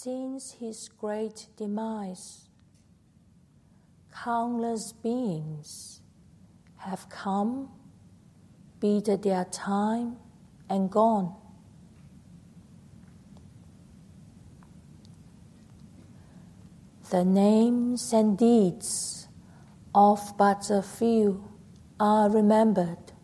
Since 0.00 0.52
his 0.52 0.88
great 0.90 1.48
demise, 1.56 2.46
countless 4.14 4.92
beings 4.92 6.02
have 6.76 7.08
come, 7.08 7.68
bided 8.78 9.24
their 9.24 9.44
time, 9.46 10.18
and 10.70 10.88
gone. 10.88 11.34
The 17.10 17.24
names 17.24 18.12
and 18.12 18.38
deeds 18.38 19.26
of 19.92 20.32
but 20.38 20.70
a 20.70 20.80
few 20.80 21.42
are 21.98 22.30
remembered. 22.30 23.17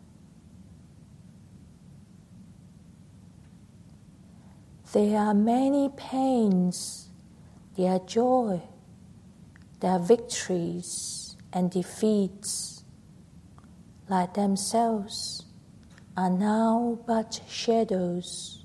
There 4.95 5.19
are 5.19 5.33
many 5.33 5.89
pains, 5.89 7.09
their 7.75 7.99
joy, 7.99 8.61
their 9.81 9.99
victories 9.99 11.35
and 11.51 11.69
defeats, 11.69 12.85
like 14.07 14.35
themselves, 14.35 15.43
are 16.15 16.29
now 16.29 16.99
but 17.05 17.41
shadows. 17.45 18.63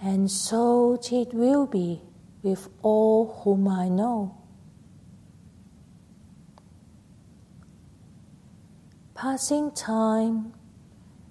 And 0.00 0.30
so 0.30 0.98
it 1.12 1.34
will 1.34 1.66
be 1.66 2.00
with 2.42 2.70
all 2.80 3.42
whom 3.44 3.68
I 3.68 3.90
know. 3.90 4.38
Passing 9.14 9.70
time 9.70 10.52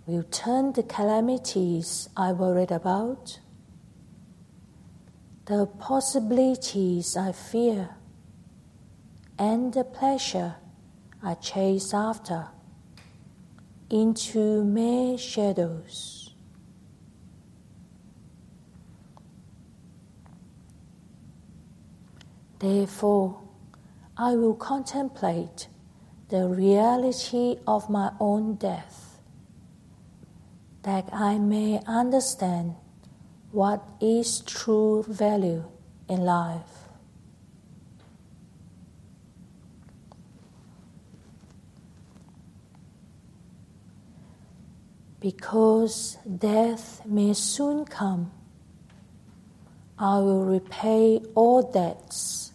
will 0.06 0.24
turn 0.24 0.74
the 0.74 0.84
calamities 0.84 2.10
I 2.16 2.32
worried 2.34 2.72
about, 2.72 3.40
the 5.46 5.66
possibilities 5.66 7.16
I 7.16 7.32
fear, 7.32 7.96
and 9.38 9.74
the 9.74 9.84
pleasure 9.84 10.56
I 11.22 11.36
chase 11.36 11.94
after 11.94 12.48
into 13.90 14.64
mere 14.64 15.18
shadows. 15.18 16.34
Therefore, 22.60 23.42
I 24.16 24.36
will 24.36 24.56
contemplate 24.56 25.68
the 26.30 26.48
reality 26.48 27.58
of 27.68 27.90
my 27.90 28.12
own 28.22 28.56
death, 28.56 29.03
that 30.84 31.10
I 31.14 31.38
may 31.38 31.82
understand 31.88 32.76
what 33.52 33.84
is 34.02 34.42
true 34.42 35.04
value 35.08 35.64
in 36.10 36.22
life. 36.22 36.90
Because 45.20 46.18
death 46.28 47.02
may 47.06 47.34
soon 47.34 47.86
come, 47.86 48.32
I 49.98 50.18
will 50.18 50.44
repay 50.44 51.22
all 51.34 51.62
debts 51.62 52.52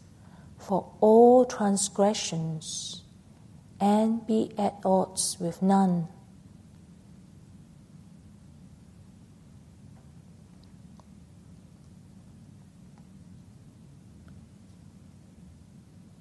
for 0.59 0.93
all 1.01 1.47
transgressions 1.47 3.05
and 3.81 4.27
be 4.27 4.53
at 4.59 4.75
odds 4.85 5.39
with 5.41 5.63
none. 5.63 6.09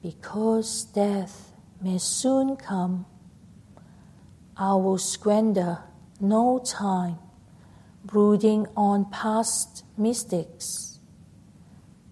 Because 0.08 0.86
death 0.86 1.52
may 1.82 1.98
soon 1.98 2.56
come, 2.56 3.06
I 4.56 4.74
will 4.76 4.98
squander 4.98 5.80
no 6.22 6.60
time 6.60 7.18
brooding 8.06 8.68
on 8.78 9.12
past 9.12 9.84
mistakes, 9.98 11.00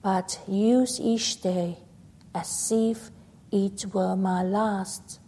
but 0.02 0.42
use 0.46 1.00
each 1.00 1.40
day 1.40 1.78
as 2.34 2.70
if 2.70 3.12
it 3.50 3.86
were 3.94 4.18
my 4.18 4.44
last. 4.44 5.22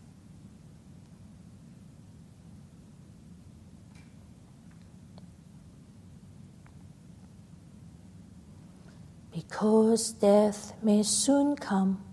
Because 9.32 10.12
death 10.12 10.74
may 10.84 11.02
soon 11.04 11.56
come, 11.56 12.04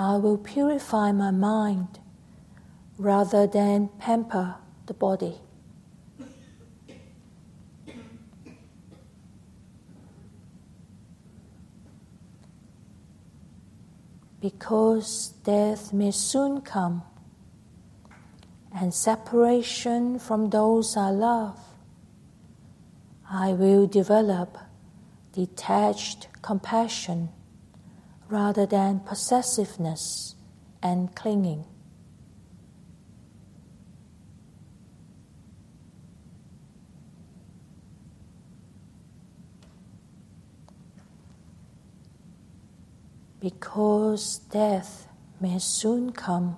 I 0.00 0.16
will 0.16 0.38
purify 0.38 1.10
my 1.10 1.32
mind 1.32 1.98
rather 2.96 3.48
than 3.48 3.90
pamper 3.98 4.54
the 4.86 4.94
body. 4.94 5.40
because 14.40 15.34
death 15.42 15.92
may 15.92 16.12
soon 16.12 16.60
come 16.60 17.02
and 18.72 18.94
separation 18.94 20.16
from 20.18 20.50
those 20.50 20.96
I 20.96 21.10
love, 21.10 21.58
I 23.28 23.52
will 23.52 23.88
develop 23.88 24.56
detached 25.32 26.28
compassion 26.40 27.30
rather 28.28 28.66
than 28.66 29.00
possessiveness 29.00 30.34
and 30.82 31.14
clinging. 31.14 31.64
because 43.40 44.38
death 44.50 45.08
may 45.40 45.58
soon 45.58 46.12
come. 46.12 46.56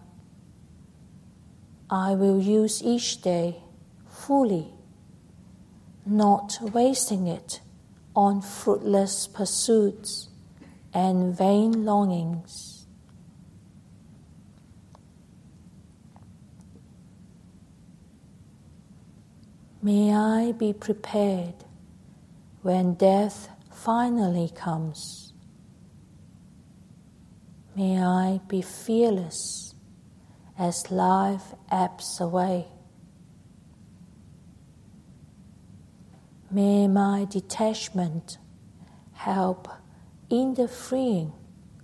I 1.90 2.14
will 2.14 2.40
use 2.40 2.82
each 2.82 3.20
day 3.20 3.62
fully, 4.08 4.72
not 6.06 6.58
wasting 6.60 7.26
it 7.26 7.60
on 8.16 8.40
fruitless 8.40 9.26
pursuits 9.26 10.29
and 10.92 11.36
vain 11.36 11.84
longings. 11.84 12.86
May 19.82 20.14
I 20.14 20.52
be 20.52 20.72
prepared 20.72 21.54
when 22.62 22.94
death 22.94 23.48
finally 23.72 24.50
comes. 24.54 25.32
May 27.74 28.02
I 28.02 28.40
be 28.46 28.60
fearless 28.60 29.74
as 30.58 30.90
life 30.90 31.54
ebbs 31.70 32.20
away. 32.20 32.66
May 36.50 36.86
my 36.88 37.24
detachment 37.30 38.36
help 39.12 39.68
in 40.30 40.54
the 40.54 40.68
freeing 40.68 41.32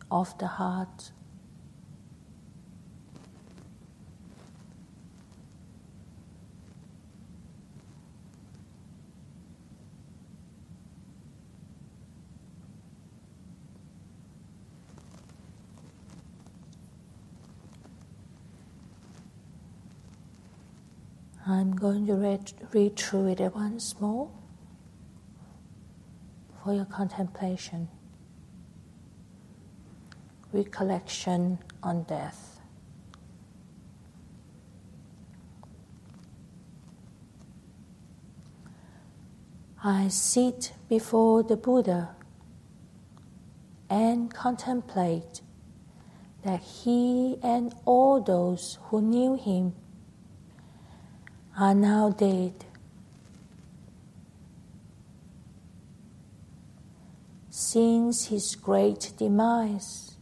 of 0.09 0.39
the 0.39 0.47
heart. 0.47 1.11
I'm 21.49 21.77
going 21.77 22.07
to 22.07 22.15
read, 22.15 22.53
read 22.73 22.97
through 22.97 23.29
it 23.29 23.41
once 23.55 24.01
more 24.01 24.31
for 26.63 26.73
your 26.73 26.85
contemplation 26.85 27.89
recollection 30.57 31.59
on 31.83 32.03
death. 32.05 32.61
I 39.85 40.09
sit 40.09 40.73
before 40.89 41.43
the 41.43 41.57
Buddha 41.57 42.17
and 43.91 44.33
contemplate 44.33 45.43
that 46.43 46.61
he 46.61 47.37
and 47.43 47.75
all 47.85 48.21
those 48.21 48.79
who 48.85 49.03
knew 49.03 49.37
him 49.37 49.75
are 51.59 51.75
now 51.75 52.11
dead. 52.11 52.65
Since 57.51 58.27
his 58.27 58.55
great 58.57 59.13
demise, 59.19 60.16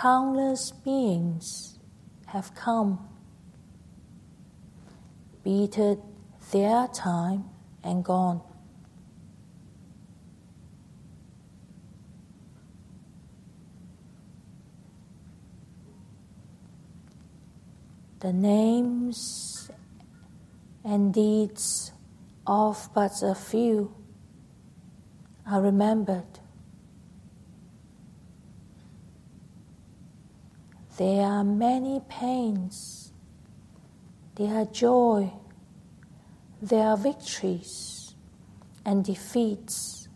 countless 0.00 0.70
beings 0.84 1.76
have 2.26 2.54
come, 2.54 3.08
beaten 5.42 6.00
their 6.52 6.86
time 6.88 7.44
and 7.82 8.04
gone. 8.04 8.40
The 18.20 18.32
names 18.32 19.68
and 20.84 21.12
deeds 21.12 21.90
of 22.46 22.88
but 22.94 23.20
a 23.22 23.34
few 23.34 23.92
are 25.50 25.60
remembered. 25.60 26.37
There 30.98 31.24
are 31.24 31.44
many 31.44 32.00
pains, 32.08 33.12
there 34.34 34.52
are 34.52 34.64
joy, 34.64 35.32
there 36.60 36.88
are 36.88 36.96
victories 36.96 38.16
and 38.84 39.04
defeats, 39.04 40.08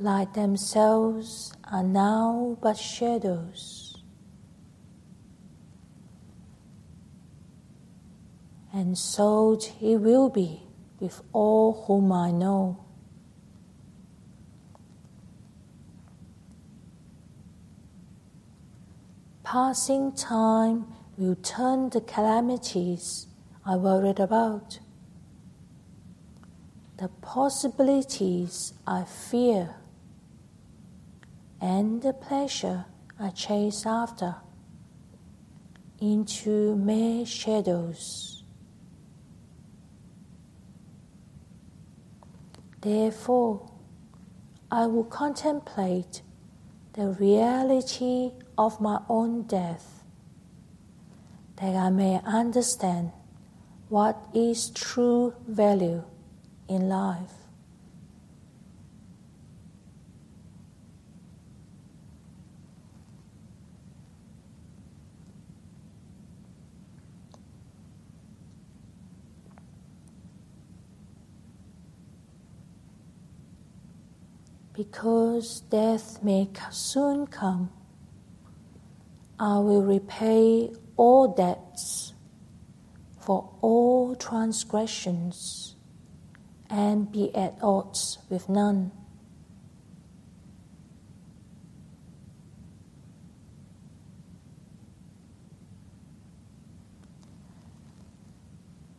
like 0.00 0.32
themselves 0.32 1.52
are 1.70 1.82
now 1.82 2.56
but 2.62 2.78
shadows. 2.78 4.02
And 8.72 8.96
so 8.96 9.60
it 9.82 9.96
will 9.98 10.30
be 10.30 10.62
with 10.98 11.20
all 11.34 11.84
whom 11.86 12.10
I 12.10 12.30
know. 12.30 12.85
Passing 19.46 20.10
time 20.10 20.92
will 21.16 21.36
turn 21.36 21.90
the 21.90 22.00
calamities 22.00 23.28
I 23.64 23.76
worried 23.76 24.18
about, 24.18 24.80
the 26.96 27.06
possibilities 27.22 28.74
I 28.88 29.04
fear, 29.04 29.76
and 31.60 32.02
the 32.02 32.12
pleasure 32.12 32.86
I 33.20 33.30
chase 33.30 33.86
after 33.86 34.34
into 36.00 36.74
mere 36.74 37.24
shadows. 37.24 38.42
Therefore, 42.80 43.70
I 44.72 44.86
will 44.86 45.04
contemplate 45.04 46.22
the 46.94 47.10
reality 47.10 48.32
of 48.58 48.80
my 48.80 49.00
own 49.08 49.42
death, 49.42 50.02
that 51.56 51.74
I 51.74 51.90
may 51.90 52.20
understand 52.24 53.12
what 53.88 54.18
is 54.34 54.70
true 54.70 55.34
value 55.46 56.02
in 56.68 56.88
life. 56.88 57.32
Because 74.72 75.60
death 75.70 76.22
may 76.22 76.50
soon 76.70 77.26
come 77.26 77.70
I 79.38 79.58
will 79.58 79.82
repay 79.82 80.70
all 80.96 81.28
debts 81.28 82.14
for 83.20 83.52
all 83.60 84.14
transgressions 84.14 85.76
and 86.70 87.12
be 87.12 87.34
at 87.34 87.58
odds 87.60 88.18
with 88.30 88.48
none. 88.48 88.92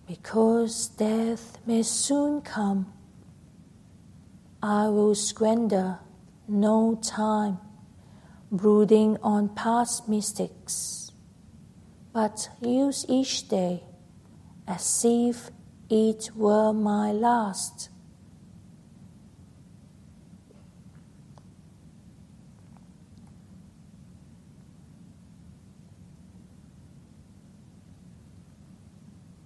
Because 0.06 0.88
death 0.88 1.58
may 1.66 1.82
soon 1.82 2.42
come, 2.42 2.94
I 4.62 4.88
will 4.88 5.16
squander 5.16 6.00
no 6.48 7.00
time 7.02 7.60
brooding 8.52 9.18
on 9.22 9.50
past 9.50 10.08
mistakes, 10.08 11.12
but 12.14 12.50
use 12.62 13.06
each 13.10 13.48
day 13.50 13.84
as 14.68 15.04
if 15.06 15.50
it 15.90 16.30
were 16.36 16.74
my 16.74 17.12
last. 17.12 17.90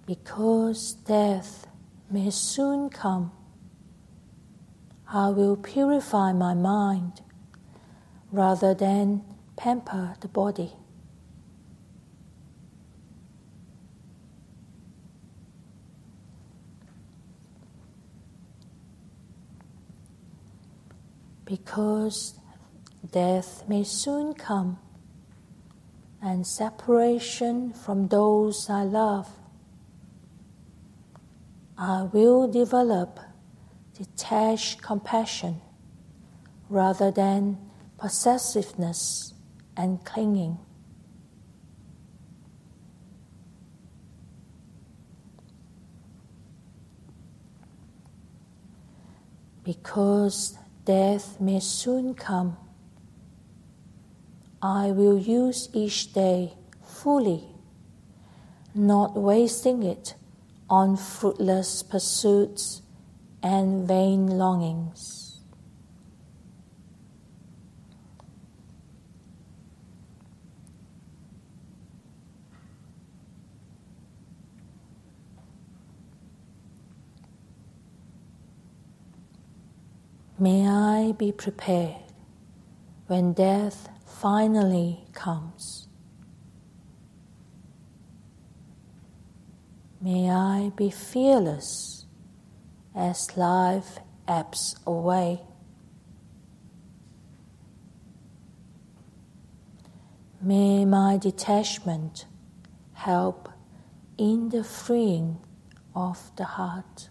Because 0.06 0.92
death 0.92 1.66
may 2.10 2.30
soon 2.30 2.90
come, 2.90 3.32
I 5.08 5.28
will 5.30 5.56
purify 5.56 6.32
my 6.32 6.54
mind 6.54 7.21
rather 8.32 8.72
than 8.72 9.22
pamper 9.56 10.16
the 10.20 10.28
body. 10.28 10.72
Because 21.44 22.34
death 23.10 23.64
may 23.68 23.84
soon 23.84 24.32
come 24.32 24.78
and 26.22 26.46
separation 26.46 27.74
from 27.74 28.08
those 28.08 28.70
I 28.70 28.84
love, 28.84 29.28
I 31.76 32.04
will 32.04 32.48
develop 32.48 33.20
detached 33.92 34.80
compassion 34.80 35.60
rather 36.70 37.10
than 37.10 37.58
possessiveness, 38.02 39.32
and 39.76 40.04
clinging. 40.04 40.58
Because 49.62 50.58
death 50.84 51.40
may 51.40 51.60
soon 51.60 52.14
come, 52.14 52.56
I 54.60 54.90
will 54.90 55.16
use 55.16 55.68
each 55.72 56.12
day 56.12 56.54
fully, 56.84 57.44
not 58.74 59.14
wasting 59.14 59.84
it 59.84 60.16
on 60.68 60.96
fruitless 60.96 61.84
pursuits 61.84 62.82
and 63.44 63.86
vain 63.86 64.26
longings. 64.26 65.21
May 80.42 80.66
I 80.66 81.12
be 81.12 81.30
prepared 81.30 82.02
when 83.06 83.32
death 83.32 83.88
finally 84.04 85.04
comes. 85.12 85.86
May 90.00 90.28
I 90.28 90.72
be 90.74 90.90
fearless 90.90 92.06
as 92.92 93.36
life 93.36 94.00
ebbs 94.26 94.74
away. 94.84 95.42
May 100.40 100.84
my 100.84 101.18
detachment 101.18 102.26
help 102.94 103.48
in 104.18 104.48
the 104.48 104.64
freeing 104.64 105.38
of 105.94 106.32
the 106.34 106.46
heart. 106.58 107.10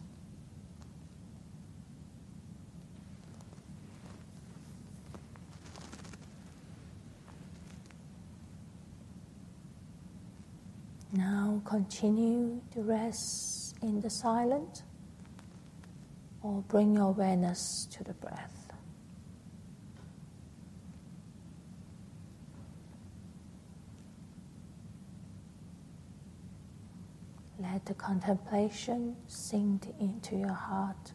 Now 11.13 11.61
continue 11.65 12.61
to 12.71 12.81
rest 12.83 13.75
in 13.81 13.99
the 13.99 14.09
silent 14.09 14.83
or 16.41 16.61
bring 16.69 16.95
your 16.95 17.09
awareness 17.09 17.87
to 17.91 18.03
the 18.03 18.13
breath. 18.13 18.71
Let 27.59 27.85
the 27.85 27.93
contemplation 27.93 29.17
sink 29.27 29.93
into 29.99 30.37
your 30.37 30.53
heart. 30.53 31.13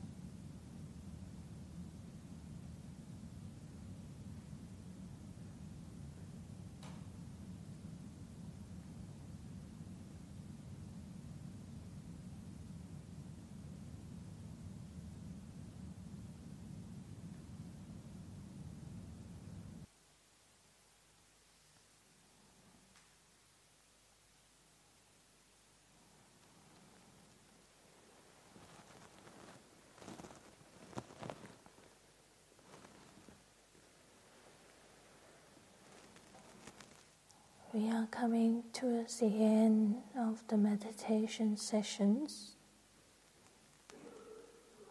We 37.77 37.91
are 37.91 38.07
coming 38.07 38.63
towards 38.73 39.19
the 39.21 39.27
end 39.27 39.97
of 40.19 40.43
the 40.49 40.57
meditation 40.57 41.59
sessions. 41.59 42.57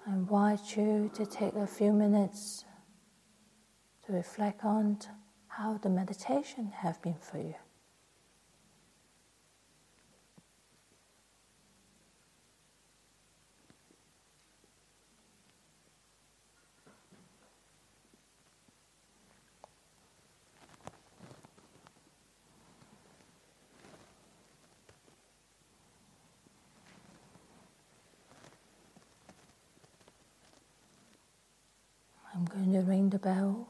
I 0.06 0.12
invite 0.12 0.77
you 0.77 1.10
to 1.15 1.25
take 1.25 1.56
a 1.56 1.65
few 1.65 1.92
minutes 1.94 2.63
to 4.06 4.13
reflect 4.13 4.63
on 4.63 5.00
how 5.48 5.80
the 5.82 5.89
meditation 5.89 6.74
have 6.84 7.01
been 7.01 7.18
for 7.20 7.39
you. 7.39 7.56
I'm 32.36 32.44
going 32.44 32.74
to 32.74 32.82
ring 32.82 33.10
the 33.10 33.18
bell. 33.18 33.70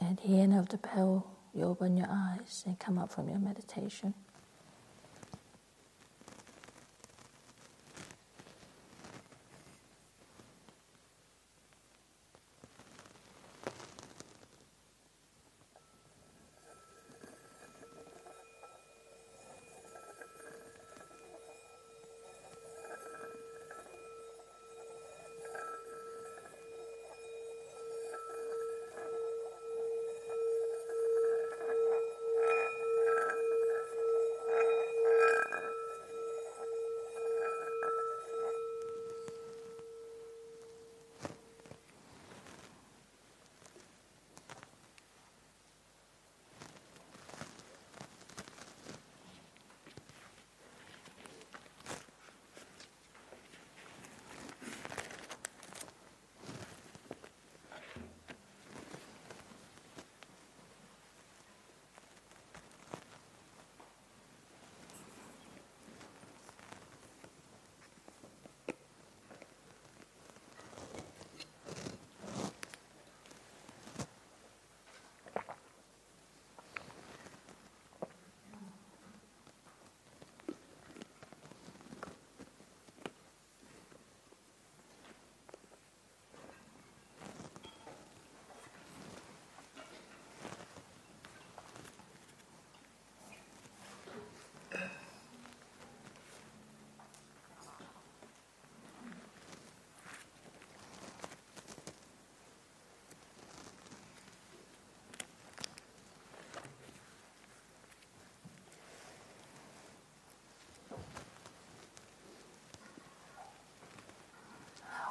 At 0.00 0.18
the 0.74 0.88
bell, 0.88 1.24
you 1.54 1.62
open 1.62 1.96
your 1.96 2.08
eyes 2.10 2.64
and 2.66 2.76
come 2.80 2.98
up 2.98 3.12
from 3.12 3.28
your 3.28 3.38
meditation. 3.38 4.12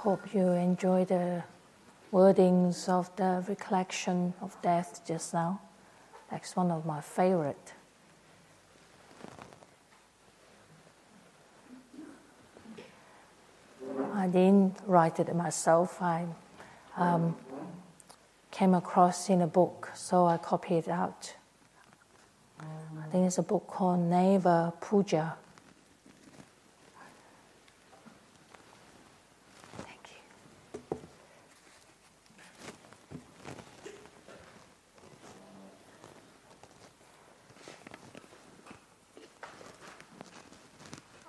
Hope 0.03 0.33
you 0.33 0.47
enjoy 0.47 1.05
the 1.05 1.43
wordings 2.11 2.89
of 2.89 3.09
the 3.15 3.41
recollection 3.47 4.33
of 4.41 4.61
death 4.61 4.99
just 5.07 5.33
now. 5.33 5.61
That's 6.29 6.57
one 6.57 6.71
of 6.71 6.85
my 6.85 6.99
favorite. 6.99 7.71
I 14.13 14.27
didn't 14.27 14.75
write 14.85 15.21
it 15.21 15.33
myself. 15.33 16.01
I 16.01 16.25
um, 16.97 17.37
came 18.51 18.73
across 18.73 19.29
in 19.29 19.41
a 19.41 19.47
book, 19.47 19.89
so 19.93 20.25
I 20.25 20.35
copied 20.35 20.79
it 20.79 20.87
out. 20.89 21.33
I 22.59 23.07
think 23.09 23.27
it's 23.27 23.37
a 23.37 23.41
book 23.41 23.67
called 23.67 24.01
Neva 24.01 24.73
Puja 24.81 25.37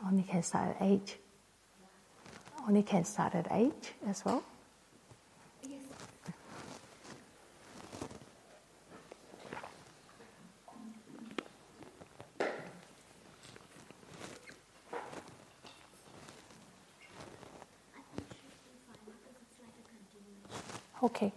Only 0.07 0.23
can 0.23 0.34
start 0.45 0.77
at 0.77 0.83
eight. 0.83 1.19
Only 2.67 2.83
can 2.83 3.05
start 3.05 3.35
at 3.35 3.49
eight 3.51 3.93
as 4.07 4.25
well. 4.25 4.43
Okay. 21.03 21.33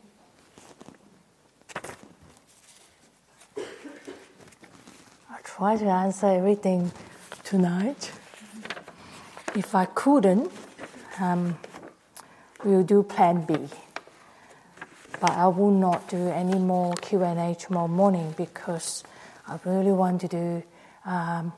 I'll 5.29 5.43
try 5.43 5.75
to 5.75 5.85
answer 5.85 6.27
everything 6.27 6.91
tonight. 7.43 8.13
If 9.57 9.73
I 9.73 9.85
couldn't, 9.85 10.51
um, 11.19 11.57
we'll 12.63 12.83
do 12.83 13.01
Plan 13.01 13.41
B. 13.41 13.57
But 15.19 15.31
I 15.31 15.47
will 15.47 15.71
not 15.71 16.07
do 16.07 16.27
any 16.29 16.59
more 16.59 16.93
Q 16.93 17.23
and 17.23 17.39
A 17.39 17.55
tomorrow 17.55 17.87
morning 17.87 18.35
because 18.37 19.03
I 19.47 19.57
really 19.65 19.91
want 19.91 20.21
to 20.21 20.27
do 20.27 20.63
um, 21.05 21.53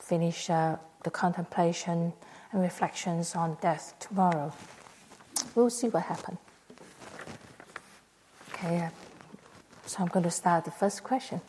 finish 0.00 0.50
uh, 0.50 0.74
the 1.04 1.10
contemplation 1.10 2.12
and 2.50 2.60
reflections 2.60 3.36
on 3.36 3.56
death 3.62 3.94
tomorrow. 4.00 4.52
We'll 5.54 5.70
see 5.70 5.88
what 5.88 6.02
happens. 6.02 6.38
Okay, 8.54 8.80
uh, 8.80 8.88
so 9.86 10.02
I'm 10.02 10.08
going 10.08 10.24
to 10.24 10.32
start 10.32 10.64
the 10.64 10.72
first 10.72 11.04
question. 11.04 11.40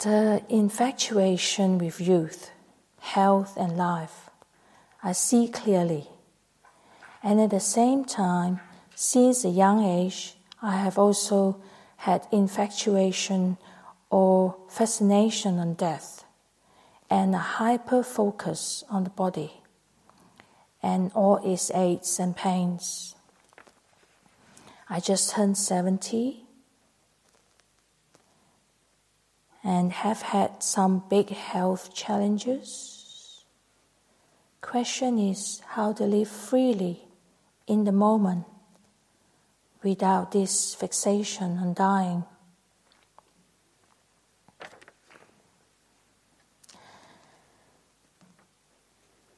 the 0.00 0.42
infatuation 0.48 1.78
with 1.78 2.00
youth, 2.00 2.50
health, 3.16 3.56
and 3.56 3.78
life, 3.78 4.28
I 5.02 5.12
see 5.12 5.48
clearly. 5.48 6.04
And 7.22 7.40
at 7.40 7.50
the 7.50 7.60
same 7.60 8.04
time, 8.04 8.60
since 8.94 9.42
a 9.42 9.48
young 9.48 9.82
age, 9.82 10.36
I 10.60 10.76
have 10.76 10.98
also 10.98 11.56
had 12.08 12.26
infatuation 12.30 13.56
or 14.10 14.56
fascination 14.68 15.58
on 15.58 15.74
death 15.74 16.24
and 17.08 17.34
a 17.34 17.44
hyper 17.58 18.02
focus 18.02 18.84
on 18.90 19.04
the 19.04 19.16
body 19.24 19.52
and 20.82 21.10
all 21.14 21.36
its 21.52 21.70
aches 21.70 22.18
and 22.18 22.36
pains. 22.36 23.14
I 24.90 25.00
just 25.00 25.30
turned 25.30 25.56
70 25.56 26.44
and 29.64 29.92
have 29.92 30.22
had 30.22 30.62
some 30.62 31.02
big 31.10 31.30
health 31.30 31.92
challenges. 31.92 32.95
Question 34.66 35.20
is 35.20 35.62
how 35.64 35.92
to 35.92 36.02
live 36.02 36.26
freely 36.26 36.98
in 37.68 37.84
the 37.84 37.92
moment 37.92 38.46
without 39.84 40.32
this 40.32 40.74
fixation 40.74 41.56
on 41.58 41.72
dying. 41.72 42.24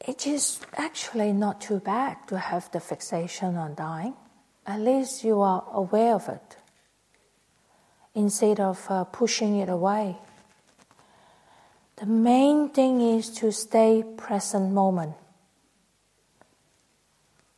It 0.01 0.27
is 0.27 0.61
actually 0.79 1.35
not 1.35 1.61
too 1.61 1.81
bad 1.81 2.17
to 2.29 2.39
have 2.39 2.73
the 2.73 2.81
fixation 2.81 3.57
on 3.57 3.75
dying. 3.75 4.15
At 4.67 4.81
least 4.81 5.25
you 5.25 5.43
are 5.43 5.63
aware 5.75 6.15
of 6.15 6.27
it 6.31 6.57
instead 8.15 8.61
of 8.61 8.87
uh, 8.89 9.05
pushing 9.05 9.59
it 9.59 9.69
away. 9.69 10.17
The 11.99 12.07
main 12.07 12.69
thing 12.69 13.01
is 13.01 13.29
to 13.41 13.51
stay 13.51 14.05
present 14.17 14.73
moment, 14.73 15.15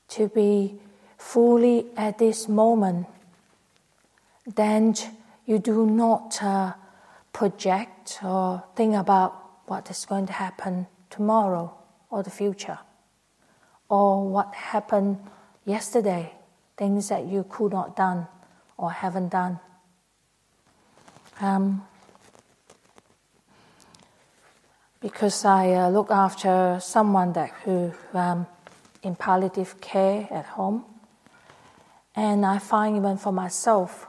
to 0.08 0.28
be 0.28 0.80
fully 1.18 1.84
at 1.94 2.16
this 2.16 2.48
moment. 2.48 3.06
Then 4.46 4.94
you 5.44 5.58
do 5.58 5.84
not 5.84 6.42
uh, 6.42 6.72
project 7.34 8.20
or 8.24 8.64
think 8.76 8.94
about 8.94 9.66
what 9.66 9.90
is 9.90 10.06
going 10.06 10.24
to 10.28 10.32
happen 10.32 10.86
tomorrow 11.10 11.74
or 12.08 12.22
the 12.22 12.30
future, 12.30 12.78
or 13.90 14.26
what 14.26 14.54
happened 14.54 15.18
yesterday, 15.66 16.32
things 16.78 17.10
that 17.10 17.26
you 17.26 17.44
could 17.46 17.72
not 17.72 17.94
done 17.94 18.26
or 18.78 18.90
haven't 18.90 19.28
done. 19.28 19.60
Um, 21.42 21.86
because 25.00 25.44
I 25.44 25.72
uh, 25.72 25.88
look 25.88 26.10
after 26.10 26.78
someone 26.80 27.32
that 27.32 27.50
who 27.64 27.92
um, 28.12 28.46
in 29.02 29.16
palliative 29.16 29.80
care 29.80 30.28
at 30.30 30.46
home, 30.46 30.84
and 32.14 32.44
I 32.44 32.58
find 32.58 32.96
even 32.96 33.16
for 33.16 33.32
myself 33.32 34.06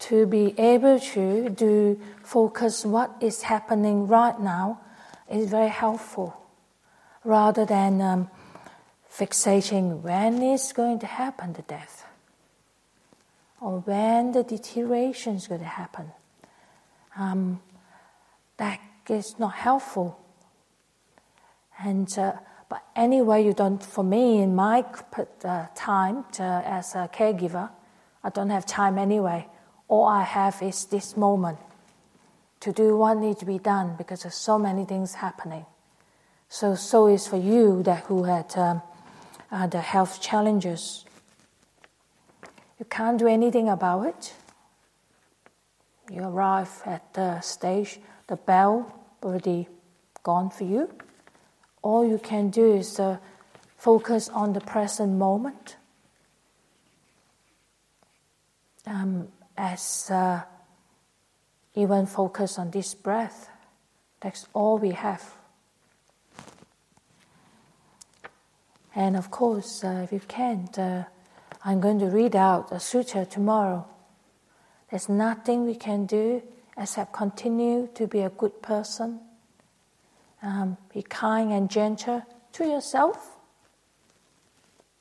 to 0.00 0.26
be 0.26 0.54
able 0.58 0.98
to 1.00 1.48
do 1.50 2.00
focus 2.22 2.84
what 2.84 3.10
is 3.20 3.42
happening 3.42 4.06
right 4.06 4.38
now 4.40 4.80
is 5.30 5.48
very 5.50 5.68
helpful, 5.68 6.36
rather 7.24 7.64
than 7.64 8.00
um, 8.00 8.30
fixating 9.12 10.00
when 10.02 10.42
is 10.42 10.72
going 10.72 10.98
to 11.00 11.06
happen 11.06 11.52
the 11.52 11.62
death 11.62 12.04
or 13.60 13.80
when 13.80 14.32
the 14.32 14.42
deterioration 14.42 15.34
is 15.34 15.48
going 15.48 15.60
to 15.60 15.66
happen. 15.66 16.12
Um, 17.16 17.60
that 18.58 18.80
is 19.10 19.38
not 19.38 19.54
helpful. 19.54 20.18
And 21.80 22.08
uh, 22.18 22.32
but 22.68 22.84
anyway, 22.94 23.44
you 23.44 23.54
don't. 23.54 23.82
For 23.82 24.04
me, 24.04 24.42
in 24.42 24.54
my 24.54 24.84
uh, 25.44 25.66
time 25.74 26.24
to, 26.32 26.42
as 26.42 26.94
a 26.94 27.08
caregiver, 27.12 27.70
I 28.22 28.30
don't 28.30 28.50
have 28.50 28.66
time 28.66 28.98
anyway. 28.98 29.46
All 29.88 30.04
I 30.04 30.22
have 30.22 30.60
is 30.62 30.84
this 30.86 31.16
moment 31.16 31.58
to 32.60 32.72
do 32.72 32.96
what 32.96 33.16
needs 33.16 33.38
to 33.40 33.46
be 33.46 33.58
done 33.58 33.94
because 33.96 34.22
there's 34.22 34.34
so 34.34 34.58
many 34.58 34.84
things 34.84 35.14
happening. 35.14 35.64
So, 36.50 36.74
so 36.74 37.06
is 37.06 37.26
for 37.26 37.36
you 37.36 37.82
that 37.84 38.04
who 38.04 38.24
had 38.24 38.56
um, 38.56 38.82
uh, 39.50 39.66
the 39.66 39.80
health 39.80 40.20
challenges. 40.20 41.04
You 42.78 42.84
can't 42.84 43.18
do 43.18 43.26
anything 43.26 43.68
about 43.68 44.06
it. 44.06 44.34
You 46.10 46.22
arrive 46.22 46.82
at 46.84 47.14
the 47.14 47.40
stage, 47.40 47.98
the 48.26 48.36
bell 48.36 48.97
already 49.22 49.68
gone 50.22 50.50
for 50.50 50.64
you. 50.64 50.90
All 51.82 52.06
you 52.06 52.18
can 52.18 52.50
do 52.50 52.74
is 52.74 52.98
uh, 52.98 53.18
focus 53.76 54.28
on 54.28 54.52
the 54.52 54.60
present 54.60 55.16
moment. 55.16 55.76
Um, 58.86 59.28
as 59.56 60.10
uh, 60.10 60.42
even 61.74 62.06
focus 62.06 62.58
on 62.58 62.70
this 62.70 62.94
breath. 62.94 63.50
That's 64.20 64.46
all 64.54 64.78
we 64.78 64.92
have. 64.92 65.34
And 68.94 69.16
of 69.16 69.30
course, 69.30 69.84
uh, 69.84 70.00
if 70.04 70.12
you 70.12 70.20
can, 70.26 70.68
uh, 70.76 71.04
I'm 71.64 71.80
going 71.80 71.98
to 71.98 72.06
read 72.06 72.34
out 72.34 72.72
a 72.72 72.80
sutra 72.80 73.26
tomorrow 73.26 73.86
there's 74.90 75.08
nothing 75.08 75.66
we 75.66 75.74
can 75.74 76.06
do 76.06 76.42
except 76.78 77.12
continue 77.12 77.88
to 77.94 78.06
be 78.06 78.20
a 78.20 78.30
good 78.30 78.62
person, 78.62 79.20
um, 80.42 80.76
be 80.94 81.02
kind 81.02 81.52
and 81.52 81.68
gentle 81.68 82.24
to 82.52 82.64
yourself 82.64 83.36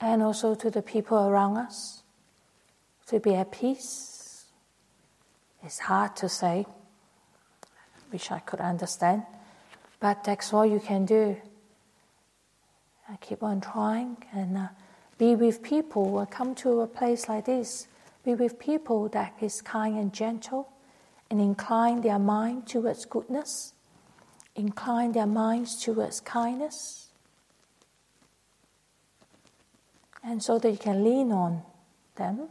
and 0.01 0.23
also 0.23 0.55
to 0.55 0.69
the 0.71 0.81
people 0.81 1.17
around 1.17 1.57
us, 1.57 2.01
to 3.05 3.19
be 3.19 3.35
at 3.35 3.51
peace. 3.51 4.45
It's 5.63 5.79
hard 5.79 6.15
to 6.17 6.29
say, 6.29 6.65
wish 8.11 8.31
I 8.31 8.39
could 8.39 8.59
understand, 8.59 9.23
but 9.99 10.23
that's 10.23 10.53
all 10.53 10.65
you 10.65 10.79
can 10.79 11.05
do. 11.05 11.37
I 13.09 13.15
keep 13.17 13.43
on 13.43 13.61
trying 13.61 14.17
and 14.33 14.57
uh, 14.57 14.67
be 15.17 15.35
with 15.35 15.63
people. 15.63 16.25
come 16.29 16.55
to 16.55 16.81
a 16.81 16.87
place 16.87 17.29
like 17.29 17.45
this 17.45 17.87
be 18.23 18.33
with 18.33 18.59
people 18.59 19.07
that 19.09 19.33
is 19.39 19.61
kind 19.61 19.97
and 19.97 20.11
gentle 20.11 20.67
and 21.29 21.41
incline 21.41 22.01
their 22.01 22.19
mind 22.19 22.67
towards 22.67 23.05
goodness, 23.05 23.73
incline 24.55 25.11
their 25.11 25.25
minds 25.25 25.83
towards 25.83 26.19
kindness. 26.21 27.09
And 30.23 30.41
so 30.41 30.59
that 30.59 30.71
you 30.71 30.77
can 30.77 31.03
lean 31.03 31.31
on 31.31 31.61
them. 32.15 32.49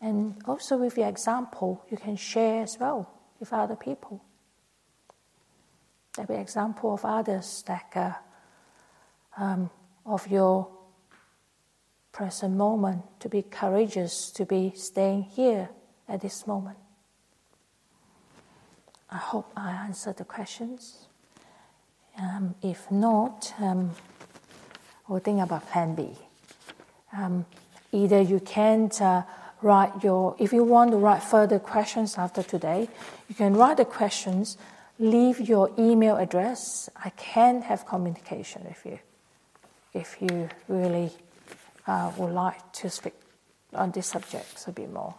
And 0.00 0.36
also 0.46 0.76
with 0.76 0.96
your 0.96 1.08
example, 1.08 1.84
you 1.90 1.96
can 1.96 2.16
share 2.16 2.62
as 2.62 2.78
well 2.78 3.10
with 3.40 3.52
other 3.52 3.76
people. 3.76 4.22
There'll 6.14 6.32
be 6.32 6.40
example 6.40 6.94
of 6.94 7.04
others 7.04 7.64
that 7.66 7.90
uh, 7.94 8.12
um, 9.36 9.70
of 10.06 10.28
your 10.28 10.68
present 12.12 12.54
moment, 12.54 13.02
to 13.20 13.28
be 13.28 13.42
courageous, 13.42 14.30
to 14.30 14.46
be 14.46 14.72
staying 14.76 15.24
here 15.24 15.68
at 16.08 16.20
this 16.20 16.46
moment. 16.46 16.78
I 19.14 19.18
hope 19.18 19.52
I 19.56 19.70
answered 19.70 20.16
the 20.16 20.24
questions. 20.24 21.06
Um, 22.20 22.56
if 22.62 22.90
not, 22.90 23.54
um, 23.60 23.92
we'll 25.06 25.20
think 25.20 25.40
about 25.40 25.70
plan 25.70 25.94
B. 25.94 26.18
Um, 27.16 27.46
either 27.92 28.20
you 28.20 28.40
can 28.40 28.90
uh, 29.00 29.22
write 29.62 30.02
your, 30.02 30.34
if 30.40 30.52
you 30.52 30.64
want 30.64 30.90
to 30.90 30.96
write 30.96 31.22
further 31.22 31.60
questions 31.60 32.18
after 32.18 32.42
today, 32.42 32.88
you 33.28 33.36
can 33.36 33.54
write 33.54 33.76
the 33.76 33.84
questions, 33.84 34.58
leave 34.98 35.38
your 35.40 35.70
email 35.78 36.16
address. 36.16 36.90
I 36.96 37.10
can 37.10 37.62
have 37.62 37.86
communication 37.86 38.64
with 38.64 38.84
you 38.84 38.98
if 39.92 40.16
you 40.20 40.48
really 40.66 41.12
uh, 41.86 42.10
would 42.16 42.32
like 42.32 42.72
to 42.72 42.90
speak 42.90 43.14
on 43.72 43.92
this 43.92 44.08
subject 44.08 44.64
a 44.66 44.72
bit 44.72 44.92
more. 44.92 45.14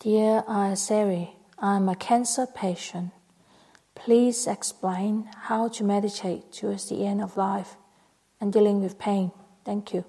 Dear 0.00 0.44
Ayya 0.48 0.78
Seri, 0.78 1.34
I'm 1.58 1.88
a 1.88 1.96
cancer 1.96 2.46
patient. 2.46 3.10
Please 3.96 4.46
explain 4.46 5.28
how 5.48 5.66
to 5.68 5.82
meditate 5.82 6.52
towards 6.52 6.88
the 6.88 7.04
end 7.04 7.20
of 7.20 7.36
life 7.36 7.74
and 8.40 8.52
dealing 8.52 8.80
with 8.80 8.96
pain. 8.96 9.32
Thank 9.64 9.92
you. 9.92 10.04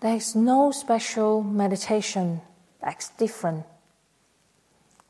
There's 0.00 0.34
no 0.34 0.70
special 0.70 1.42
meditation 1.42 2.40
that's 2.80 3.10
different 3.10 3.66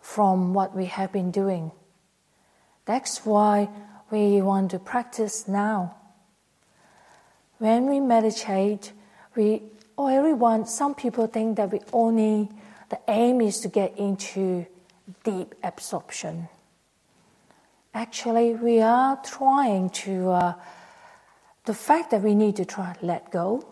from 0.00 0.54
what 0.54 0.74
we 0.74 0.86
have 0.86 1.12
been 1.12 1.30
doing 1.30 1.70
That's 2.84 3.24
why 3.24 3.68
we 4.14 4.40
want 4.40 4.70
to 4.70 4.78
practice 4.78 5.48
now. 5.48 5.96
When 7.58 7.90
we 7.90 7.98
meditate, 7.98 8.92
we 9.34 9.62
or 9.96 10.10
everyone, 10.10 10.66
some 10.66 10.94
people 10.94 11.26
think 11.26 11.56
that 11.56 11.72
we 11.72 11.80
only 11.92 12.48
the 12.90 13.00
aim 13.08 13.40
is 13.40 13.58
to 13.62 13.68
get 13.68 13.98
into 13.98 14.66
deep 15.24 15.54
absorption. 15.64 16.48
Actually, 17.92 18.54
we 18.54 18.80
are 18.80 19.18
trying 19.24 19.90
to. 20.04 20.30
Uh, 20.30 20.54
the 21.64 21.74
fact 21.74 22.10
that 22.12 22.22
we 22.22 22.34
need 22.34 22.54
to 22.56 22.64
try 22.64 22.94
let 23.02 23.32
go, 23.32 23.66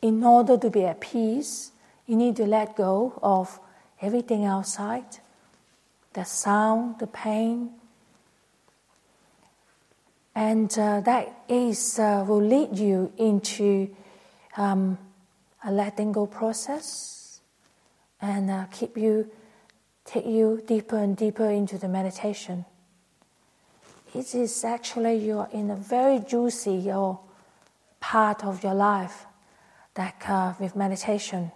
in 0.00 0.24
order 0.24 0.56
to 0.56 0.70
be 0.70 0.84
at 0.84 1.00
peace, 1.00 1.72
you 2.06 2.16
need 2.16 2.36
to 2.36 2.46
let 2.46 2.76
go 2.76 3.18
of 3.22 3.60
everything 4.00 4.44
outside, 4.46 5.18
the 6.14 6.24
sound, 6.24 7.00
the 7.00 7.08
pain, 7.08 7.70
and 10.34 10.76
uh, 10.78 11.00
that 11.00 11.44
is 11.48 11.98
uh, 11.98 12.24
will 12.26 12.42
lead 12.42 12.76
you 12.78 13.12
into 13.18 13.94
um, 14.56 14.98
a 15.64 15.70
letting 15.70 16.12
go 16.12 16.26
process 16.26 17.40
and 18.20 18.50
uh, 18.50 18.64
keep 18.72 18.96
you 18.96 19.30
take 20.04 20.26
you 20.26 20.62
deeper 20.66 20.98
and 20.98 21.16
deeper 21.16 21.48
into 21.48 21.78
the 21.78 21.88
meditation. 21.88 22.64
It 24.14 24.34
is 24.34 24.64
actually 24.64 25.16
you're 25.16 25.48
in 25.52 25.70
a 25.70 25.76
very 25.76 26.20
juicy 26.20 26.90
or 26.92 27.20
part 28.00 28.44
of 28.44 28.62
your 28.62 28.74
life 28.74 29.26
that 29.94 30.22
uh, 30.28 30.54
with 30.60 30.76
meditation 30.76 31.52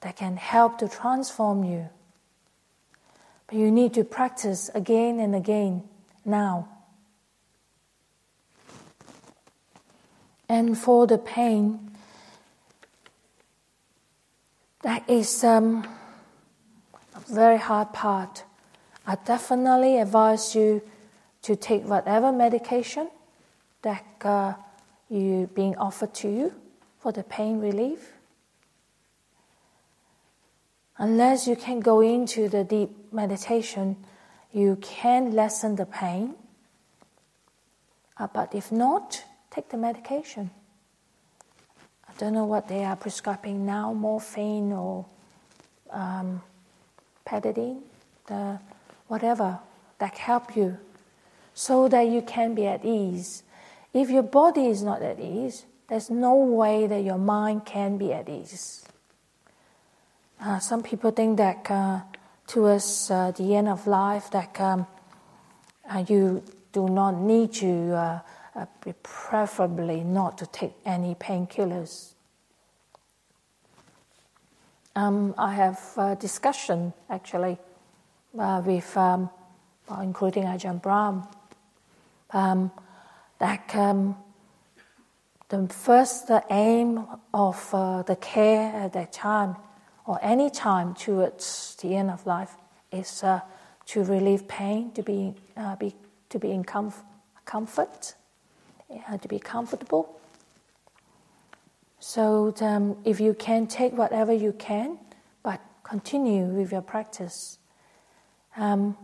that 0.00 0.16
can 0.16 0.36
help 0.36 0.78
to 0.78 0.88
transform 0.88 1.64
you. 1.64 1.88
But 3.46 3.58
you 3.58 3.70
need 3.70 3.94
to 3.94 4.04
practice 4.04 4.68
again 4.74 5.20
and 5.20 5.34
again 5.34 5.84
now. 6.24 6.75
And 10.48 10.78
for 10.78 11.06
the 11.06 11.18
pain, 11.18 11.90
that 14.82 15.08
is 15.10 15.42
um, 15.42 15.86
a 17.14 17.20
very 17.32 17.58
hard 17.58 17.92
part. 17.92 18.44
I 19.06 19.16
definitely 19.24 19.98
advise 19.98 20.54
you 20.54 20.82
to 21.42 21.56
take 21.56 21.84
whatever 21.84 22.32
medication 22.32 23.08
that 23.82 24.04
uh, 24.24 24.54
you 25.08 25.48
being 25.54 25.76
offered 25.76 26.14
to 26.14 26.28
you 26.28 26.54
for 27.00 27.12
the 27.12 27.22
pain 27.22 27.60
relief. 27.60 28.12
Unless 30.98 31.46
you 31.46 31.56
can 31.56 31.80
go 31.80 32.00
into 32.00 32.48
the 32.48 32.64
deep 32.64 33.12
meditation, 33.12 33.96
you 34.52 34.76
can 34.80 35.32
lessen 35.32 35.76
the 35.76 35.86
pain. 35.86 36.34
Uh, 38.18 38.26
but 38.32 38.54
if 38.54 38.72
not, 38.72 39.22
take 39.56 39.70
the 39.70 39.76
medication. 39.78 40.50
I 42.06 42.12
don't 42.18 42.34
know 42.34 42.44
what 42.44 42.68
they 42.68 42.84
are 42.84 42.94
prescribing 42.94 43.64
now 43.64 43.94
morphine 43.94 44.70
or 44.70 45.06
um, 45.90 46.42
pethidine, 47.26 47.80
the, 48.26 48.60
whatever 49.08 49.58
that 49.98 50.18
help 50.18 50.54
you 50.56 50.76
so 51.54 51.88
that 51.88 52.02
you 52.02 52.20
can 52.20 52.54
be 52.54 52.66
at 52.66 52.84
ease. 52.84 53.44
If 53.94 54.10
your 54.10 54.24
body 54.24 54.66
is 54.66 54.82
not 54.82 55.00
at 55.00 55.18
ease, 55.18 55.64
there's 55.88 56.10
no 56.10 56.34
way 56.34 56.86
that 56.86 57.02
your 57.02 57.16
mind 57.16 57.64
can 57.64 57.96
be 57.96 58.12
at 58.12 58.28
ease. 58.28 58.84
Uh, 60.38 60.58
some 60.58 60.82
people 60.82 61.12
think 61.12 61.38
that 61.38 61.70
uh, 61.70 62.00
towards 62.46 63.10
uh, 63.10 63.30
the 63.30 63.56
end 63.56 63.68
of 63.68 63.86
life 63.86 64.30
that 64.32 64.60
um, 64.60 64.86
uh, 65.90 66.04
you 66.06 66.42
do 66.72 66.90
not 66.90 67.14
need 67.14 67.54
to 67.54 68.20
uh, 68.56 68.66
preferably 69.02 70.02
not 70.02 70.38
to 70.38 70.46
take 70.46 70.72
any 70.84 71.14
painkillers. 71.14 72.14
Um, 74.94 75.34
I 75.36 75.54
have 75.54 75.80
a 75.98 76.16
discussion 76.16 76.94
actually 77.10 77.58
uh, 78.38 78.62
with, 78.64 78.96
um, 78.96 79.28
including 80.00 80.44
Ajahn 80.44 80.80
Brahm, 80.80 81.28
um, 82.30 82.70
that 83.38 83.74
um, 83.74 84.16
the 85.50 85.68
first 85.68 86.28
the 86.28 86.42
aim 86.50 87.06
of 87.34 87.68
uh, 87.74 88.02
the 88.02 88.16
care 88.16 88.72
at 88.74 88.94
that 88.94 89.12
time 89.12 89.56
or 90.06 90.18
any 90.22 90.48
time 90.48 90.94
towards 90.94 91.76
the 91.82 91.94
end 91.94 92.10
of 92.10 92.26
life 92.26 92.56
is 92.90 93.22
uh, 93.22 93.40
to 93.86 94.02
relieve 94.02 94.48
pain, 94.48 94.90
to 94.92 95.02
be, 95.02 95.34
uh, 95.56 95.76
be 95.76 95.94
to 96.30 96.38
be 96.38 96.50
in 96.50 96.64
comf- 96.64 97.04
comfort, 97.44 98.14
uh, 98.90 99.18
to 99.18 99.28
be 99.28 99.38
comfortable. 99.38 100.18
So 101.98 102.54
um, 102.60 102.96
if 103.04 103.20
you 103.20 103.34
can 103.34 103.66
take 103.66 103.92
whatever 103.92 104.32
you 104.32 104.52
can, 104.52 104.98
but 105.42 105.60
continue 105.82 106.44
with 106.44 106.72
your 106.72 106.82
practice. 106.82 107.58
Um, 108.56 108.96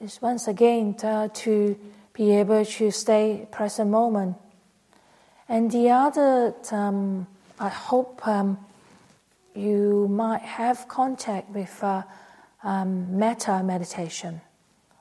is 0.00 0.20
once 0.20 0.48
again 0.48 0.96
uh, 1.02 1.28
to 1.32 1.78
be 2.12 2.32
able 2.32 2.64
to 2.64 2.90
stay 2.90 3.46
present 3.50 3.90
moment. 3.90 4.36
And 5.48 5.70
the 5.70 5.90
other, 5.90 6.54
um, 6.72 7.26
I 7.58 7.68
hope 7.68 8.26
um, 8.26 8.58
you 9.54 10.08
might 10.08 10.42
have 10.42 10.88
contact 10.88 11.50
with 11.50 11.82
uh, 11.82 12.02
um, 12.64 13.18
metta 13.18 13.62
meditation, 13.62 14.40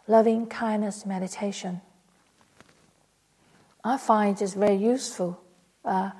loving 0.07 0.45
kindness 0.45 1.05
meditation. 1.05 1.81
I 3.83 3.97
find 3.97 4.39
it's 4.41 4.53
very 4.53 4.75
useful. 4.75 5.41
Uh, 5.83 6.11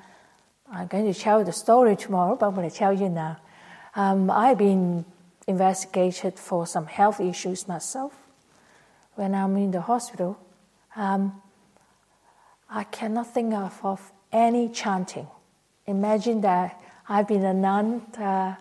I'm 0.72 0.88
going 0.88 1.12
to 1.12 1.20
tell 1.20 1.44
the 1.44 1.52
story 1.52 1.96
tomorrow, 1.96 2.36
but 2.36 2.48
I'm 2.48 2.56
going 2.56 2.70
to 2.70 2.76
tell 2.76 2.94
you 2.94 3.10
now. 3.10 3.38
Um, 3.96 4.32
I've 4.32 4.58
been 4.58 5.06
investigated 5.48 6.40
for 6.40 6.66
some 6.66 6.88
health 6.88 7.20
issues 7.20 7.68
myself. 7.68 8.14
When 9.16 9.36
I'm 9.36 9.58
in 9.58 9.72
the 9.72 9.82
hospital, 9.82 10.40
um, 10.96 11.42
I 12.70 12.86
cannot 12.86 13.34
think 13.34 13.54
of, 13.54 13.80
of 13.84 14.12
any 14.32 14.70
chanting. 14.70 15.28
Imagine 15.86 16.42
that 16.42 16.82
I've 17.10 17.28
been 17.28 17.44
a 17.44 17.54
nun 17.54 18.02
uh, 18.18 18.56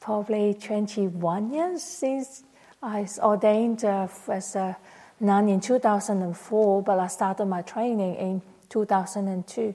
probably 0.00 0.54
21 0.54 1.52
years 1.52 1.82
since 1.82 2.44
I 2.82 3.00
was 3.00 3.18
ordained 3.18 3.84
uh, 3.84 4.08
as 4.28 4.54
a 4.54 4.76
nun 5.20 5.48
in 5.48 5.60
2004, 5.60 6.82
but 6.82 6.98
I 6.98 7.06
started 7.08 7.46
my 7.46 7.62
training 7.62 8.14
in 8.14 8.42
2002. 8.68 9.74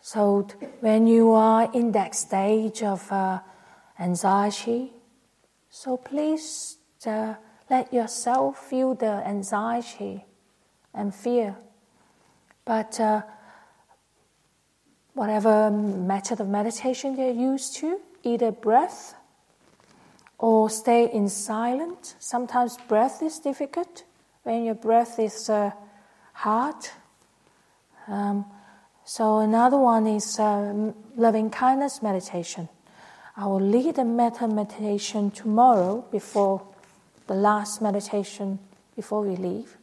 So 0.00 0.46
when 0.80 1.08
you 1.08 1.32
are 1.32 1.68
in 1.72 1.90
that 1.92 2.14
stage 2.14 2.82
of 2.84 3.10
uh, 3.10 3.40
anxiety, 3.98 4.92
so 5.68 5.96
please 5.96 6.76
uh, 7.06 7.34
let 7.68 7.92
yourself 7.92 8.56
feel 8.70 8.94
the 8.94 9.26
anxiety 9.26 10.24
and 10.94 11.12
fear. 11.12 11.56
But 12.64 13.00
uh, 13.00 13.22
whatever 15.14 15.72
method 15.72 16.40
of 16.40 16.48
meditation 16.48 17.18
you're 17.18 17.30
used 17.30 17.74
to, 17.78 17.98
either 18.22 18.52
breath 18.52 19.15
or 20.38 20.68
stay 20.70 21.10
in 21.10 21.28
silence. 21.28 22.14
Sometimes 22.18 22.76
breath 22.88 23.22
is 23.22 23.38
difficult 23.38 24.04
when 24.42 24.64
your 24.64 24.74
breath 24.74 25.18
is 25.18 25.48
uh, 25.48 25.70
hard. 26.32 26.76
Um, 28.06 28.44
so 29.04 29.38
another 29.38 29.78
one 29.78 30.06
is 30.06 30.38
uh, 30.38 30.92
loving 31.16 31.50
kindness 31.50 32.02
meditation. 32.02 32.68
I 33.36 33.46
will 33.46 33.60
lead 33.60 33.98
a 33.98 34.04
metta 34.04 34.48
meditation 34.48 35.30
tomorrow 35.30 36.04
before 36.10 36.62
the 37.26 37.34
last 37.34 37.82
meditation 37.82 38.58
before 38.94 39.22
we 39.22 39.36
leave. 39.36 39.76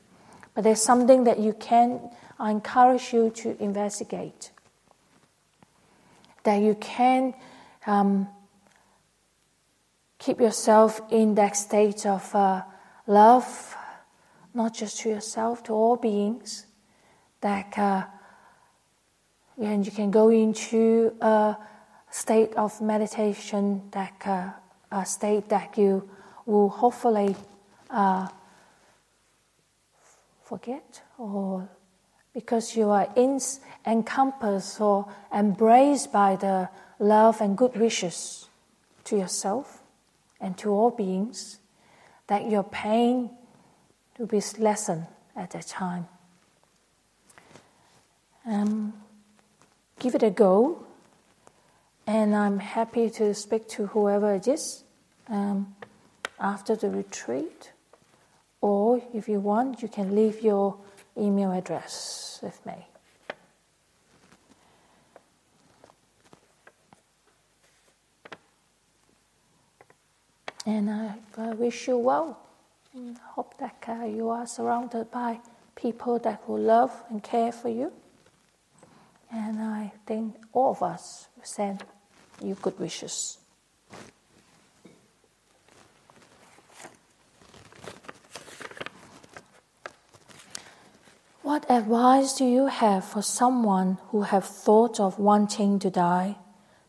But 0.56 0.64
there's 0.64 0.82
something 0.82 1.24
that 1.26 1.40
you 1.40 1.54
can, 1.54 2.00
I 2.40 2.52
encourage 2.52 3.14
you 3.14 3.30
to 3.32 3.62
investigate. 3.62 4.52
That 6.44 6.62
you 6.62 6.76
can 6.76 7.34
um, 7.86 8.28
keep 10.24 10.40
yourself 10.40 11.02
in 11.12 11.36
that 11.36 11.56
state 11.56 12.06
of 12.06 12.34
uh, 12.34 12.62
love, 13.08 13.76
not 14.54 14.74
just 14.74 15.00
to 15.02 15.10
yourself, 15.10 15.64
to 15.64 15.74
all 15.74 15.98
beings. 15.98 16.66
That 17.42 17.78
uh, 17.78 18.06
and 19.62 19.86
you 19.86 19.92
can 19.92 20.12
go 20.12 20.30
into 20.30 21.14
a 21.20 21.58
state 22.10 22.54
of 22.56 22.80
meditation, 22.82 23.82
that 23.92 24.14
uh, 24.26 24.52
a 24.92 25.06
state 25.06 25.50
that 25.50 25.78
you 25.78 26.10
will 26.46 26.70
hopefully 26.70 27.36
uh, 27.90 28.28
forget 30.44 31.02
or 31.18 31.68
because 32.34 32.76
you 32.76 32.90
are 32.90 33.10
in, 33.16 33.40
encompassed 33.86 34.80
or 34.80 35.06
embraced 35.34 36.12
by 36.12 36.36
the 36.36 36.70
love 36.98 37.42
and 37.42 37.58
good 37.58 37.76
wishes 37.76 38.48
to 39.04 39.18
yourself 39.18 39.83
and 40.44 40.58
to 40.58 40.70
all 40.70 40.92
beings, 40.92 41.60
that 42.28 42.50
your 42.50 42.64
pain 42.64 43.32
will 44.20 44.28
be 44.28 44.42
lessened 44.60 45.08
at 45.36 45.52
that 45.52 45.68
time. 45.68 46.08
Um, 48.46 48.94
give 50.00 50.16
it 50.16 50.22
a 50.22 50.30
go, 50.30 50.86
and 52.06 52.36
I'm 52.36 52.60
happy 52.60 53.10
to 53.12 53.34
speak 53.34 53.70
to 53.70 53.88
whoever 53.88 54.36
it 54.36 54.48
is 54.48 54.84
um, 55.30 55.76
after 56.40 56.76
the 56.76 56.90
retreat. 56.90 57.72
Or 58.60 59.02
if 59.14 59.30
you 59.30 59.40
want, 59.40 59.82
you 59.82 59.88
can 59.88 60.14
leave 60.14 60.42
your 60.42 60.76
email 61.18 61.52
address 61.54 62.40
with 62.44 62.66
me. 62.66 62.88
And 70.66 70.90
I, 70.90 71.16
wish 71.54 71.88
you 71.88 71.98
well. 71.98 72.40
And 72.94 73.18
hope 73.18 73.58
that 73.58 73.84
uh, 73.88 74.06
you 74.06 74.30
are 74.30 74.48
surrounded 74.48 75.12
by 75.12 75.40
people 75.76 76.20
that 76.20 76.48
will 76.48 76.60
love 76.60 76.92
and 77.10 77.22
care 77.22 77.52
for 77.52 77.70
you. 77.70 77.92
And 79.32 79.60
I 79.60 79.92
think 80.06 80.36
all 80.54 80.72
of 80.72 80.84
us 80.84 81.28
send 81.42 81.84
you 82.42 82.56
good 82.56 82.80
wishes. 82.80 83.40
What 91.42 91.70
advice 91.70 92.34
do 92.34 92.46
you 92.46 92.68
have 92.68 93.04
for 93.04 93.22
someone 93.22 93.98
who 94.10 94.22
have 94.22 94.46
thought 94.46 95.00
of 95.00 95.20
wanting 95.20 95.78
to 95.80 95.90
die 95.90 96.38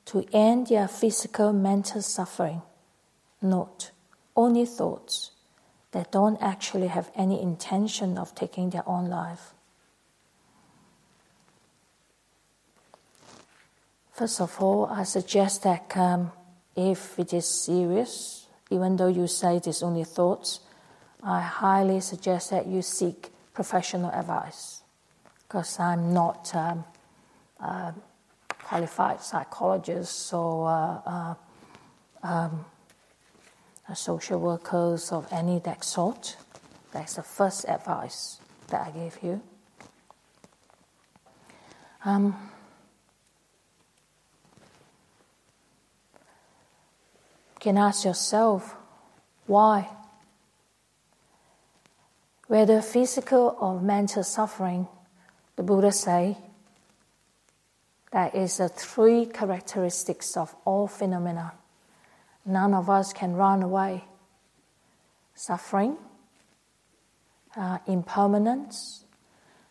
to 0.06 0.24
end 0.32 0.68
their 0.68 0.87
physical 0.87 1.52
mental 1.52 2.02
suffering? 2.02 2.62
Note, 3.44 3.90
only 4.35 4.64
thoughts 4.64 5.30
that 5.92 6.11
don't 6.11 6.40
actually 6.40 6.88
have 6.88 7.11
any 7.14 7.40
intention 7.40 8.16
of 8.16 8.35
taking 8.35 8.70
their 8.70 8.88
own 8.88 9.11
life. 9.11 9.52
First 14.12 14.40
of 14.40 14.57
all, 14.62 14.87
I 14.87 15.02
suggest 15.02 15.62
that 15.64 15.94
um, 15.94 16.33
if 16.74 17.18
it 17.18 17.35
is 17.35 17.46
serious, 17.46 18.46
even 18.70 18.96
though 18.96 19.09
you 19.09 19.26
say 19.26 19.57
it 19.57 19.66
is 19.66 19.83
only 19.83 20.04
thoughts, 20.04 20.61
I 21.22 21.42
highly 21.42 22.00
suggest 22.00 22.50
that 22.50 22.66
you 22.66 22.80
seek 22.80 23.30
professional 23.52 24.11
advice 24.11 24.80
because 25.42 25.78
I'm 25.78 26.14
not 26.14 26.54
um, 26.54 26.85
a 27.61 27.94
qualified 28.48 29.20
psychologist 29.20 30.33
or 30.33 30.66
uh, 30.66 31.11
uh, 31.11 31.35
um, 32.22 32.64
social 33.92 34.40
workers 34.40 35.12
of 35.12 35.27
any 35.31 35.59
that 35.61 35.85
sort. 35.85 36.37
That's 36.92 37.14
the 37.16 37.23
first 37.23 37.68
advice 37.68 38.40
that 38.68 38.87
I 38.87 38.90
gave 38.90 39.18
you. 39.23 39.42
Um, 42.05 42.35
you 46.14 47.61
can 47.61 47.79
ask 47.79 48.05
yourself 48.05 48.77
why. 49.47 49.88
Whether 52.47 52.83
physical 52.83 53.57
or 53.59 53.81
mental 53.81 54.23
suffering, 54.23 54.87
the 55.57 55.62
Buddha 55.62 55.92
say 55.92 56.37
that 58.12 58.35
is 58.35 58.59
the 58.59 58.68
three 58.68 59.27
characteristics 59.27 60.37
of 60.37 60.55
all 60.64 60.87
phenomena 60.87 61.53
none 62.44 62.74
of 62.74 62.90
us 62.90 63.12
can 63.12 63.35
run 63.35 63.62
away. 63.62 64.04
Suffering, 65.35 65.96
uh, 67.57 67.78
impermanence. 67.87 69.04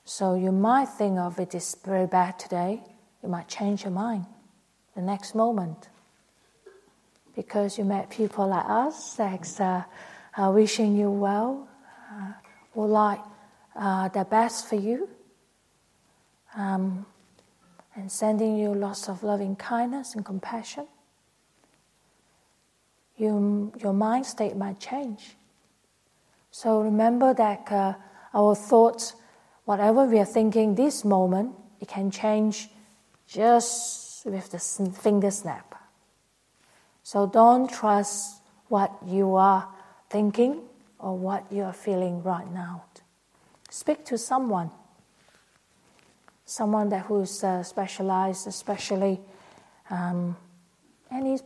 So 0.06 0.36
you 0.36 0.52
might 0.52 0.90
think 0.90 1.18
of 1.18 1.40
it 1.40 1.56
as 1.56 1.76
very 1.86 2.08
bad 2.08 2.38
today, 2.38 2.82
you 3.22 3.30
might 3.30 3.48
change 3.48 3.84
your 3.84 3.92
mind 3.92 4.26
the 4.96 5.02
next 5.02 5.36
moment. 5.36 5.90
Because 7.36 7.78
you 7.78 7.86
met 7.86 8.10
people 8.10 8.48
like 8.48 8.66
us 8.68 9.16
that's 9.16 9.60
uh, 9.60 9.84
uh, 10.38 10.52
wishing 10.54 10.96
you 10.96 11.10
well, 11.10 11.68
uh, 12.12 12.34
or 12.76 12.88
like 12.88 13.20
uh, 13.76 14.10
the 14.10 14.26
best 14.26 14.68
for 14.68 14.76
you, 14.76 15.10
um, 16.56 17.06
and 17.96 18.12
sending 18.12 18.58
you 18.58 18.74
lots 18.74 19.08
of 19.08 19.24
loving 19.24 19.56
kindness 19.56 20.14
and 20.14 20.26
compassion 20.26 20.88
you, 23.18 23.72
your 23.82 23.94
mind 23.94 24.26
state 24.26 24.56
might 24.56 24.80
change. 24.80 25.36
So 26.52 26.82
remember 26.82 27.34
that 27.34 27.72
uh, 27.72 27.94
our 28.34 28.56
thoughts, 28.56 29.14
whatever 29.66 30.06
we 30.06 30.20
are 30.20 30.26
thinking 30.26 30.76
this 30.76 31.04
moment, 31.04 31.56
it 31.80 31.88
can 31.88 32.12
change 32.12 32.70
just 33.28 34.26
with 34.26 34.52
the 34.52 34.60
finger 34.60 35.32
snap. 35.32 35.76
So 37.04 37.28
don't 37.28 37.70
trust 37.70 38.42
what 38.68 38.92
you 39.06 39.36
are 39.36 39.68
thinking 40.10 40.62
or 41.00 41.18
what 41.18 41.52
you 41.52 41.64
are 41.64 41.74
feeling 41.74 42.24
right 42.24 42.50
now. 42.52 42.86
Speak 43.70 44.06
to 44.06 44.18
someone, 44.18 44.72
someone 46.46 46.90
that 46.90 47.06
who's 47.08 47.44
uh, 47.44 47.64
specialized, 47.64 48.48
especially 48.48 49.20
um, 49.90 50.38
any 51.12 51.40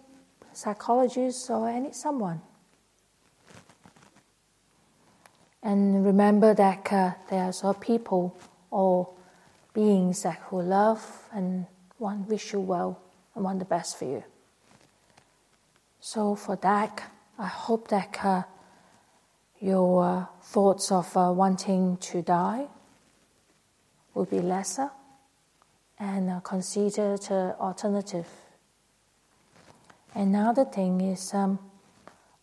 psychologist 0.57 1.51
or 1.51 1.69
any 1.69 1.93
someone. 1.93 2.41
And 5.61 6.03
remember 6.03 6.55
that 6.55 6.91
uh, 6.91 7.11
there 7.29 7.43
are 7.43 7.53
so 7.53 7.73
people 7.73 8.35
or 8.71 9.13
beings 9.73 10.23
that 10.23 10.39
who 10.47 10.63
love 10.63 11.29
and 11.31 11.67
want 11.99 12.27
wish 12.27 12.53
you 12.53 12.59
well 12.59 12.99
and 13.35 13.43
want 13.43 13.59
the 13.59 13.65
best 13.65 13.99
for 13.99 14.05
you. 14.05 14.23
So 15.99 16.35
for 16.35 16.55
that, 16.55 17.03
I 17.37 17.47
hope 17.47 17.89
that 17.89 18.17
uh, 18.23 18.43
your 19.59 20.03
uh, 20.03 20.25
thoughts 20.41 20.91
of 20.91 21.15
uh, 21.15 21.31
wanting 21.35 21.97
to 21.97 22.23
die 22.23 22.65
will 24.15 24.25
be 24.25 24.39
lesser 24.39 24.89
and 25.99 26.31
uh, 26.31 26.39
consider 26.39 27.17
the 27.17 27.55
alternative 27.59 28.27
Another 30.13 30.65
thing 30.65 31.01
is 31.01 31.33
um, 31.33 31.59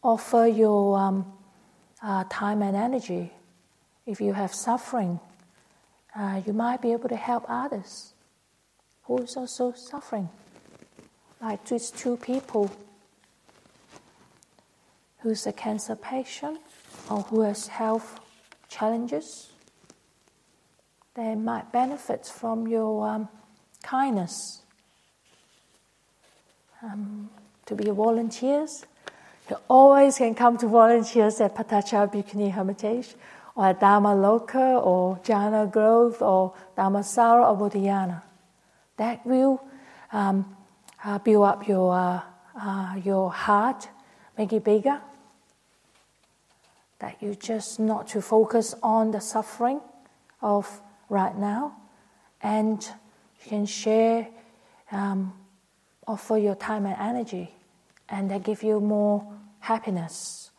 offer 0.02 0.46
your 0.46 0.98
um, 0.98 1.32
uh, 2.02 2.24
time 2.30 2.62
and 2.62 2.76
energy. 2.76 3.32
If 4.06 4.20
you 4.20 4.32
have 4.34 4.54
suffering, 4.54 5.18
uh, 6.14 6.42
you 6.46 6.52
might 6.52 6.82
be 6.82 6.92
able 6.92 7.08
to 7.08 7.16
help 7.16 7.44
others 7.48 8.12
who 9.04 9.18
is 9.18 9.36
also 9.36 9.72
suffering. 9.72 10.28
Like 11.40 11.64
these 11.66 11.90
two 11.90 12.16
people 12.16 12.70
who's 15.18 15.46
a 15.46 15.52
cancer 15.52 15.96
patient 15.96 16.58
or 17.10 17.22
who 17.22 17.40
has 17.40 17.66
health 17.68 18.20
challenges, 18.68 19.50
they 21.14 21.34
might 21.34 21.72
benefit 21.72 22.26
from 22.26 22.68
your 22.68 23.08
um, 23.08 23.28
kindness. 23.82 24.62
Um, 26.82 27.30
to 27.66 27.74
be 27.74 27.90
volunteers. 27.90 28.86
You 29.50 29.56
always 29.68 30.18
can 30.18 30.34
come 30.34 30.56
to 30.58 30.68
volunteers 30.68 31.40
at 31.40 31.54
Patachara 31.54 32.12
Bhikkhuni 32.12 32.52
Hermitage 32.52 33.14
or 33.54 33.66
at 33.66 33.80
Dhammaloka 33.80 34.84
or 34.84 35.18
Jhana 35.18 35.70
Grove 35.70 36.20
or 36.22 36.54
Dhammasara 36.76 37.48
or 37.48 37.70
Bodhinyana. 37.70 38.22
That 38.96 39.24
will 39.26 39.62
um, 40.12 40.56
uh, 41.04 41.18
build 41.18 41.44
up 41.44 41.68
your, 41.68 41.92
uh, 41.94 42.20
uh, 42.60 42.96
your 43.04 43.30
heart, 43.30 43.88
make 44.38 44.52
it 44.52 44.64
bigger. 44.64 45.00
That 47.00 47.16
you 47.20 47.34
just 47.34 47.78
not 47.78 48.08
to 48.08 48.22
focus 48.22 48.74
on 48.82 49.10
the 49.10 49.20
suffering 49.20 49.80
of 50.40 50.80
right 51.08 51.36
now 51.36 51.76
and 52.42 52.82
you 53.42 53.48
can 53.48 53.66
share 53.66 54.28
um, 54.90 55.32
offer 56.06 56.38
your 56.38 56.54
time 56.54 56.86
and 56.86 56.96
energy 56.98 57.53
and 58.08 58.30
they 58.30 58.38
give 58.38 58.62
you 58.62 58.80
more 58.80 59.24
happiness, 59.60 60.50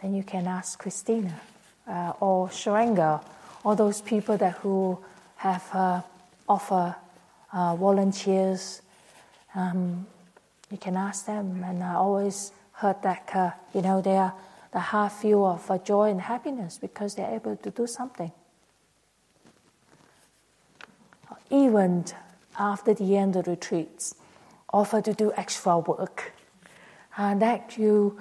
then 0.00 0.14
you 0.14 0.22
can 0.22 0.46
ask 0.46 0.78
Christina 0.78 1.40
uh, 1.88 2.12
or 2.20 2.48
Sharanga, 2.48 3.22
or 3.64 3.76
those 3.76 4.00
people 4.00 4.36
that 4.36 4.56
who 4.56 4.98
have 5.36 5.68
uh, 5.72 6.02
offer 6.48 6.94
uh, 7.52 7.76
volunteers. 7.76 8.82
Um, 9.54 10.06
you 10.70 10.78
can 10.78 10.96
ask 10.96 11.26
them, 11.26 11.62
and 11.64 11.82
I 11.82 11.94
always 11.94 12.52
heard 12.72 13.02
that 13.02 13.30
uh, 13.34 13.50
you 13.74 13.82
know 13.82 14.00
they 14.00 14.16
are 14.16 14.34
the 14.72 14.80
heart 14.80 15.12
feel 15.12 15.44
of 15.44 15.70
uh, 15.70 15.78
joy 15.78 16.10
and 16.10 16.20
happiness 16.20 16.78
because 16.78 17.14
they're 17.14 17.34
able 17.34 17.56
to 17.56 17.70
do 17.70 17.86
something. 17.86 18.32
Even 21.50 22.04
after 22.58 22.94
the 22.94 23.16
end 23.16 23.36
of 23.36 23.46
retreats, 23.46 24.14
offer 24.72 25.02
to 25.02 25.12
do 25.12 25.32
extra 25.36 25.78
work. 25.78 26.32
Uh, 27.16 27.34
that 27.34 27.76
you 27.76 28.18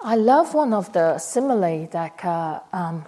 I 0.00 0.16
love 0.16 0.52
one 0.54 0.74
of 0.74 0.92
the 0.92 1.18
simile 1.18 1.88
that 1.92 2.24
uh, 2.24 2.60
um, 2.72 3.04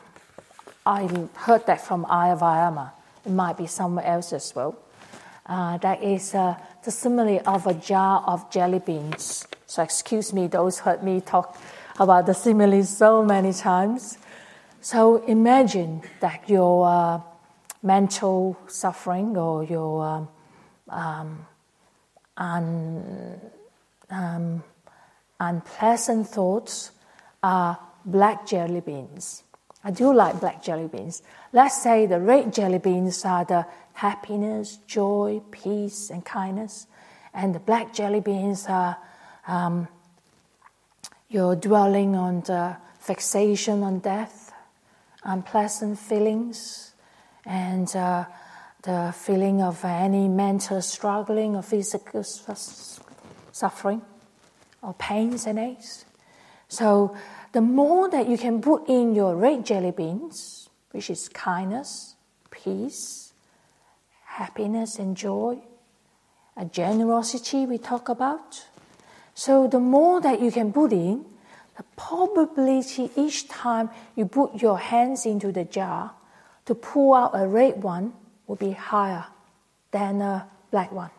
I 0.85 1.07
heard 1.35 1.67
that 1.67 1.81
from 1.87 2.05
Ayya 2.07 2.39
Vayama. 2.39 2.93
It 3.25 3.33
might 3.33 3.57
be 3.59 3.67
somewhere 3.67 4.07
else 4.07 4.33
as 4.33 4.55
well. 4.55 4.79
Uh, 5.45 5.77
that 5.79 6.03
is 6.03 6.35
uh, 6.35 6.55
the 6.85 6.91
simile 6.91 7.41
of 7.47 7.67
a 7.67 7.75
jar 7.75 8.23
of 8.27 8.51
jelly 8.51 8.79
beans. 8.79 9.47
So 9.67 9.83
excuse 9.83 10.33
me, 10.33 10.47
those 10.47 10.79
heard 10.79 11.03
me 11.03 11.21
talk 11.21 11.59
about 11.99 12.27
the 12.27 12.35
simile 12.35 12.83
so 12.85 13.23
many 13.23 13.53
times. 13.53 14.19
So 14.81 15.25
imagine 15.27 16.03
that 16.21 16.49
your 16.49 16.87
uh, 16.87 17.21
mental 17.83 18.57
suffering 18.67 19.37
or 19.37 19.65
your 19.65 20.29
um, 20.89 21.47
um, 22.37 23.05
um, 24.11 24.63
unpleasant 25.41 26.29
thoughts 26.29 26.93
are 27.43 27.79
black 28.05 28.47
jelly 28.47 28.81
beans. 28.81 29.43
I 29.85 29.91
do 29.91 30.13
like 30.13 30.41
black 30.41 30.63
jelly 30.63 30.89
beans. 30.89 31.23
Let's 31.53 31.81
say 31.81 32.07
the 32.07 32.21
red 32.21 32.53
jelly 32.53 32.79
beans 32.79 33.25
are 33.25 33.45
the 33.45 33.67
happiness, 33.93 34.79
joy, 34.87 35.41
peace, 35.51 36.11
and 36.11 36.25
kindness, 36.25 36.87
and 37.33 37.55
the 37.55 37.61
black 37.61 37.95
jelly 37.95 38.21
beans 38.21 38.67
are 38.69 38.97
um, 39.47 39.89
your 41.29 41.55
dwelling 41.57 42.17
on 42.17 42.41
the 42.43 42.77
fixation 42.99 43.83
on 43.83 44.01
death, 44.01 44.53
unpleasant 45.23 45.99
feelings, 45.99 46.95
and 47.45 47.95
uh, 47.95 48.25
the 48.83 49.15
feeling 49.17 49.63
of 49.63 49.85
any 49.85 50.29
mental 50.29 50.83
struggling 50.83 51.57
or 51.57 51.63
physical 51.63 52.23
suffering 53.57 54.03
or 54.83 54.93
pains 54.95 55.47
and 55.47 55.59
aches. 55.59 56.05
So, 56.69 57.17
the 57.53 57.63
more 57.63 58.11
that 58.11 58.29
you 58.29 58.37
can 58.37 58.61
put 58.61 58.89
in 58.89 59.15
your 59.15 59.35
red 59.35 59.65
jelly 59.65 59.93
beans, 59.93 60.69
which 60.91 61.09
is 61.09 61.29
kindness, 61.31 62.17
peace, 62.51 63.33
happiness, 64.25 64.99
and 64.99 65.17
joy, 65.17 65.59
a 66.57 66.67
generosity 66.67 67.65
we 67.65 67.79
talk 67.79 68.11
about. 68.11 68.67
So, 69.35 69.67
the 69.67 69.81
more 69.81 70.21
that 70.21 70.41
you 70.41 70.51
can 70.51 70.73
put 70.73 70.93
in, 70.93 71.25
the 71.77 71.85
probability 71.97 73.11
each 73.17 73.49
time 73.49 73.89
you 74.17 74.27
put 74.27 74.61
your 74.61 74.79
hands 74.79 75.25
into 75.25 75.53
the 75.53 75.65
jar 75.65 76.13
to 76.67 76.75
pull 76.75 77.15
out 77.15 77.31
a 77.35 77.47
red 77.47 77.83
one 77.83 78.13
will 78.47 78.57
be 78.57 78.73
higher 78.73 79.27
than 79.93 80.21
a 80.21 80.49
black 80.71 80.93
one. 80.93 81.16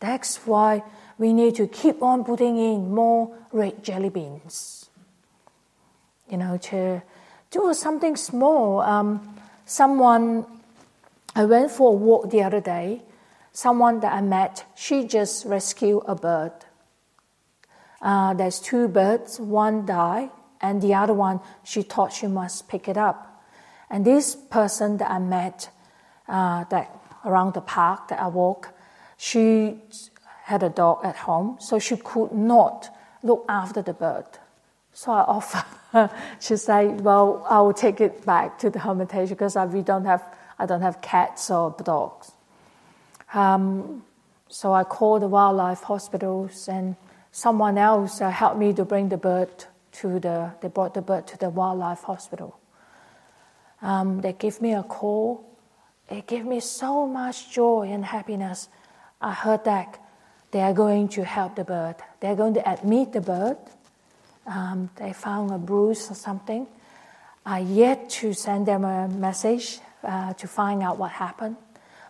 That's 0.00 0.38
why 0.46 0.82
we 1.18 1.32
need 1.32 1.54
to 1.56 1.66
keep 1.66 2.02
on 2.02 2.24
putting 2.24 2.56
in 2.56 2.92
more 2.94 3.36
red 3.52 3.84
jelly 3.84 4.08
beans. 4.08 4.88
You 6.28 6.38
know, 6.38 6.56
to 6.56 7.02
do 7.50 7.74
something 7.74 8.16
small. 8.16 8.80
Um, 8.80 9.36
someone, 9.66 10.46
I 11.34 11.44
went 11.44 11.70
for 11.70 11.92
a 11.92 11.94
walk 11.94 12.30
the 12.30 12.42
other 12.42 12.60
day. 12.60 13.02
Someone 13.52 14.00
that 14.00 14.12
I 14.12 14.22
met, 14.22 14.64
she 14.74 15.06
just 15.06 15.44
rescued 15.44 16.02
a 16.06 16.14
bird. 16.14 16.52
Uh, 18.00 18.32
there's 18.34 18.60
two 18.60 18.88
birds, 18.88 19.38
one 19.38 19.84
died, 19.84 20.30
and 20.60 20.80
the 20.80 20.94
other 20.94 21.12
one, 21.12 21.40
she 21.64 21.82
thought 21.82 22.12
she 22.12 22.26
must 22.26 22.68
pick 22.68 22.88
it 22.88 22.96
up. 22.96 23.42
And 23.90 24.04
this 24.04 24.36
person 24.36 24.96
that 24.98 25.10
I 25.10 25.18
met, 25.18 25.68
uh, 26.28 26.64
that 26.70 26.96
around 27.24 27.54
the 27.54 27.60
park 27.60 28.08
that 28.08 28.20
I 28.20 28.28
walk, 28.28 28.72
she 29.22 29.76
had 30.44 30.62
a 30.62 30.70
dog 30.70 31.04
at 31.04 31.14
home, 31.14 31.58
so 31.60 31.78
she 31.78 31.94
could 31.94 32.32
not 32.32 32.88
look 33.22 33.44
after 33.50 33.82
the 33.82 33.92
bird. 33.92 34.24
So 34.94 35.12
I 35.12 35.20
offer 35.20 35.62
her, 35.92 36.10
she 36.40 36.56
said, 36.56 37.02
well, 37.02 37.44
I 37.46 37.60
will 37.60 37.74
take 37.74 38.00
it 38.00 38.24
back 38.24 38.58
to 38.60 38.70
the 38.70 38.78
hermitage 38.78 39.28
because 39.28 39.56
I, 39.56 39.66
we 39.66 39.82
don't 39.82 40.06
have, 40.06 40.24
I 40.58 40.64
don't 40.64 40.80
have 40.80 41.02
cats 41.02 41.50
or 41.50 41.76
dogs. 41.84 42.32
Um, 43.34 44.04
so 44.48 44.72
I 44.72 44.84
called 44.84 45.20
the 45.20 45.28
wildlife 45.28 45.82
hospitals 45.82 46.66
and 46.66 46.96
someone 47.30 47.76
else 47.76 48.22
uh, 48.22 48.30
helped 48.30 48.56
me 48.56 48.72
to 48.72 48.86
bring 48.86 49.10
the 49.10 49.18
bird 49.18 49.50
to 50.00 50.18
the, 50.18 50.52
they 50.62 50.68
brought 50.68 50.94
the 50.94 51.02
bird 51.02 51.26
to 51.26 51.36
the 51.36 51.50
wildlife 51.50 52.04
hospital. 52.04 52.58
Um, 53.82 54.22
they 54.22 54.32
gave 54.32 54.62
me 54.62 54.72
a 54.72 54.82
call. 54.82 55.44
It 56.08 56.26
gave 56.26 56.46
me 56.46 56.60
so 56.60 57.06
much 57.06 57.52
joy 57.52 57.90
and 57.92 58.02
happiness. 58.02 58.70
I 59.20 59.32
heard 59.32 59.64
that 59.64 59.98
they 60.50 60.60
are 60.60 60.72
going 60.72 61.08
to 61.08 61.24
help 61.24 61.56
the 61.56 61.64
bird. 61.64 61.96
They're 62.20 62.36
going 62.36 62.54
to 62.54 62.70
admit 62.70 63.12
the 63.12 63.20
bird. 63.20 63.58
Um, 64.46 64.90
they 64.96 65.12
found 65.12 65.52
a 65.52 65.58
bruise 65.58 66.10
or 66.10 66.14
something. 66.14 66.66
I 67.44 67.60
yet 67.60 68.10
to 68.20 68.32
send 68.32 68.66
them 68.66 68.84
a 68.84 69.08
message 69.08 69.78
uh, 70.02 70.32
to 70.34 70.48
find 70.48 70.82
out 70.82 70.98
what 70.98 71.12
happened. 71.12 71.56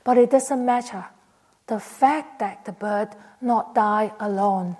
But 0.04 0.18
it 0.18 0.30
doesn't 0.30 0.64
matter. 0.64 1.04
The 1.66 1.80
fact 1.80 2.38
that 2.38 2.64
the 2.64 2.72
bird 2.72 3.08
not 3.40 3.74
die 3.74 4.12
alone. 4.20 4.76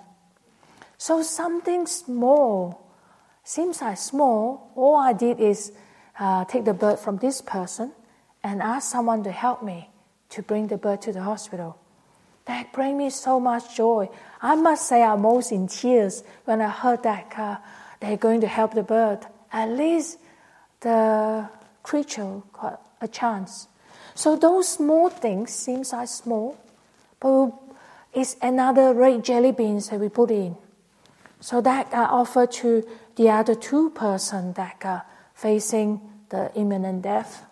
So 0.97 1.23
something 1.23 1.87
small, 1.87 2.87
seems 3.43 3.81
like 3.81 3.97
small. 3.97 4.71
All 4.75 4.95
I 4.95 5.13
did 5.13 5.39
is 5.39 5.71
uh, 6.19 6.45
take 6.45 6.65
the 6.65 6.73
bird 6.73 6.99
from 6.99 7.17
this 7.17 7.41
person 7.41 7.91
and 8.43 8.61
ask 8.61 8.91
someone 8.91 9.23
to 9.23 9.31
help 9.31 9.63
me 9.63 9.89
to 10.29 10.41
bring 10.41 10.67
the 10.67 10.77
bird 10.77 11.01
to 11.03 11.11
the 11.11 11.21
hospital. 11.21 11.80
That 12.45 12.73
bring 12.73 12.97
me 12.97 13.09
so 13.09 13.39
much 13.39 13.75
joy. 13.75 14.09
I 14.41 14.55
must 14.55 14.87
say, 14.87 15.03
I'm 15.03 15.25
almost 15.25 15.51
in 15.51 15.67
tears 15.67 16.23
when 16.45 16.61
I 16.61 16.69
heard 16.69 17.03
that 17.03 17.33
uh, 17.37 17.57
they're 17.99 18.17
going 18.17 18.41
to 18.41 18.47
help 18.47 18.73
the 18.73 18.83
bird. 18.83 19.25
At 19.53 19.69
least 19.69 20.17
the 20.79 21.49
creature 21.83 22.41
got 22.53 22.81
a 22.99 23.07
chance. 23.07 23.67
So 24.15 24.35
those 24.35 24.67
small 24.67 25.09
things 25.09 25.51
seems 25.51 25.93
like 25.93 26.07
small, 26.07 26.57
but 27.19 27.51
it's 28.13 28.35
another 28.41 28.93
red 28.93 29.23
jelly 29.23 29.51
beans 29.51 29.89
that 29.89 29.99
we 29.99 30.09
put 30.09 30.31
in. 30.31 30.55
So 31.39 31.61
that 31.61 31.89
I 31.93 32.03
offer 32.05 32.45
to 32.45 32.87
the 33.15 33.29
other 33.29 33.55
two 33.55 33.89
person 33.91 34.53
that 34.53 34.81
are 34.83 35.03
facing 35.33 36.01
the 36.29 36.51
imminent 36.55 37.03
death 37.03 37.45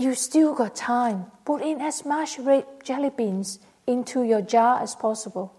you 0.00 0.14
still 0.14 0.54
got 0.54 0.74
time. 0.74 1.26
Put 1.44 1.62
in 1.62 1.80
as 1.80 2.04
much 2.04 2.38
red 2.38 2.64
jelly 2.82 3.10
beans 3.10 3.58
into 3.86 4.22
your 4.22 4.40
jar 4.40 4.80
as 4.80 4.94
possible 4.94 5.54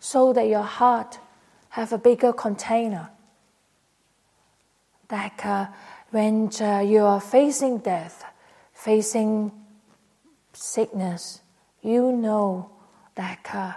so 0.00 0.32
that 0.32 0.48
your 0.48 0.62
heart 0.62 1.18
have 1.70 1.92
a 1.92 1.98
bigger 1.98 2.32
container. 2.32 3.10
Like 5.10 5.46
uh, 5.46 5.66
when 6.10 6.50
uh, 6.60 6.80
you 6.80 7.04
are 7.04 7.20
facing 7.20 7.78
death, 7.78 8.24
facing 8.72 9.52
sickness, 10.52 11.40
you 11.82 12.10
know 12.10 12.70
that 13.14 13.48
uh, 13.52 13.74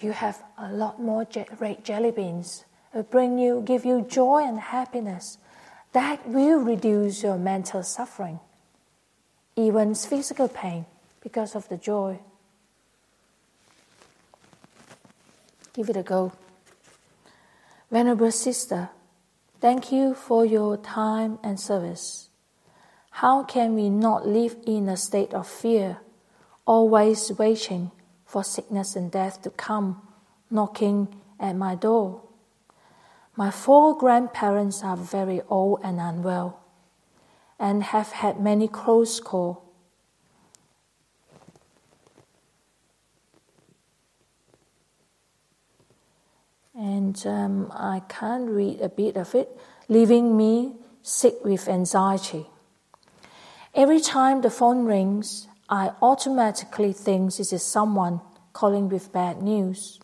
you 0.00 0.12
have 0.12 0.42
a 0.58 0.72
lot 0.72 1.00
more 1.00 1.24
je- 1.24 1.46
red 1.60 1.84
jelly 1.84 2.10
beans. 2.10 2.64
It 2.94 3.10
bring 3.10 3.38
you, 3.38 3.62
give 3.64 3.84
you 3.84 4.02
joy 4.02 4.42
and 4.44 4.58
happiness. 4.58 5.38
That 5.92 6.26
will 6.26 6.58
reduce 6.58 7.22
your 7.22 7.38
mental 7.38 7.82
suffering 7.82 8.40
even 9.56 9.94
physical 9.94 10.48
pain 10.48 10.86
because 11.20 11.54
of 11.54 11.68
the 11.68 11.76
joy. 11.76 12.18
Give 15.72 15.88
it 15.88 15.96
a 15.96 16.02
go. 16.02 16.32
Venerable 17.90 18.30
Sister, 18.30 18.90
thank 19.60 19.92
you 19.92 20.14
for 20.14 20.44
your 20.44 20.76
time 20.76 21.38
and 21.42 21.60
service. 21.60 22.28
How 23.10 23.42
can 23.42 23.74
we 23.74 23.90
not 23.90 24.26
live 24.26 24.56
in 24.66 24.88
a 24.88 24.96
state 24.96 25.34
of 25.34 25.46
fear, 25.46 25.98
always 26.66 27.30
waiting 27.38 27.90
for 28.24 28.42
sickness 28.42 28.96
and 28.96 29.10
death 29.10 29.42
to 29.42 29.50
come 29.50 30.00
knocking 30.50 31.08
at 31.38 31.56
my 31.56 31.74
door? 31.74 32.22
My 33.36 33.50
four 33.50 33.96
grandparents 33.96 34.82
are 34.82 34.96
very 34.96 35.42
old 35.48 35.80
and 35.84 36.00
unwell 36.00 36.61
and 37.62 37.84
have 37.84 38.10
had 38.10 38.40
many 38.40 38.66
close 38.66 39.20
calls. 39.20 39.58
And 46.74 47.24
um, 47.24 47.72
I 47.72 48.02
can't 48.08 48.50
read 48.50 48.80
a 48.80 48.88
bit 48.88 49.16
of 49.16 49.36
it, 49.36 49.56
leaving 49.88 50.36
me 50.36 50.74
sick 51.02 51.36
with 51.44 51.68
anxiety. 51.68 52.46
Every 53.76 54.00
time 54.00 54.40
the 54.40 54.50
phone 54.50 54.84
rings, 54.84 55.46
I 55.68 55.92
automatically 56.02 56.92
think 56.92 57.36
this 57.36 57.52
is 57.52 57.62
someone 57.62 58.22
calling 58.52 58.88
with 58.88 59.12
bad 59.12 59.40
news. 59.40 60.00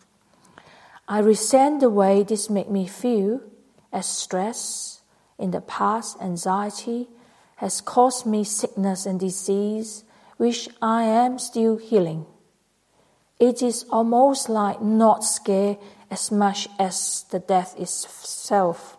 I 1.09 1.19
resent 1.19 1.81
the 1.81 1.89
way 1.89 2.23
this 2.23 2.49
makes 2.49 2.69
me 2.69 2.87
feel 2.87 3.41
as 3.91 4.05
stress 4.05 5.01
in 5.37 5.51
the 5.51 5.61
past, 5.61 6.21
anxiety, 6.21 7.09
has 7.59 7.81
caused 7.81 8.25
me 8.25 8.41
sickness 8.41 9.05
and 9.05 9.19
disease, 9.19 10.05
which 10.37 10.69
I 10.81 11.03
am 11.03 11.37
still 11.37 11.75
healing. 11.75 12.25
It 13.37 13.61
is 13.61 13.85
almost 13.89 14.47
like 14.47 14.81
not 14.81 15.25
scared 15.25 15.77
as 16.09 16.31
much 16.31 16.69
as 16.79 17.25
the 17.31 17.39
death 17.39 17.77
itself, 17.77 18.95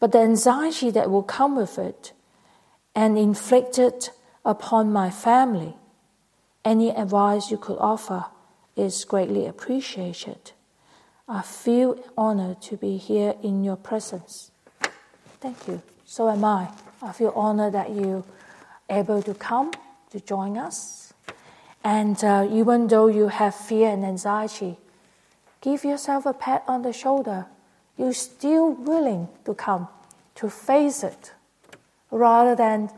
but 0.00 0.12
the 0.12 0.18
anxiety 0.18 0.90
that 0.90 1.10
will 1.10 1.22
come 1.22 1.56
with 1.56 1.78
it 1.78 2.12
and 2.94 3.16
inflicted 3.16 4.10
upon 4.44 4.92
my 4.92 5.08
family. 5.08 5.74
Any 6.66 6.90
advice 6.90 7.50
you 7.50 7.56
could 7.56 7.78
offer 7.78 8.26
is 8.76 9.06
greatly 9.06 9.46
appreciated. 9.46 10.52
I 11.26 11.40
feel 11.40 11.98
honored 12.18 12.60
to 12.68 12.76
be 12.76 12.98
here 12.98 13.34
in 13.42 13.64
your 13.64 13.76
presence. 13.76 14.50
Thank 15.40 15.66
you. 15.66 15.80
So 16.04 16.28
am 16.28 16.44
I. 16.44 16.68
I 17.02 17.12
feel 17.12 17.32
honored 17.34 17.74
that 17.74 17.90
you 17.90 18.24
able 18.88 19.22
to 19.22 19.34
come 19.34 19.72
to 20.10 20.20
join 20.20 20.56
us. 20.56 21.12
And 21.82 22.22
uh, 22.22 22.46
even 22.50 22.86
though 22.86 23.08
you 23.08 23.28
have 23.28 23.54
fear 23.54 23.88
and 23.90 24.04
anxiety, 24.04 24.76
give 25.60 25.84
yourself 25.84 26.26
a 26.26 26.32
pat 26.32 26.62
on 26.68 26.82
the 26.82 26.92
shoulder. 26.92 27.46
You're 27.98 28.12
still 28.12 28.70
willing 28.70 29.28
to 29.44 29.54
come, 29.54 29.88
to 30.36 30.48
face 30.48 31.02
it, 31.02 31.32
rather 32.10 32.54
than, 32.54 32.90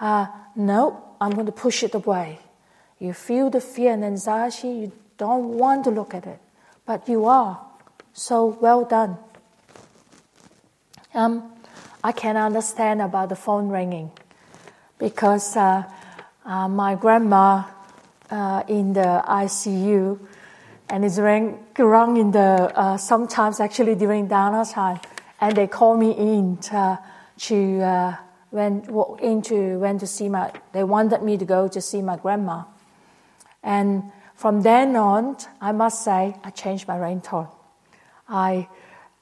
uh, 0.00 0.26
no, 0.56 1.04
I'm 1.20 1.32
going 1.32 1.46
to 1.46 1.52
push 1.52 1.82
it 1.82 1.94
away. 1.94 2.38
You 2.98 3.12
feel 3.12 3.50
the 3.50 3.60
fear 3.60 3.92
and 3.92 4.04
anxiety, 4.04 4.68
you 4.68 4.92
don't 5.18 5.58
want 5.58 5.84
to 5.84 5.90
look 5.90 6.14
at 6.14 6.26
it, 6.26 6.40
but 6.86 7.08
you 7.08 7.26
are. 7.26 7.60
So 8.12 8.58
well 8.60 8.84
done. 8.84 9.18
Um, 11.14 11.52
I 12.02 12.12
can 12.12 12.36
understand 12.36 13.02
about 13.02 13.28
the 13.28 13.36
phone 13.36 13.68
ringing 13.68 14.10
because 14.98 15.56
uh, 15.56 15.84
uh, 16.46 16.68
my 16.68 16.94
grandma 16.94 17.64
uh, 18.30 18.62
in 18.68 18.94
the 18.94 19.22
ICU 19.26 20.18
and 20.90 21.04
it's 21.04 21.18
rang, 21.18 21.58
rung 21.78 22.16
in 22.16 22.32
the 22.32 22.72
uh, 22.74 22.96
sometimes 22.96 23.60
actually 23.60 23.94
during 23.94 24.26
Dana 24.26 24.64
time, 24.64 25.00
and 25.40 25.56
they 25.56 25.66
call 25.66 25.96
me 25.96 26.10
in 26.10 26.56
to, 26.56 26.98
to 27.38 27.80
uh, 27.80 28.16
went 28.50 28.90
walk 28.90 29.20
into 29.20 29.78
went 29.78 30.00
to 30.00 30.06
see 30.06 30.28
my. 30.28 30.50
They 30.72 30.82
wanted 30.82 31.22
me 31.22 31.36
to 31.36 31.44
go 31.44 31.68
to 31.68 31.80
see 31.80 32.02
my 32.02 32.16
grandma, 32.16 32.64
and 33.62 34.10
from 34.34 34.62
then 34.62 34.96
on, 34.96 35.36
I 35.60 35.70
must 35.70 36.02
say 36.02 36.34
I 36.42 36.50
changed 36.50 36.88
my 36.88 36.96
ringtone. 36.96 37.48
I 38.28 38.68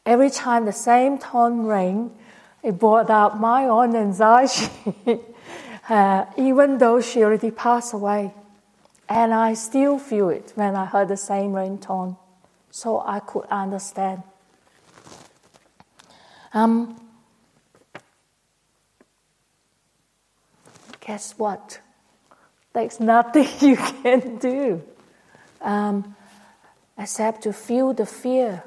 every 0.07 0.31
time 0.31 0.65
the 0.65 0.73
same 0.73 1.19
tone 1.19 1.67
rang, 1.67 2.17
it 2.69 2.79
brought 2.79 3.09
up 3.09 3.41
my 3.41 3.65
own 3.65 3.97
anxiety, 3.97 4.69
uh, 5.89 6.27
even 6.37 6.77
though 6.77 7.01
she 7.01 7.25
already 7.25 7.51
passed 7.51 7.95
away. 7.95 8.35
And 9.09 9.33
I 9.33 9.55
still 9.55 9.99
feel 9.99 10.29
it 10.29 10.53
when 10.55 10.77
I 10.77 10.85
heard 10.85 11.09
the 11.09 11.17
same 11.17 11.53
ringtone, 11.53 12.19
so 12.71 13.01
I 13.01 13.21
could 13.21 13.47
understand. 13.51 14.23
Um, 16.53 17.01
guess 21.01 21.39
what? 21.39 21.81
There's 22.75 23.01
nothing 23.01 23.49
you 23.67 23.77
can 23.77 24.37
do 24.37 24.83
um, 25.63 26.15
except 26.99 27.45
to 27.45 27.55
feel 27.55 27.95
the 27.95 28.05
fear. 28.05 28.63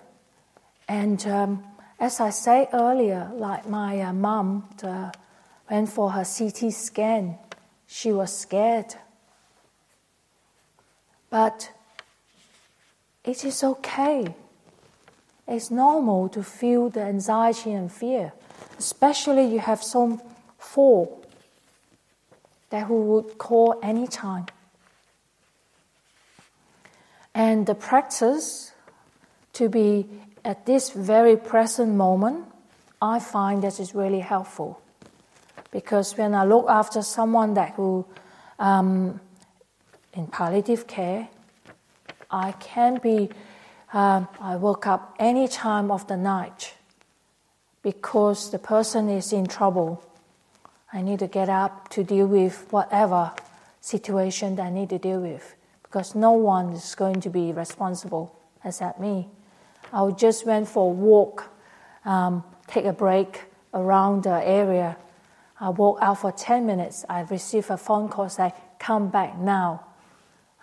And 0.88 1.24
um, 1.28 1.64
as 2.02 2.20
I 2.20 2.32
said 2.32 2.70
earlier, 2.74 3.30
like 3.36 3.70
my 3.70 4.02
uh, 4.02 4.12
mom 4.12 4.68
uh, 4.82 5.12
went 5.70 5.88
for 5.88 6.10
her 6.10 6.26
CT 6.26 6.74
scan, 6.74 7.38
she 7.86 8.12
was 8.12 8.36
scared. 8.36 8.96
But 11.30 11.72
it 13.24 13.46
is 13.46 13.64
okay. 13.64 14.34
It's 15.48 15.70
normal 15.70 16.28
to 16.30 16.42
feel 16.42 16.90
the 16.90 17.04
anxiety 17.04 17.72
and 17.72 17.92
fear, 17.92 18.34
especially 18.80 19.46
you 19.46 19.60
have 19.60 19.84
some 19.84 20.20
four 20.58 21.20
that 22.72 22.88
who 22.88 23.04
would 23.04 23.38
call 23.38 23.80
anytime. 23.84 24.48
And 27.36 27.68
the 27.68 27.76
practice 27.76 28.72
to 29.54 29.70
be 29.70 30.08
at 30.44 30.66
this 30.66 30.90
very 30.92 31.38
present 31.38 31.96
moment, 31.96 32.46
I 33.02 33.20
find 33.20 33.62
this 33.62 33.80
is 33.80 33.96
really 33.96 34.20
helpful. 34.20 34.82
Because 35.72 36.18
when 36.18 36.36
I 36.36 36.44
look 36.44 36.66
after 36.70 37.02
someone 37.02 37.54
that 37.56 37.74
who 37.76 38.06
um, 38.60 39.20
in 40.14 40.28
palliative 40.28 40.88
care, 40.88 41.30
I 42.30 42.52
can 42.54 43.00
be, 43.02 43.30
um, 43.94 44.28
I 44.40 44.56
woke 44.58 44.88
up 44.88 45.16
any 45.20 45.48
time 45.48 45.92
of 45.92 46.08
the 46.08 46.18
night 46.18 46.74
because 47.82 48.52
the 48.52 48.60
person 48.60 49.10
is 49.10 49.34
in 49.34 49.48
trouble 49.48 50.04
I 50.94 51.02
need 51.02 51.20
to 51.20 51.28
get 51.28 51.48
up 51.48 51.88
to 51.90 52.04
deal 52.04 52.28
with 52.28 52.68
whatever 52.70 53.32
situation 53.80 54.58
that 54.58 54.64
I 54.64 54.70
need 54.70 54.90
to 54.90 55.00
deal 55.00 55.22
with 55.22 55.56
because 55.84 56.16
no 56.16 56.32
one 56.32 56.74
is 56.74 56.96
going 56.96 57.22
to 57.22 57.30
be 57.30 57.54
responsible 57.54 58.36
except 58.64 59.00
me. 59.00 59.30
I 59.94 60.10
just 60.12 60.46
went 60.46 60.68
for 60.68 60.90
a 60.90 60.94
walk, 60.94 61.50
um, 62.06 62.44
take 62.68 62.86
a 62.86 62.94
break 62.94 63.44
around 63.74 64.24
the 64.24 64.48
area. 64.48 64.98
I 65.60 65.70
walk 65.70 66.00
out 66.02 66.20
for 66.20 66.32
10 66.32 66.66
minutes. 66.66 67.06
I 67.10 67.22
receive 67.22 67.70
a 67.70 67.78
phone 67.78 68.10
call 68.10 68.30
saying, 68.30 68.54
come 68.80 69.10
back 69.10 69.38
now. 69.38 69.86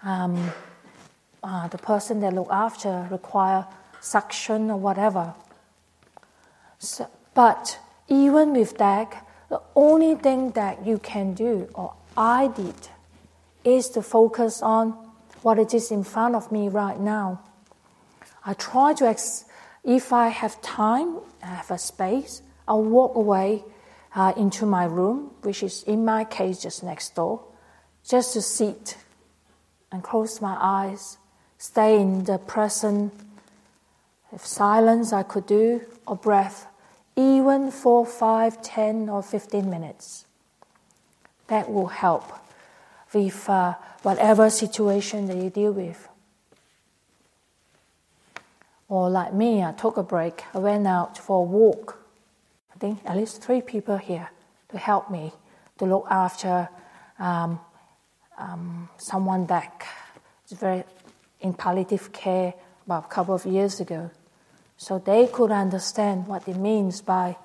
Um, 0.02 0.50
uh, 1.42 1.68
the 1.68 1.78
person 1.78 2.20
that 2.20 2.32
look 2.32 2.48
after 2.50 3.06
require 3.10 3.66
suction 4.00 4.70
or 4.70 4.76
whatever. 4.76 5.34
So, 6.78 7.08
but 7.34 7.78
even 8.08 8.52
with 8.52 8.78
that, 8.78 9.26
the 9.48 9.60
only 9.74 10.14
thing 10.14 10.50
that 10.52 10.84
you 10.86 10.98
can 10.98 11.34
do, 11.34 11.68
or 11.74 11.94
I 12.16 12.48
did, 12.48 12.74
is 13.64 13.88
to 13.90 14.02
focus 14.02 14.62
on 14.62 14.90
what 15.42 15.58
it 15.58 15.74
is 15.74 15.90
in 15.90 16.04
front 16.04 16.34
of 16.34 16.50
me 16.50 16.68
right 16.68 16.98
now. 16.98 17.40
I 18.48 18.54
try 18.54 18.94
to, 18.94 19.06
ex- 19.06 19.44
if 19.84 20.10
I 20.10 20.28
have 20.28 20.62
time, 20.62 21.18
I 21.42 21.48
have 21.48 21.70
a 21.70 21.76
space, 21.76 22.40
I'll 22.66 22.82
walk 22.82 23.14
away 23.14 23.62
uh, 24.14 24.32
into 24.38 24.64
my 24.64 24.86
room, 24.86 25.32
which 25.42 25.62
is 25.62 25.82
in 25.82 26.06
my 26.06 26.24
case 26.24 26.62
just 26.62 26.82
next 26.82 27.14
door, 27.14 27.44
just 28.08 28.32
to 28.32 28.40
sit 28.40 28.96
and 29.92 30.02
close 30.02 30.40
my 30.40 30.56
eyes, 30.58 31.18
stay 31.58 32.00
in 32.00 32.24
the 32.24 32.38
present. 32.38 33.12
If 34.32 34.46
silence 34.46 35.12
I 35.12 35.24
could 35.24 35.44
do, 35.44 35.82
or 36.06 36.16
breath, 36.16 36.68
even 37.16 37.70
for 37.70 38.06
5, 38.06 38.62
10, 38.62 39.10
or 39.10 39.22
15 39.22 39.68
minutes. 39.68 40.24
That 41.48 41.70
will 41.70 41.88
help 41.88 42.32
with 43.12 43.46
uh, 43.46 43.74
whatever 44.02 44.48
situation 44.48 45.26
that 45.26 45.36
you 45.36 45.50
deal 45.50 45.72
with. 45.72 46.07
Or 48.88 49.10
like 49.10 49.34
me, 49.34 49.62
I 49.62 49.72
took 49.72 49.96
a 49.96 50.02
break. 50.02 50.44
I 50.54 50.58
went 50.58 50.86
out 50.86 51.18
for 51.18 51.40
a 51.40 51.42
walk. 51.42 51.98
I 52.74 52.78
think 52.78 53.00
at 53.04 53.16
least 53.16 53.42
three 53.42 53.60
people 53.60 53.98
here 53.98 54.30
to 54.70 54.78
help 54.78 55.10
me 55.10 55.32
to 55.78 55.84
look 55.84 56.06
after 56.10 56.68
um, 57.18 57.60
um, 58.38 58.88
someone 58.96 59.46
that 59.46 59.84
is 60.50 60.58
very 60.58 60.84
in 61.40 61.54
palliative 61.54 62.12
care 62.12 62.54
about 62.86 63.04
a 63.04 63.08
couple 63.08 63.34
of 63.34 63.44
years 63.46 63.80
ago 63.80 64.10
so 64.78 64.98
they 64.98 65.26
could 65.26 65.50
understand 65.50 66.26
what 66.26 66.48
it 66.48 66.56
means 66.56 67.02
by 67.02 67.36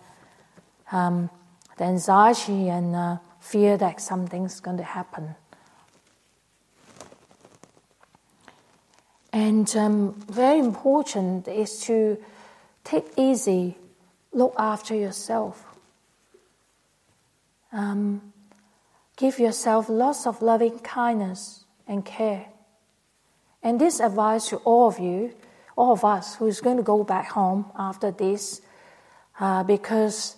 um, 0.91 1.29
the 1.77 1.83
anxiety 1.83 2.69
and 2.69 2.95
uh, 2.95 3.17
fear 3.39 3.75
that 3.75 3.99
something's 3.99 4.59
going 4.59 4.77
to 4.77 4.83
happen. 4.83 5.35
And 9.33 9.75
um, 9.75 10.13
very 10.29 10.59
important 10.59 11.47
is 11.47 11.81
to 11.81 12.17
take 12.85 13.05
easy, 13.17 13.75
look 14.31 14.53
after 14.57 14.95
yourself. 14.95 15.65
Um, 17.73 18.31
give 19.17 19.39
yourself 19.39 19.89
lots 19.89 20.27
of 20.27 20.41
loving 20.41 20.79
kindness 20.79 21.65
and 21.87 22.05
care. 22.05 22.45
And 23.61 23.81
this 23.81 23.99
advice 23.99 24.49
to 24.49 24.57
all 24.57 24.87
of 24.87 24.99
you 24.99 25.33
all 25.75 25.93
of 25.93 26.05
us 26.05 26.35
who's 26.35 26.61
going 26.61 26.77
to 26.77 26.83
go 26.83 27.03
back 27.03 27.29
home 27.29 27.65
after 27.77 28.11
this, 28.11 28.61
uh, 29.39 29.63
because 29.63 30.37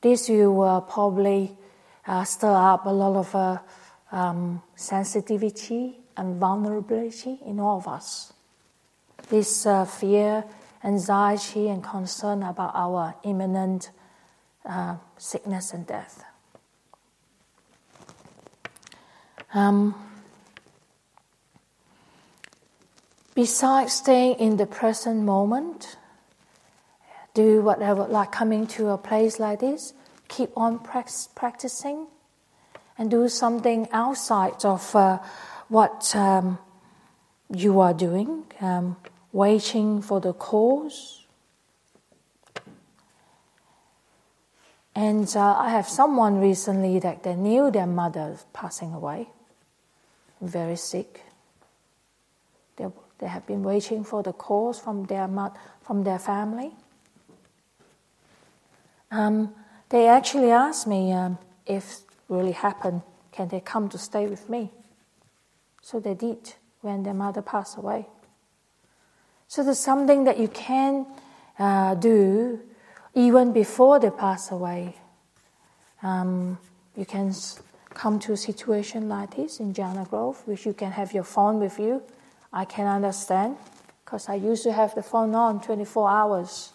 this 0.00 0.28
you 0.28 0.50
will 0.52 0.80
probably 0.80 1.56
uh, 2.06 2.24
stir 2.24 2.52
up 2.52 2.86
a 2.86 2.90
lot 2.90 3.16
of 3.16 3.34
uh, 3.34 3.58
um, 4.12 4.62
sensitivity 4.74 5.99
and 6.16 6.36
vulnerability 6.38 7.38
in 7.44 7.60
all 7.60 7.78
of 7.78 7.88
us. 7.88 8.32
This 9.28 9.66
uh, 9.66 9.84
fear, 9.84 10.44
anxiety, 10.82 11.68
and 11.68 11.82
concern 11.82 12.42
about 12.42 12.72
our 12.74 13.14
imminent 13.22 13.90
uh, 14.64 14.96
sickness 15.16 15.72
and 15.72 15.86
death. 15.86 16.24
Um, 19.52 19.94
besides 23.34 23.92
staying 23.92 24.38
in 24.38 24.56
the 24.56 24.66
present 24.66 25.24
moment, 25.24 25.96
do 27.34 27.62
whatever, 27.62 28.06
like 28.06 28.32
coming 28.32 28.66
to 28.68 28.88
a 28.88 28.98
place 28.98 29.38
like 29.38 29.60
this, 29.60 29.92
keep 30.28 30.50
on 30.56 30.78
practicing 30.78 32.06
and 32.96 33.10
do 33.10 33.28
something 33.28 33.88
outside 33.92 34.64
of 34.64 34.94
uh, 34.94 35.18
what 35.70 36.14
um, 36.16 36.58
you 37.48 37.78
are 37.78 37.94
doing, 37.94 38.42
um, 38.60 38.96
waiting 39.32 40.02
for 40.02 40.20
the 40.20 40.32
cause. 40.32 41.24
And 44.96 45.32
uh, 45.36 45.56
I 45.56 45.70
have 45.70 45.88
someone 45.88 46.40
recently 46.40 46.98
that 46.98 47.22
they 47.22 47.36
knew 47.36 47.70
their 47.70 47.86
mother 47.86 48.36
passing 48.52 48.92
away, 48.92 49.28
very 50.40 50.74
sick. 50.74 51.22
They, 52.74 52.86
they 53.20 53.28
have 53.28 53.46
been 53.46 53.62
waiting 53.62 54.02
for 54.02 54.24
the 54.24 54.32
cause 54.32 54.80
from 54.80 55.04
their, 55.04 55.28
from 55.82 56.02
their 56.02 56.18
family. 56.18 56.72
Um, 59.12 59.54
they 59.90 60.08
actually 60.08 60.50
asked 60.50 60.88
me 60.88 61.12
um, 61.12 61.38
if 61.64 62.00
really 62.28 62.52
happened, 62.52 63.02
can 63.30 63.46
they 63.46 63.60
come 63.60 63.88
to 63.90 63.98
stay 63.98 64.26
with 64.26 64.48
me? 64.48 64.72
So 65.90 65.98
they 65.98 66.14
did 66.14 66.54
when 66.82 67.02
their 67.02 67.14
mother 67.14 67.42
passed 67.42 67.76
away. 67.76 68.06
So 69.48 69.64
there's 69.64 69.80
something 69.80 70.22
that 70.22 70.38
you 70.38 70.46
can 70.46 71.04
uh, 71.58 71.96
do 71.96 72.60
even 73.12 73.52
before 73.52 73.98
they 73.98 74.10
pass 74.10 74.52
away. 74.52 74.94
Um, 76.00 76.58
you 76.96 77.04
can 77.04 77.34
come 77.92 78.20
to 78.20 78.34
a 78.34 78.36
situation 78.36 79.08
like 79.08 79.34
this 79.34 79.58
in 79.58 79.74
Jhana 79.74 80.08
Grove, 80.08 80.40
which 80.46 80.64
you 80.64 80.74
can 80.74 80.92
have 80.92 81.12
your 81.12 81.24
phone 81.24 81.58
with 81.58 81.80
you. 81.80 82.04
I 82.52 82.66
can 82.66 82.86
understand 82.86 83.56
because 84.04 84.28
I 84.28 84.36
used 84.36 84.62
to 84.62 84.72
have 84.72 84.94
the 84.94 85.02
phone 85.02 85.34
on 85.34 85.60
24 85.60 86.08
hours 86.08 86.72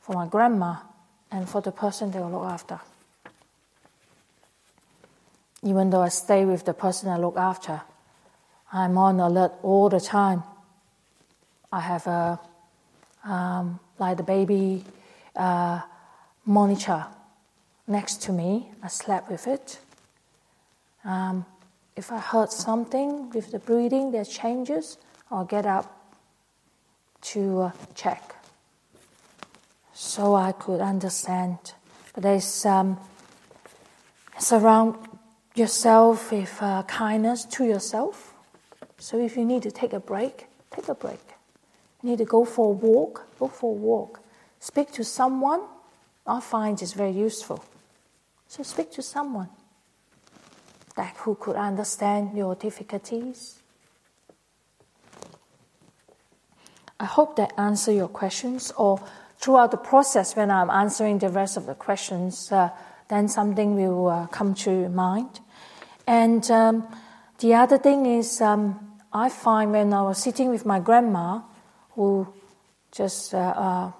for 0.00 0.14
my 0.14 0.26
grandma 0.26 0.76
and 1.30 1.46
for 1.46 1.60
the 1.60 1.72
person 1.72 2.10
they 2.10 2.20
look 2.20 2.44
after. 2.44 2.80
Even 5.62 5.90
though 5.90 6.00
I 6.00 6.08
stay 6.08 6.46
with 6.46 6.64
the 6.64 6.72
person 6.72 7.10
I 7.10 7.18
look 7.18 7.36
after, 7.36 7.82
I'm 8.72 8.98
on 8.98 9.20
alert 9.20 9.52
all 9.62 9.88
the 9.88 10.00
time. 10.00 10.42
I 11.72 11.80
have 11.80 12.06
a 12.06 12.40
um, 13.24 13.80
like 13.98 14.16
the 14.16 14.22
baby 14.22 14.84
uh, 15.34 15.80
monitor 16.44 17.06
next 17.86 18.22
to 18.22 18.32
me. 18.32 18.70
I 18.82 18.88
slept 18.88 19.30
with 19.30 19.46
it. 19.46 19.78
Um, 21.04 21.44
if 21.96 22.12
I 22.12 22.18
heard 22.18 22.50
something 22.50 23.30
with 23.30 23.52
the 23.52 23.58
breathing 23.58 24.12
that 24.12 24.28
changes, 24.28 24.98
I'll 25.30 25.44
get 25.44 25.66
up 25.66 25.92
to 27.22 27.62
uh, 27.62 27.70
check 27.94 28.36
so 29.92 30.34
I 30.34 30.52
could 30.52 30.80
understand. 30.80 31.58
But 32.14 32.22
there's 32.22 32.66
um, 32.66 32.98
surround 34.38 34.96
yourself 35.54 36.30
with 36.30 36.56
uh, 36.60 36.82
kindness 36.84 37.44
to 37.46 37.64
yourself. 37.64 38.34
So 39.06 39.20
if 39.20 39.36
you 39.36 39.44
need 39.44 39.62
to 39.62 39.70
take 39.70 39.92
a 39.92 40.00
break, 40.00 40.48
take 40.72 40.88
a 40.88 40.94
break. 40.96 41.20
You 42.02 42.10
need 42.10 42.18
to 42.18 42.24
go 42.24 42.44
for 42.44 42.70
a 42.70 42.76
walk, 42.76 43.24
go 43.38 43.46
for 43.46 43.70
a 43.70 43.78
walk. 43.78 44.18
Speak 44.58 44.90
to 44.94 45.04
someone. 45.04 45.60
I 46.26 46.40
find 46.40 46.82
is 46.82 46.92
very 46.92 47.12
useful. 47.12 47.64
So 48.48 48.64
speak 48.64 48.90
to 48.94 49.02
someone 49.02 49.50
that 50.96 51.14
who 51.18 51.36
could 51.36 51.54
understand 51.54 52.36
your 52.36 52.56
difficulties. 52.56 53.60
I 56.98 57.04
hope 57.04 57.36
that 57.36 57.52
answer 57.56 57.92
your 57.92 58.08
questions 58.08 58.72
or 58.76 59.00
throughout 59.38 59.70
the 59.70 59.76
process, 59.76 60.34
when 60.34 60.50
I'm 60.50 60.68
answering 60.68 61.20
the 61.20 61.28
rest 61.28 61.56
of 61.56 61.66
the 61.66 61.76
questions, 61.76 62.50
uh, 62.50 62.70
then 63.06 63.28
something 63.28 63.76
will 63.76 64.08
uh, 64.08 64.26
come 64.26 64.52
to 64.66 64.88
mind. 64.88 65.38
And 66.08 66.50
um, 66.50 66.88
the 67.38 67.54
other 67.54 67.78
thing 67.78 68.06
is, 68.06 68.40
um, 68.40 68.85
I 69.12 69.28
find 69.28 69.72
when 69.72 69.92
I 69.92 70.02
was 70.02 70.18
sitting 70.18 70.50
with 70.50 70.66
my 70.66 70.80
grandma, 70.80 71.40
who 71.94 72.26
just 72.92 73.34
uh, 73.34 73.38
uh 73.38 73.92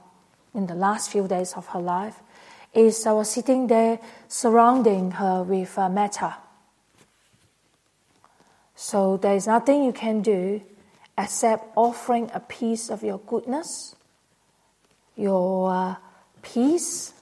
in 0.55 0.67
the 0.67 0.75
last 0.75 1.11
few 1.11 1.29
days 1.29 1.53
of 1.55 1.67
her 1.69 1.81
life, 1.81 2.23
is 2.73 3.07
I 3.07 3.13
was 3.13 3.31
sitting 3.31 3.67
there 3.67 3.99
surrounding 4.29 5.13
her 5.13 5.43
with 5.43 5.79
uh, 5.79 5.89
metta. 5.89 6.37
So 8.75 9.17
there 9.17 9.35
is 9.35 9.47
nothing 9.47 9.85
you 9.85 9.93
can 9.93 10.23
do 10.23 10.63
except 11.19 11.73
offering 11.77 12.31
a 12.33 12.41
piece 12.41 12.91
of 12.91 13.03
your 13.03 13.19
goodness 13.19 13.97
your 15.17 15.73
uh, 15.73 15.95
peace, 16.43 17.15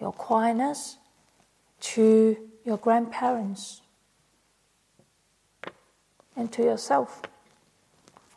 your 0.00 0.12
quietness 0.12 0.98
to 1.80 2.36
your 2.64 2.76
grandparents 2.76 3.80
and 6.38 6.50
to 6.52 6.62
yourself. 6.62 7.20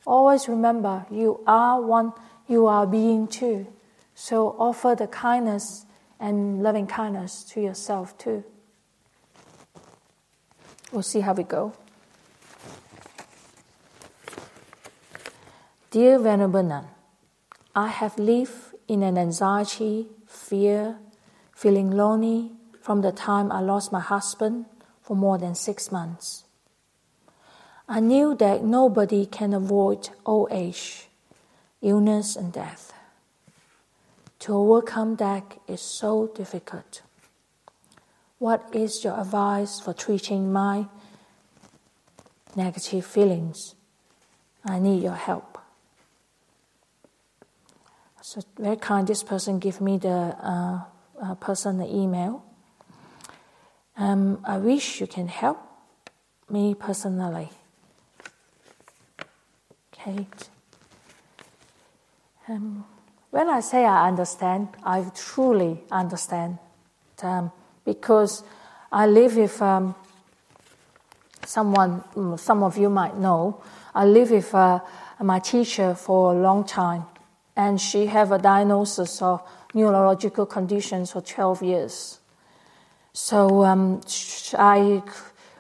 Always 0.06 0.50
remember 0.50 1.06
you 1.12 1.42
are 1.46 1.80
one, 1.80 2.14
you 2.48 2.66
are 2.66 2.88
being 2.88 3.28
too. 3.28 3.68
So 4.16 4.56
offer 4.58 4.96
the 4.98 5.08
kindness 5.08 5.86
and 6.20 6.62
loving 6.64 6.88
kindness 6.88 7.44
to 7.54 7.62
yourself 7.62 8.18
too. 8.18 8.44
We'll 10.92 11.04
see 11.04 11.22
how 11.22 11.34
we 11.34 11.44
go. 11.44 11.74
Dear 15.92 16.20
Venerable 16.20 16.64
Nun, 16.64 16.88
I 17.76 17.88
have 17.88 18.18
lived 18.18 18.76
in 18.88 19.04
an 19.04 19.18
anxiety, 19.18 20.08
fear, 20.26 20.98
feeling 21.54 21.92
lonely 21.92 22.52
from 22.82 23.02
the 23.02 23.12
time 23.12 23.52
I 23.52 23.62
lost 23.62 23.92
my 23.92 24.00
husband 24.00 24.66
for 25.02 25.16
more 25.16 25.38
than 25.38 25.54
six 25.54 25.92
months. 25.92 26.46
I 27.92 28.00
knew 28.00 28.36
that 28.36 28.64
nobody 28.64 29.26
can 29.26 29.54
avoid 29.54 30.12
old 30.26 30.48
age, 30.50 31.10
illness, 31.82 32.38
and 32.38 32.54
death. 32.54 32.94
To 34.40 34.54
overcome 34.56 35.18
that 35.18 35.60
is 35.68 35.82
so 35.82 36.32
difficult. 36.34 37.02
What 38.40 38.64
is 38.72 39.04
your 39.04 39.20
advice 39.20 39.82
for 39.82 39.94
treating 39.94 40.54
my 40.54 40.86
negative 42.56 43.06
feelings? 43.06 43.76
I 44.64 44.80
need 44.80 45.04
your 45.04 45.20
help. 45.28 45.58
So 48.22 48.42
very 48.58 48.78
kind. 48.78 49.06
This 49.06 49.22
person 49.22 49.60
give 49.60 49.82
me 49.82 49.98
the 49.98 50.38
uh, 50.42 50.80
uh, 51.22 51.36
personal 51.36 51.94
email. 51.94 52.42
Um, 53.98 54.40
I 54.46 54.60
wish 54.60 55.02
you 55.02 55.08
can 55.08 55.28
help 55.28 55.60
me 56.50 56.74
personally. 56.74 57.50
Kate. 60.04 60.50
Um, 62.48 62.86
when 63.30 63.50
I 63.50 63.60
say 63.60 63.86
I 63.86 64.08
understand, 64.08 64.70
I 64.84 65.06
truly 65.16 65.84
understand, 65.92 66.58
um, 67.22 67.52
because 67.86 68.44
I 68.92 69.06
live 69.06 69.38
with 69.38 69.62
um, 69.62 69.96
someone. 71.46 72.04
Mm, 72.16 72.40
some 72.40 72.64
of 72.64 72.78
you 72.78 72.90
might 72.90 73.18
know. 73.18 73.62
I 73.94 74.06
live 74.06 74.32
with 74.32 74.54
uh, 74.56 74.80
my 75.20 75.40
teacher 75.40 75.94
for 75.94 76.34
a 76.34 76.40
long 76.40 76.66
time 76.66 77.06
and 77.56 77.80
she 77.80 78.08
have 78.08 78.32
a 78.32 78.40
diagnosis 78.40 79.22
of 79.22 79.42
neurological 79.74 80.46
conditions 80.46 81.12
for 81.12 81.22
12 81.22 81.64
years. 81.64 82.20
So 83.14 83.64
um, 83.66 84.02
I 84.58 85.04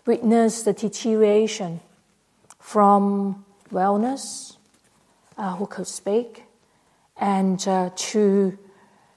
witnessed 0.05 0.65
the 0.65 0.73
deterioration 0.73 1.81
from 2.59 3.45
wellness, 3.71 4.57
uh, 5.37 5.55
who 5.55 5.65
could 5.65 5.87
speak, 5.87 6.43
and 7.17 7.67
uh, 7.67 7.89
to 7.95 8.57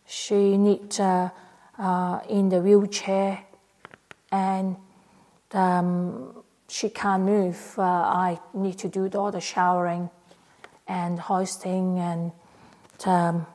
she 0.07 0.57
need 0.57 1.01
uh, 1.01 1.31
uh 1.79 2.21
in 2.29 2.49
the 2.49 2.61
wheelchair, 2.61 3.45
and 4.31 4.77
um, 5.53 6.45
she 6.69 6.89
can't 6.89 7.23
move. 7.23 7.75
Uh, 7.79 7.83
I 7.83 8.41
need 8.53 8.79
to 8.79 8.89
do 8.89 9.07
all 9.15 9.31
the 9.31 9.41
showering 9.41 10.11
and 10.87 11.19
hoisting 11.19 11.99
and 11.99 12.33
um, 13.07 13.47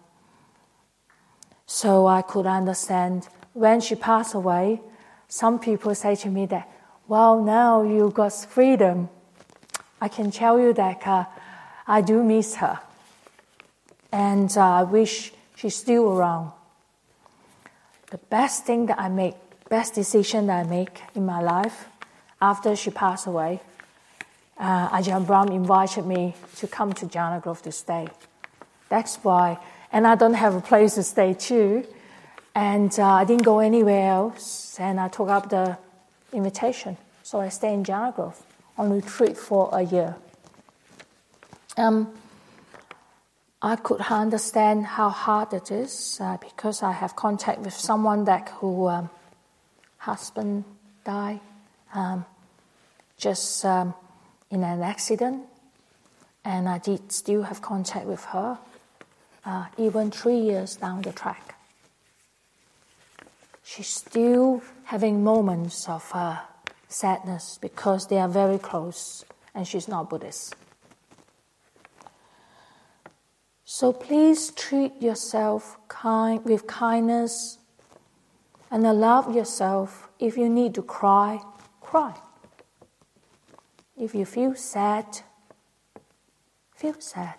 so 1.66 2.08
I 2.08 2.22
could 2.22 2.45
understand 2.45 3.28
when 3.54 3.80
she 3.80 3.95
passed 3.95 4.34
away. 4.34 4.82
Some 5.28 5.60
people 5.60 5.93
say 5.93 6.16
to 6.16 6.30
me 6.30 6.45
that, 6.47 6.70
well, 7.08 7.41
now 7.43 7.84
you 7.84 8.12
got 8.12 8.34
freedom. 8.34 9.10
I 10.02 10.08
can 10.08 10.32
tell 10.32 10.60
you 10.60 10.74
that 10.74 11.06
uh, 11.06 11.26
I 11.86 12.02
do 12.02 12.24
miss 12.24 12.56
her. 12.56 12.80
And 14.12 14.52
uh, 14.56 14.62
I 14.62 14.84
wish 14.84 15.34
she's 15.56 15.76
still 15.76 16.14
around. 16.14 16.52
The 18.12 18.18
best 18.18 18.66
thing 18.66 18.88
that 18.88 19.00
I 19.00 19.10
make, 19.10 19.36
best 19.70 19.93
decision 19.93 20.47
that 20.47 20.66
I 20.66 20.70
make 20.70 21.02
in 21.16 21.26
my 21.26 21.41
life 21.41 21.88
after 22.41 22.76
she 22.76 22.89
passed 22.89 23.28
away, 23.28 23.62
uh, 24.58 24.89
Ajahn 24.89 25.26
Brahm 25.28 25.50
invited 25.50 26.06
me 26.06 26.34
to 26.58 26.68
come 26.68 26.93
to 26.93 27.06
Jhana 27.06 27.41
Grove 27.41 27.62
to 27.64 27.72
stay. 27.72 28.08
That's 28.88 29.18
why. 29.18 29.60
And 29.91 30.08
I 30.08 30.16
don't 30.16 30.34
have 30.34 30.56
a 30.56 30.62
place 30.62 30.95
to 30.95 31.04
stay 31.04 31.34
too. 31.34 31.86
And 32.56 32.97
uh, 32.97 33.06
I 33.06 33.26
didn't 33.26 33.43
go 33.43 33.60
anywhere 33.60 34.10
else. 34.10 34.80
And 34.80 35.00
I 35.00 35.08
took 35.10 35.30
up 35.30 35.50
the 35.50 35.78
invitation. 36.34 36.97
So 37.24 37.39
I 37.39 37.50
stay 37.50 37.74
in 37.74 37.84
Jhana 37.84 38.16
Grove 38.16 38.41
on 38.80 38.90
retreat 38.92 39.38
for 39.38 39.70
a 39.74 39.82
year. 39.82 40.16
Um, 41.76 42.14
I 43.62 43.76
could 43.76 44.00
understand 44.00 44.86
how 44.86 45.10
hard 45.10 45.54
it 45.54 45.70
is 45.70 46.18
uh, 46.22 46.38
because 46.38 46.82
I 46.82 46.94
have 46.94 47.14
contact 47.18 47.60
with 47.60 47.74
someone 47.74 48.24
that 48.24 48.48
who 48.48 48.88
um, 48.88 49.10
husband 49.98 50.64
died 51.04 51.42
um, 51.94 52.26
just 53.18 53.66
um, 53.66 53.94
in 54.50 54.64
an 54.64 54.82
accident, 54.82 55.44
and 56.46 56.70
I 56.70 56.78
did 56.78 57.12
still 57.12 57.44
have 57.44 57.62
contact 57.62 58.06
with 58.06 58.24
her, 58.26 58.58
uh, 59.46 59.66
even 59.78 60.10
three 60.10 60.40
years 60.40 60.78
down 60.78 61.02
the 61.02 61.12
track. 61.12 61.56
She's 63.62 63.90
still 63.90 64.64
having 64.86 65.22
moments 65.22 65.90
of 65.90 66.10
uh, 66.14 66.38
sadness 66.90 67.58
because 67.62 68.08
they 68.08 68.18
are 68.18 68.28
very 68.28 68.58
close, 68.58 69.24
and 69.56 69.66
she's 69.66 69.88
not 69.88 70.10
Buddhist. 70.10 70.56
So 73.64 73.94
please 73.94 74.52
treat 74.52 75.00
yourself 75.02 75.78
kind, 75.88 76.44
with 76.44 76.68
kindness 76.68 77.60
and 78.72 78.86
allow 78.86 79.30
yourself, 79.30 80.10
if 80.20 80.38
you 80.38 80.50
need 80.50 80.74
to 80.76 80.82
cry, 80.82 81.40
cry. 81.80 82.16
If 83.96 84.16
you 84.16 84.26
feel 84.26 84.56
sad, 84.56 85.06
feel 86.76 86.96
sad. 87.00 87.38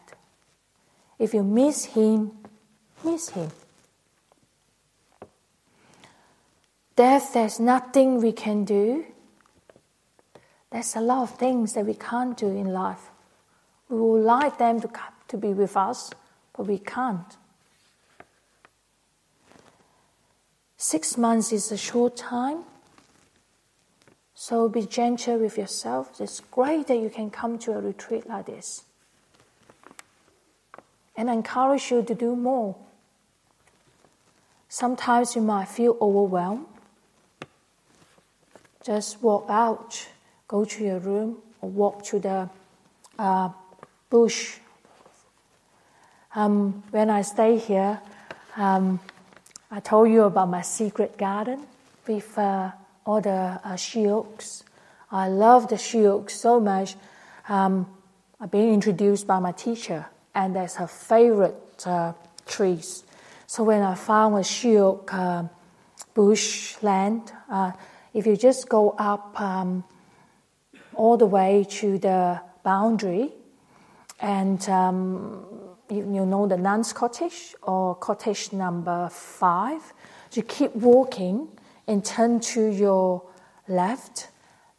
If 1.19 1.35
you 1.35 1.43
miss 1.43 1.87
him, 1.87 2.33
miss 3.05 3.31
him. 3.31 3.51
Death, 6.97 7.33
there's 7.35 7.59
nothing 7.59 8.21
we 8.21 8.33
can 8.33 8.65
do. 8.65 9.05
There's 10.71 10.95
a 10.95 11.01
lot 11.01 11.23
of 11.23 11.39
things 11.39 11.73
that 11.75 11.85
we 11.85 11.95
can't 11.95 12.37
do 12.37 12.47
in 12.47 12.73
life. 12.73 13.11
We 13.89 13.99
would 14.01 14.25
like 14.25 14.59
them 14.59 14.81
to, 14.81 14.91
to 15.29 15.37
be 15.37 15.53
with 15.53 15.77
us, 15.77 16.11
but 16.57 16.67
we 16.67 16.79
can't. 16.79 17.37
Six 20.77 21.19
months 21.19 21.53
is 21.53 21.71
a 21.73 21.77
short 21.77 22.17
time. 22.17 22.65
So 24.35 24.69
be 24.69 24.87
gentle 24.87 25.39
with 25.39 25.59
yourself. 25.59 26.21
It's 26.21 26.41
great 26.41 26.87
that 26.87 26.97
you 26.97 27.11
can 27.11 27.31
come 27.31 27.59
to 27.59 27.73
a 27.73 27.81
retreat 27.81 28.27
like 28.27 28.47
this. 28.47 28.85
And 31.17 31.29
I 31.29 31.35
encourage 31.35 31.91
you 31.91 32.03
to 32.03 32.15
do 32.15 32.35
more. 32.35 32.77
Sometimes 34.71 35.37
you 35.37 35.43
might 35.43 35.69
feel 35.69 35.99
overwhelmed. 36.01 36.65
Just 38.83 39.21
walk 39.21 39.45
out, 39.51 40.07
go 40.51 40.65
to 40.65 40.83
your 40.83 40.99
room, 40.99 41.37
or 41.61 41.71
walk 41.71 42.03
to 42.03 42.19
the 42.19 42.51
uh, 43.21 43.51
bush. 44.11 44.57
Um, 46.35 46.83
when 46.91 47.09
I 47.09 47.23
stay 47.23 47.57
here, 47.57 48.01
um, 48.57 48.99
I 49.71 49.79
told 49.79 50.11
you 50.11 50.25
about 50.25 50.49
my 50.49 50.63
secret 50.63 51.17
garden 51.17 51.69
with 52.05 52.37
uh, 52.37 52.73
or 53.05 53.21
the 53.21 53.61
uh, 53.63 53.77
she 53.77 54.09
oaks. 54.09 54.65
I 55.13 55.29
love 55.29 55.69
the 55.69 55.79
she 55.79 56.05
oaks 56.07 56.35
so 56.35 56.59
much. 56.59 56.97
Um, 57.49 57.87
I've 58.41 58.51
been 58.51 58.75
introduced 58.75 59.29
by 59.29 59.39
my 59.39 59.53
teacher, 59.53 60.07
and 60.35 60.57
that's 60.57 60.75
her 60.77 60.89
favorite 60.89 61.87
uh, 61.87 62.15
trees. 62.47 63.05
So 63.47 63.63
when 63.63 63.83
I 63.83 63.95
found 63.95 64.37
a 64.37 64.43
she 64.43 64.79
oak 64.79 65.15
uh, 65.15 65.45
bush 66.13 66.75
land, 66.83 67.31
uh, 67.49 67.71
if 68.13 68.27
you 68.27 68.37
just 68.37 68.69
go 68.69 68.97
up 68.99 69.41
um, 69.41 69.85
all 71.01 71.17
the 71.17 71.25
way 71.25 71.65
to 71.67 71.97
the 71.99 72.39
boundary, 72.63 73.33
and 74.21 74.69
um, 74.69 75.47
you, 75.89 76.01
you, 76.17 76.27
know 76.27 76.47
the 76.47 76.59
nun's 76.59 76.93
cottage 76.93 77.55
or 77.63 77.95
cottage 77.95 78.53
number 78.53 79.09
five, 79.09 79.81
you 80.35 80.43
keep 80.43 80.77
walking 80.77 81.49
and 81.89 82.05
turn 82.05 82.39
to 82.39 82.67
your 82.67 83.23
left, 83.67 84.29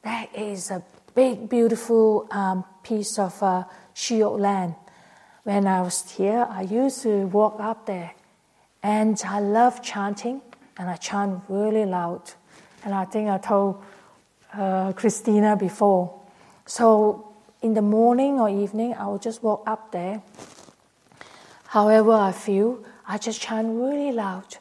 there 0.03 0.27
is 0.35 0.69
a 0.69 0.83
big, 1.15 1.49
beautiful 1.49 2.27
um, 2.29 2.65
piece 2.83 3.17
of 3.17 3.41
uh, 3.41 3.63
land. 4.11 4.75
When 5.41 5.65
I 5.65 5.81
was 5.81 6.07
here, 6.11 6.45
I 6.47 6.61
used 6.61 7.01
to 7.01 7.25
walk 7.25 7.59
up 7.59 7.87
there, 7.87 8.11
and 8.83 9.19
I 9.25 9.39
love 9.39 9.81
chanting, 9.81 10.41
and 10.77 10.87
I 10.87 10.97
chant 10.97 11.41
really 11.49 11.85
loud. 11.85 12.21
And 12.85 12.93
I 12.93 13.05
think 13.05 13.27
I 13.27 13.39
told 13.39 13.83
uh, 14.53 14.93
Christina 14.93 15.55
before. 15.55 16.19
So 16.65 17.33
in 17.61 17.73
the 17.73 17.81
morning 17.81 18.39
or 18.39 18.49
evening, 18.49 18.93
I 18.93 19.07
will 19.07 19.19
just 19.19 19.43
walk 19.43 19.63
up 19.67 19.91
there. 19.91 20.21
However 21.67 22.11
I 22.11 22.31
feel, 22.31 22.83
I 23.07 23.17
just 23.17 23.41
chant 23.41 23.67
really 23.67 24.11
loud, 24.11 24.57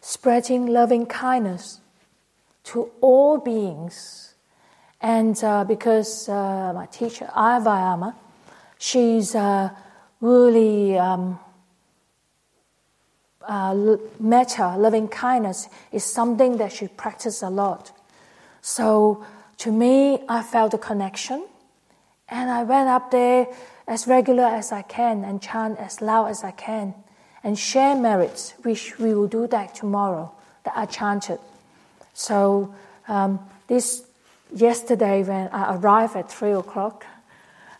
spreading 0.00 0.66
loving 0.66 1.06
kindness 1.06 1.80
to 2.64 2.90
all 3.00 3.38
beings. 3.38 4.34
And 5.00 5.42
uh, 5.44 5.64
because 5.64 6.28
uh, 6.28 6.72
my 6.74 6.86
teacher, 6.86 7.26
Ayya 7.26 7.64
Vayama, 7.64 8.14
she's 8.78 9.34
uh, 9.34 9.70
really 10.20 10.98
um, 10.98 11.38
uh, 13.46 13.96
metta, 14.18 14.76
loving 14.76 15.08
kindness, 15.08 15.68
is 15.92 16.04
something 16.04 16.56
that 16.56 16.72
she 16.72 16.88
practiced 16.88 17.42
a 17.42 17.50
lot. 17.50 17.92
So 18.68 19.24
to 19.64 19.72
me, 19.72 20.20
I 20.28 20.42
felt 20.42 20.74
a 20.74 20.78
connection, 20.78 21.46
and 22.28 22.50
I 22.50 22.64
went 22.64 22.90
up 22.90 23.10
there 23.10 23.46
as 23.88 24.06
regular 24.06 24.44
as 24.44 24.72
I 24.72 24.82
can 24.82 25.24
and 25.24 25.40
chant 25.40 25.78
as 25.78 26.02
loud 26.02 26.26
as 26.28 26.44
I 26.44 26.50
can 26.50 26.92
and 27.42 27.58
share 27.58 27.96
merits, 27.96 28.52
which 28.64 28.98
we 28.98 29.14
will 29.14 29.26
do 29.26 29.46
that 29.46 29.74
tomorrow, 29.74 30.30
that 30.64 30.76
I 30.76 30.84
chanted. 30.84 31.40
So 32.12 32.74
um, 33.08 33.40
this 33.68 34.04
yesterday 34.54 35.22
when 35.22 35.48
I 35.48 35.74
arrived 35.76 36.14
at 36.14 36.30
three 36.30 36.52
o'clock, 36.52 37.06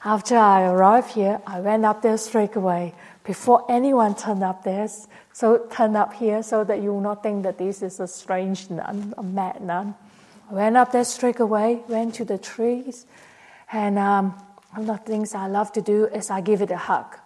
after 0.03 0.39
I 0.39 0.63
arrived 0.63 1.13
here, 1.13 1.43
I 1.47 1.61
went 1.61 1.85
up 1.85 2.01
there 2.01 2.17
straight 2.17 2.57
away 2.57 2.95
before 3.25 3.63
anyone 3.69 4.15
turned 4.15 4.43
up 4.43 4.65
there. 4.65 4.89
So 5.35 5.67
turn 5.71 5.97
up 5.97 6.15
here 6.15 6.43
so 6.43 6.65
that 6.65 6.81
you 6.81 6.95
will 6.95 7.03
not 7.03 7.23
think 7.23 7.43
that 7.43 7.59
this 7.59 7.83
is 7.83 8.01
a 8.01 8.09
strange 8.09 8.71
nun, 8.71 9.13
a 9.19 9.23
mad 9.23 9.61
nun. 9.61 9.95
I 10.51 10.55
went 10.55 10.77
up 10.77 10.93
there 10.93 11.05
straight 11.05 11.41
away, 11.41 11.83
went 11.89 12.15
to 12.15 12.25
the 12.25 12.39
trees, 12.39 13.05
and 13.71 13.99
um, 13.99 14.31
one 14.73 14.89
of 14.89 14.99
the 14.99 15.05
things 15.05 15.35
I 15.35 15.47
love 15.47 15.73
to 15.73 15.83
do 15.83 16.07
is 16.07 16.31
I 16.31 16.41
give 16.41 16.63
it 16.63 16.71
a 16.71 16.77
hug. 16.77 17.17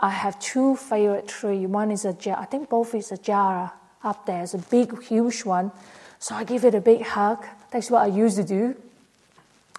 I 0.00 0.10
have 0.10 0.38
two 0.40 0.76
favorite 0.76 1.28
trees. 1.28 1.68
One 1.68 1.90
is 1.90 2.04
a 2.04 2.12
jar, 2.14 2.38
I 2.38 2.46
think 2.46 2.70
both 2.70 2.94
is 2.94 3.12
a 3.12 3.18
jarrah 3.18 3.72
up 4.02 4.26
there. 4.26 4.42
It's 4.42 4.54
a 4.54 4.58
big, 4.58 5.02
huge 5.02 5.44
one. 5.44 5.70
So 6.18 6.34
I 6.34 6.44
give 6.44 6.64
it 6.64 6.74
a 6.74 6.80
big 6.80 7.02
hug. 7.02 7.44
That's 7.70 7.90
what 7.90 8.02
I 8.02 8.06
used 8.06 8.36
to 8.36 8.44
do. 8.44 8.74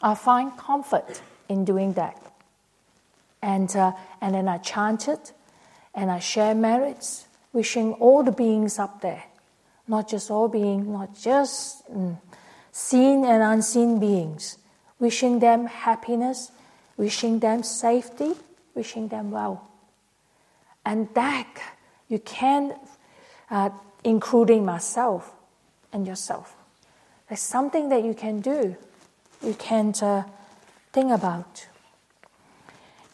I 0.01 0.15
find 0.15 0.55
comfort 0.57 1.21
in 1.49 1.65
doing 1.65 1.93
that. 1.93 2.19
And, 3.41 3.75
uh, 3.75 3.93
and 4.21 4.35
then 4.35 4.47
I 4.47 4.57
chant 4.59 5.07
it 5.07 5.33
and 5.93 6.11
I 6.11 6.19
share 6.19 6.55
merits, 6.55 7.25
wishing 7.51 7.93
all 7.93 8.23
the 8.23 8.31
beings 8.31 8.79
up 8.79 9.01
there, 9.01 9.23
not 9.87 10.07
just 10.07 10.31
all 10.31 10.47
beings, 10.47 10.87
not 10.87 11.15
just 11.19 11.89
mm, 11.91 12.17
seen 12.74 13.24
and 13.24 13.43
unseen 13.43 13.99
beings, 13.99 14.57
wishing 14.99 15.39
them 15.39 15.67
happiness, 15.67 16.51
wishing 16.97 17.39
them 17.39 17.61
safety, 17.61 18.34
wishing 18.74 19.07
them 19.07 19.30
well. 19.30 19.69
And 20.84 21.07
that 21.13 21.53
you 22.09 22.17
can, 22.17 22.74
uh, 23.49 23.69
including 24.03 24.65
myself, 24.65 25.34
and 25.93 26.07
yourself. 26.07 26.55
There's 27.30 27.39
something 27.39 27.89
that 27.89 28.03
you 28.03 28.15
can 28.15 28.41
do, 28.41 28.76
you 29.43 29.53
can 29.53 29.93
uh, 30.01 30.24
think 30.91 31.11
about. 31.11 31.67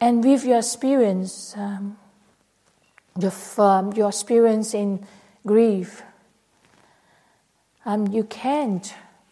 And 0.00 0.24
with 0.24 0.46
your 0.46 0.58
experience, 0.58 1.54
um, 1.54 1.98
um, 3.58 3.92
your 3.92 4.08
experience 4.08 4.72
in 4.72 5.06
grief, 5.44 6.02
um, 7.84 8.06
you 8.06 8.24
can 8.24 8.80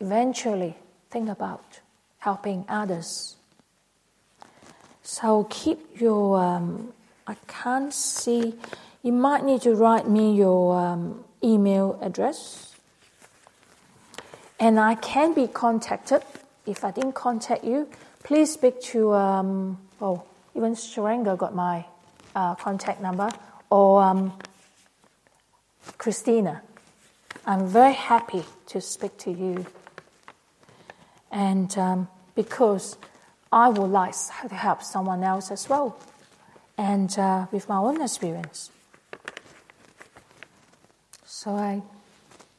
eventually 0.01 0.77
think 1.11 1.29
about 1.29 1.81
helping 2.19 2.65
others. 2.69 3.37
So 5.03 5.47
keep 5.49 6.01
your, 6.01 6.39
um, 6.39 6.93
I 7.27 7.37
can't 7.47 7.93
see, 7.93 8.55
you 9.03 9.13
might 9.13 9.45
need 9.45 9.63
to 9.63 9.75
write 9.75 10.09
me 10.09 10.35
your 10.35 10.79
um, 10.79 11.25
email 11.43 11.99
address 12.03 12.69
and 14.61 14.79
I 14.79 14.97
can 14.97 15.35
be 15.35 15.47
contacted. 15.47 16.23
If 16.67 16.85
I 16.85 16.91
didn't 16.91 17.15
contact 17.15 17.65
you, 17.65 17.89
please 18.25 18.53
speak 18.53 18.81
to, 18.83 19.15
um, 19.15 19.79
oh, 20.01 20.23
even 20.55 20.75
Sharanga 20.75 21.37
got 21.39 21.55
my 21.55 21.85
uh, 22.35 22.55
contact 22.57 23.01
number, 23.01 23.31
or 23.71 24.03
um, 24.03 24.33
Christina. 25.97 26.63
I'm 27.47 27.67
very 27.67 27.95
happy 27.95 28.45
to 28.67 28.81
speak 28.81 29.17
to 29.19 29.31
you. 29.31 29.67
And 31.31 31.77
um, 31.79 32.09
because 32.35 32.97
I 33.53 33.69
would 33.69 33.91
like 33.91 34.15
to 34.49 34.55
help 34.55 34.83
someone 34.83 35.25
else 35.25 35.51
as 35.51 35.69
well, 35.69 35.99
and 36.77 37.19
uh, 37.19 37.47
with 37.51 37.69
my 37.69 37.77
own 37.77 38.01
experience. 38.01 38.71
So 41.25 41.53
I 41.53 41.83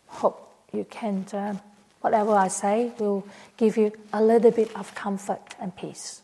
hope 0.07 0.51
you 0.72 0.86
can, 0.89 1.26
uh, 1.34 1.55
whatever 2.01 2.34
I 2.34 2.47
say, 2.47 2.91
will 2.99 3.26
give 3.57 3.78
you 3.78 3.91
a 4.13 4.22
little 4.24 4.51
bit 4.51 4.76
of 4.76 4.95
comfort 4.95 5.55
and 5.59 5.76
peace. 5.76 6.22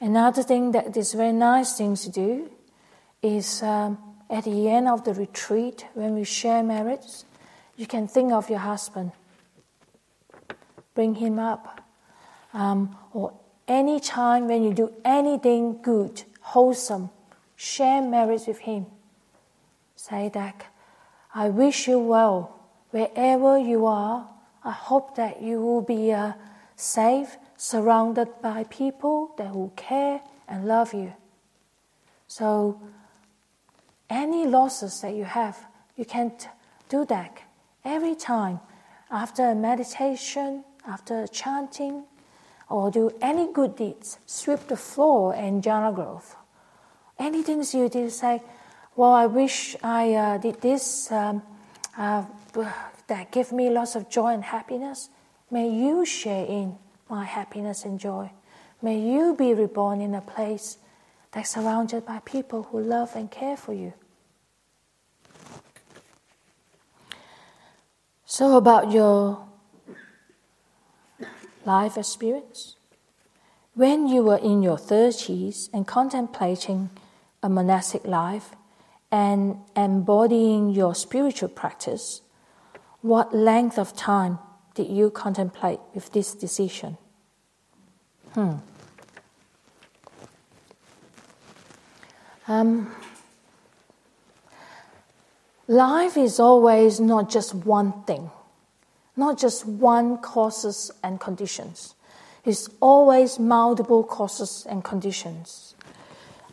Another 0.00 0.42
thing 0.42 0.72
that 0.72 0.96
is 0.96 1.12
very 1.14 1.32
nice 1.32 1.76
thing 1.76 1.96
to 1.96 2.10
do 2.10 2.50
is 3.22 3.62
um, 3.62 3.98
at 4.30 4.44
the 4.44 4.68
end 4.68 4.88
of 4.88 5.04
the 5.04 5.14
retreat, 5.14 5.86
when 5.94 6.14
we 6.14 6.24
share 6.24 6.62
merits, 6.62 7.24
you 7.78 7.86
can 7.86 8.08
think 8.08 8.32
of 8.32 8.50
your 8.50 8.58
husband, 8.58 9.12
bring 10.94 11.14
him 11.14 11.38
up, 11.38 11.80
um, 12.52 12.96
or 13.12 13.32
any 13.68 14.00
time 14.00 14.48
when 14.48 14.64
you 14.64 14.74
do 14.74 14.92
anything 15.04 15.80
good, 15.80 16.24
wholesome, 16.40 17.08
share 17.54 18.02
merits 18.02 18.48
with 18.48 18.58
him. 18.58 18.86
Say 19.94 20.28
that 20.30 20.66
I 21.32 21.50
wish 21.50 21.86
you 21.86 22.00
well 22.00 22.58
wherever 22.90 23.56
you 23.56 23.86
are. 23.86 24.28
I 24.64 24.72
hope 24.72 25.14
that 25.14 25.40
you 25.40 25.60
will 25.60 25.82
be 25.82 26.12
uh, 26.12 26.32
safe 26.74 27.36
surrounded 27.56 28.28
by 28.42 28.64
people 28.64 29.34
that 29.38 29.54
will 29.54 29.72
care 29.76 30.20
and 30.48 30.66
love 30.66 30.92
you. 30.92 31.12
So, 32.26 32.82
any 34.10 34.48
losses 34.48 35.00
that 35.02 35.14
you 35.14 35.24
have, 35.24 35.64
you 35.96 36.04
can't 36.04 36.48
do 36.88 37.04
that 37.04 37.42
every 37.88 38.14
time 38.14 38.60
after 39.10 39.54
meditation, 39.54 40.62
after 40.86 41.26
chanting, 41.26 42.04
or 42.68 42.90
do 42.90 43.10
any 43.22 43.50
good 43.52 43.74
deeds. 43.76 44.18
Sweep 44.26 44.60
the 44.68 44.76
floor 44.76 45.34
in 45.34 45.62
Jhana 45.62 45.94
Grove. 45.94 46.36
Anything 47.18 47.64
you 47.72 47.88
did, 47.88 48.12
say, 48.12 48.42
well, 48.94 49.12
I 49.12 49.26
wish 49.26 49.74
I 49.82 50.14
uh, 50.14 50.38
did 50.38 50.60
this 50.60 51.10
um, 51.10 51.42
uh, 51.96 52.24
that 53.06 53.32
give 53.32 53.52
me 53.52 53.70
lots 53.70 53.96
of 53.96 54.10
joy 54.10 54.34
and 54.34 54.44
happiness. 54.44 55.08
May 55.50 55.70
you 55.70 56.04
share 56.04 56.44
in 56.44 56.76
my 57.08 57.24
happiness 57.24 57.84
and 57.84 57.98
joy. 57.98 58.30
May 58.82 59.00
you 59.00 59.34
be 59.34 59.54
reborn 59.54 60.02
in 60.02 60.14
a 60.14 60.20
place 60.20 60.76
that's 61.32 61.50
surrounded 61.50 62.04
by 62.04 62.20
people 62.20 62.64
who 62.64 62.80
love 62.80 63.16
and 63.16 63.30
care 63.30 63.56
for 63.56 63.72
you. 63.72 63.94
So, 68.30 68.58
about 68.58 68.92
your 68.92 69.48
life 71.64 71.96
experience. 71.96 72.76
When 73.72 74.06
you 74.06 74.22
were 74.22 74.36
in 74.36 74.62
your 74.62 74.76
30s 74.76 75.70
and 75.72 75.86
contemplating 75.86 76.90
a 77.42 77.48
monastic 77.48 78.04
life 78.04 78.50
and 79.10 79.56
embodying 79.74 80.68
your 80.68 80.94
spiritual 80.94 81.48
practice, 81.48 82.20
what 83.00 83.34
length 83.34 83.78
of 83.78 83.96
time 83.96 84.40
did 84.74 84.88
you 84.88 85.08
contemplate 85.08 85.80
with 85.94 86.12
this 86.12 86.34
decision? 86.34 86.98
Hmm. 88.34 88.56
Um, 92.46 92.94
life 95.68 96.16
is 96.16 96.40
always 96.40 96.98
not 96.98 97.30
just 97.30 97.54
one 97.54 97.92
thing, 98.04 98.30
not 99.16 99.38
just 99.38 99.66
one 99.66 100.18
causes 100.18 100.90
and 101.04 101.20
conditions. 101.20 101.94
It's 102.44 102.68
always 102.80 103.38
multiple 103.38 104.02
causes 104.02 104.66
and 104.68 104.82
conditions. 104.82 105.74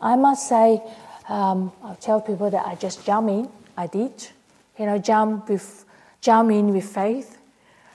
I 0.02 0.18
must 0.18 0.50
say, 0.50 0.84
um, 1.30 1.72
I'll 1.82 1.96
tell 1.96 2.20
people 2.20 2.50
that 2.50 2.68
I 2.68 2.76
just 2.76 3.06
jump 3.06 3.30
in. 3.30 3.50
I 3.78 3.88
did, 3.88 4.28
you 4.78 4.86
know, 4.86 4.98
jump 4.98 5.50
with, 5.50 5.86
jump 6.20 6.52
in 6.52 6.74
with 6.74 6.84
faith. 6.84 7.38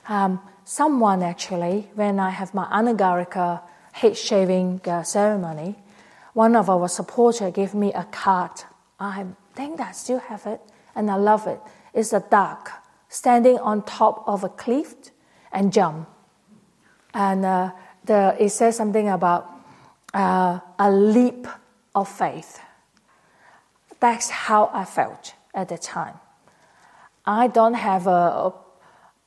Um, 0.09 0.41
someone 0.65 1.21
actually, 1.21 1.89
when 1.93 2.19
I 2.19 2.31
have 2.31 2.53
my 2.55 2.65
anagarika 2.65 3.61
head 3.91 4.17
shaving 4.17 4.81
uh, 4.85 5.03
ceremony, 5.03 5.75
one 6.33 6.55
of 6.55 6.69
our 6.69 6.87
supporters 6.87 7.53
gave 7.53 7.75
me 7.75 7.93
a 7.93 8.05
card. 8.05 8.51
I 8.99 9.25
think 9.53 9.79
I 9.79 9.91
still 9.91 10.19
have 10.19 10.45
it, 10.47 10.61
and 10.95 11.09
I 11.09 11.15
love 11.15 11.47
it. 11.47 11.59
It's 11.93 12.13
a 12.13 12.19
duck 12.19 12.71
standing 13.09 13.57
on 13.59 13.83
top 13.83 14.23
of 14.27 14.43
a 14.43 14.49
cliff 14.49 14.95
and 15.51 15.73
jump. 15.73 16.07
And 17.13 17.45
uh, 17.45 17.71
the, 18.05 18.35
it 18.39 18.49
says 18.49 18.77
something 18.77 19.09
about 19.09 19.49
uh, 20.13 20.59
a 20.79 20.91
leap 20.91 21.47
of 21.93 22.07
faith. 22.07 22.59
That's 23.99 24.29
how 24.29 24.69
I 24.73 24.85
felt 24.85 25.33
at 25.53 25.69
the 25.69 25.77
time. 25.77 26.15
I 27.25 27.47
don't 27.47 27.75
have 27.75 28.07
a, 28.07 28.53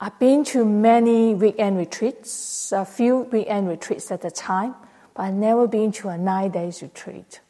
I've 0.01 0.19
been 0.19 0.45
to 0.47 0.65
many 0.65 1.35
weekend 1.35 1.79
retreats, 1.79 2.73
a 2.73 2.85
few 2.85 3.19
weekend 3.31 3.69
retreats 3.69 4.11
at 4.11 4.23
the 4.23 4.31
time, 4.31 4.75
but 5.15 5.25
I've 5.25 5.35
never 5.35 5.69
been 5.69 5.93
to 5.93 6.09
a 6.09 6.19
nine 6.19 6.51
days 6.51 6.83
retreat. 6.83 7.41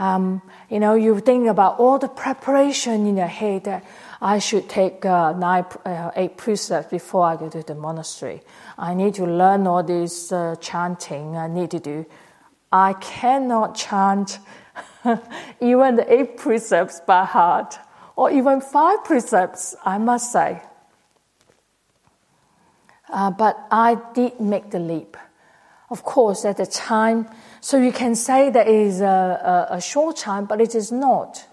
Um, 0.00 0.40
you 0.70 0.80
know, 0.80 0.94
you 0.94 1.20
think 1.20 1.46
about 1.46 1.78
all 1.78 1.98
the 1.98 2.08
preparation 2.08 3.06
in 3.06 3.18
your 3.18 3.26
head 3.26 3.64
that 3.64 3.84
I 4.18 4.38
should 4.38 4.66
take 4.66 5.04
uh, 5.04 5.32
nine, 5.32 5.66
uh, 5.84 6.10
eight 6.16 6.38
precepts 6.38 6.90
before 6.90 7.26
I 7.26 7.36
go 7.36 7.50
to 7.50 7.62
the 7.62 7.74
monastery. 7.74 8.40
I 8.78 8.94
need 8.94 9.12
to 9.16 9.26
learn 9.26 9.66
all 9.66 9.82
this 9.82 10.32
uh, 10.32 10.56
chanting. 10.58 11.36
I 11.36 11.48
need 11.48 11.70
to 11.72 11.80
do. 11.80 12.06
I 12.72 12.94
cannot 12.94 13.74
chant 13.76 14.38
even 15.60 15.96
the 15.96 16.10
eight 16.10 16.38
precepts 16.38 17.00
by 17.00 17.26
heart, 17.26 17.76
or 18.16 18.30
even 18.30 18.62
five 18.62 19.04
precepts. 19.04 19.76
I 19.84 19.98
must 19.98 20.32
say. 20.32 20.62
Uh, 23.12 23.32
but 23.32 23.66
I 23.70 23.98
did 24.14 24.40
make 24.40 24.70
the 24.70 24.78
leap. 24.78 25.18
Of 25.90 26.04
course, 26.04 26.46
at 26.46 26.56
the 26.56 26.66
time, 26.66 27.28
so 27.60 27.76
you 27.78 27.92
can 27.92 28.14
say 28.14 28.50
that 28.50 28.66
it 28.66 28.74
is 28.74 29.00
a, 29.00 29.68
a, 29.70 29.76
a 29.76 29.80
short 29.80 30.16
time, 30.16 30.46
but 30.46 30.60
it 30.60 30.74
is 30.74 30.90
not. 30.90 31.46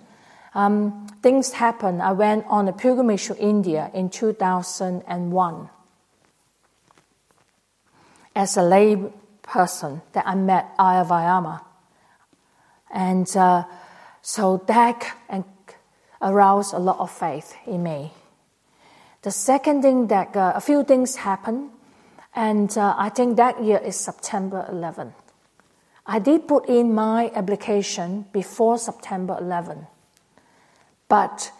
Um, 0.55 1.07
things 1.21 1.53
happen. 1.53 2.01
I 2.01 2.13
went 2.13 2.45
on 2.47 2.67
a 2.67 2.73
pilgrimage 2.73 3.25
to 3.27 3.37
India 3.37 3.91
in 3.93 4.09
2001 4.09 5.69
as 8.35 8.57
a 8.57 8.63
lay 8.63 8.95
person 9.43 10.01
that 10.13 10.25
I 10.27 10.35
met 10.35 10.75
Ayya 10.77 11.07
Vayama. 11.07 11.61
And 12.91 13.27
uh, 13.35 13.65
so 14.21 14.63
that 14.67 15.13
aroused 16.21 16.73
a 16.73 16.79
lot 16.79 16.99
of 16.99 17.11
faith 17.11 17.55
in 17.65 17.83
me. 17.83 18.11
The 19.21 19.31
second 19.31 19.81
thing 19.81 20.07
that 20.07 20.35
uh, 20.35 20.53
a 20.55 20.61
few 20.61 20.83
things 20.83 21.17
happened, 21.17 21.71
and 22.35 22.75
uh, 22.77 22.95
I 22.97 23.09
think 23.09 23.37
that 23.37 23.63
year 23.63 23.77
is 23.77 23.95
September 23.95 24.65
11. 24.69 25.13
I 26.09 26.19
did 26.19 26.47
put 26.47 26.69
in 26.69 26.95
my 26.95 27.31
application 27.35 28.25
before 28.31 28.77
September 28.77 29.37
11, 29.41 29.87
but 31.09 31.51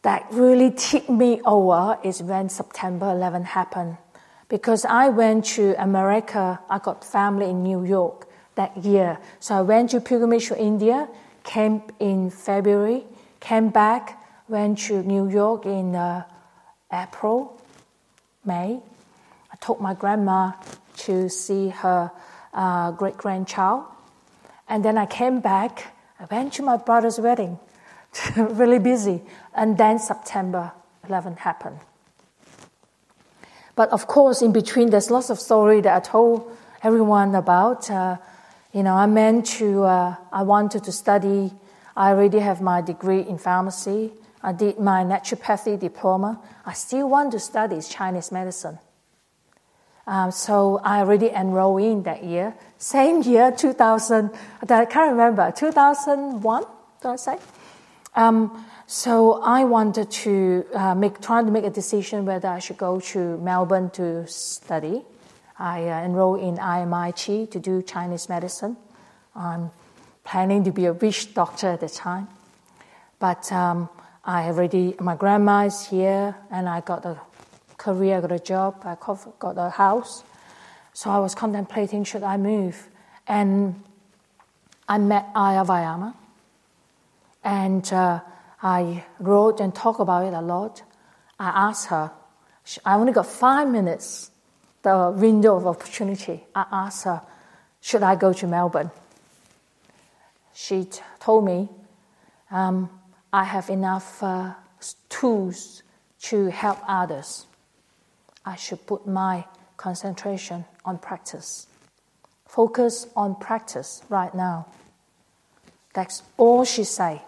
that 0.00 0.26
really 0.32 0.70
tipped 0.70 1.10
me 1.10 1.42
over 1.44 1.98
is 2.02 2.22
when 2.22 2.48
September 2.48 3.10
11 3.10 3.44
happened, 3.44 3.98
because 4.48 4.86
I 4.86 5.10
went 5.10 5.44
to 5.56 5.74
America. 5.76 6.58
I 6.70 6.78
got 6.78 7.04
family 7.04 7.50
in 7.50 7.62
New 7.62 7.84
York 7.84 8.26
that 8.54 8.74
year, 8.78 9.18
so 9.40 9.56
I 9.56 9.60
went 9.60 9.90
to 9.90 10.00
pilgrimage 10.00 10.48
to 10.48 10.58
India, 10.58 11.06
came 11.44 11.82
in 12.00 12.30
February, 12.30 13.04
came 13.40 13.68
back, 13.68 14.18
went 14.48 14.78
to 14.88 15.02
New 15.02 15.28
York 15.28 15.66
in 15.66 15.94
uh, 15.94 16.24
April, 16.90 17.60
May. 18.42 18.80
I 19.52 19.56
took 19.60 19.82
my 19.82 19.92
grandma 19.92 20.52
to 21.04 21.28
see 21.28 21.68
her 21.68 22.10
uh, 22.52 22.92
great 22.92 23.16
grandchild. 23.16 23.84
And 24.68 24.84
then 24.84 24.96
I 24.98 25.06
came 25.06 25.40
back. 25.40 25.94
I 26.18 26.26
went 26.30 26.52
to 26.54 26.62
my 26.62 26.76
brother's 26.76 27.18
wedding, 27.18 27.58
really 28.36 28.78
busy. 28.78 29.22
And 29.54 29.76
then 29.76 29.98
September 29.98 30.72
11 31.08 31.36
happened. 31.36 31.78
But 33.74 33.90
of 33.90 34.06
course, 34.06 34.42
in 34.42 34.52
between, 34.52 34.90
there's 34.90 35.10
lots 35.10 35.30
of 35.30 35.38
story 35.38 35.80
that 35.80 35.96
I 35.96 36.00
told 36.00 36.56
everyone 36.82 37.34
about. 37.34 37.90
Uh, 37.90 38.16
you 38.72 38.82
know, 38.82 38.94
I 38.94 39.06
meant 39.06 39.46
to, 39.58 39.84
uh, 39.84 40.16
I 40.32 40.42
wanted 40.42 40.84
to 40.84 40.92
study. 40.92 41.52
I 41.96 42.10
already 42.10 42.38
have 42.38 42.60
my 42.60 42.80
degree 42.80 43.20
in 43.20 43.38
pharmacy. 43.38 44.12
I 44.42 44.52
did 44.52 44.78
my 44.78 45.04
naturopathy 45.04 45.78
diploma. 45.78 46.40
I 46.66 46.72
still 46.72 47.08
want 47.08 47.32
to 47.32 47.38
study 47.38 47.80
Chinese 47.80 48.32
medicine. 48.32 48.78
Um, 50.06 50.30
so 50.30 50.80
I 50.82 51.00
already 51.00 51.30
enrolled 51.30 51.82
in 51.82 52.02
that 52.02 52.24
year. 52.24 52.54
Same 52.78 53.22
year, 53.22 53.52
2000, 53.52 54.30
I 54.68 54.84
can't 54.84 55.12
remember, 55.12 55.52
2001, 55.52 56.64
did 57.00 57.08
I 57.08 57.16
say? 57.16 57.38
Um, 58.14 58.66
so 58.86 59.40
I 59.42 59.64
wanted 59.64 60.10
to 60.10 60.66
uh, 60.74 60.94
make, 60.94 61.20
trying 61.20 61.46
to 61.46 61.52
make 61.52 61.64
a 61.64 61.70
decision 61.70 62.26
whether 62.26 62.48
I 62.48 62.58
should 62.58 62.76
go 62.76 63.00
to 63.00 63.38
Melbourne 63.38 63.90
to 63.90 64.26
study. 64.26 65.02
I 65.58 65.88
uh, 65.88 66.04
enrolled 66.04 66.40
in 66.40 66.56
RMIT 66.56 67.50
to 67.52 67.58
do 67.60 67.82
Chinese 67.82 68.28
medicine. 68.28 68.76
I'm 69.34 69.70
planning 70.24 70.64
to 70.64 70.72
be 70.72 70.86
a 70.86 70.92
rich 70.92 71.32
doctor 71.32 71.68
at 71.68 71.80
the 71.80 71.88
time. 71.88 72.28
But 73.18 73.50
um, 73.52 73.88
I 74.24 74.48
already, 74.48 74.96
my 75.00 75.14
grandma 75.14 75.66
is 75.66 75.86
here, 75.86 76.34
and 76.50 76.68
I 76.68 76.80
got 76.80 77.04
a 77.04 77.20
career, 77.82 78.18
I 78.18 78.20
got 78.20 78.32
a 78.32 78.38
job, 78.38 78.82
I 78.84 78.96
got 79.38 79.58
a 79.58 79.70
house. 79.70 80.22
So 80.92 81.10
I 81.10 81.18
was 81.18 81.34
contemplating 81.34 82.04
should 82.04 82.22
I 82.22 82.36
move. 82.36 82.88
And 83.26 83.82
I 84.88 84.98
met 84.98 85.34
Ayya 85.34 85.66
Vayama. 85.66 86.14
And 87.42 87.92
uh, 87.92 88.20
I 88.62 89.04
wrote 89.18 89.58
and 89.60 89.74
talked 89.74 90.00
about 90.00 90.24
it 90.24 90.34
a 90.34 90.40
lot. 90.40 90.82
I 91.38 91.68
asked 91.68 91.88
her, 91.88 92.12
I 92.84 92.94
only 92.94 93.12
got 93.12 93.26
five 93.26 93.68
minutes, 93.68 94.30
the 94.82 95.12
window 95.16 95.56
of 95.56 95.66
opportunity. 95.66 96.44
I 96.54 96.66
asked 96.70 97.04
her, 97.04 97.22
should 97.80 98.04
I 98.04 98.14
go 98.14 98.32
to 98.32 98.46
Melbourne? 98.46 98.90
She 100.54 100.84
t- 100.84 101.00
told 101.18 101.44
me, 101.44 101.68
um, 102.50 102.88
I 103.32 103.44
have 103.44 103.70
enough 103.70 104.22
uh, 104.22 104.52
tools 105.08 105.82
to 106.22 106.46
help 106.46 106.78
others. 106.86 107.46
I 108.44 108.56
should 108.56 108.86
put 108.86 109.06
my 109.06 109.44
concentration 109.76 110.64
on 110.84 110.98
practice. 110.98 111.66
Focus 112.46 113.06
on 113.16 113.34
practice 113.36 114.02
right 114.08 114.34
now. 114.34 114.66
That's 115.94 116.22
all 116.36 116.64
she 116.64 116.84
said. 116.84 117.20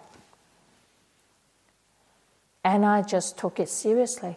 And 2.65 2.85
I 2.85 3.03
just 3.03 3.39
took 3.39 3.61
it 3.61 3.69
seriously. 3.69 4.37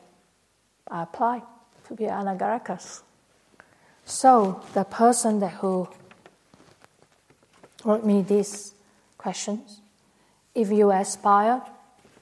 I 0.90 1.04
applied 1.04 1.44
to 1.88 1.94
be 1.94 2.04
Anagarikas. 2.04 3.02
So 4.06 4.64
the 4.74 4.84
person 4.84 5.40
that 5.40 5.54
who 5.54 5.88
wrote 7.84 8.06
me 8.06 8.22
these 8.22 8.74
questions, 9.18 9.82
if 10.56 10.72
you 10.72 10.92
aspire 10.92 11.62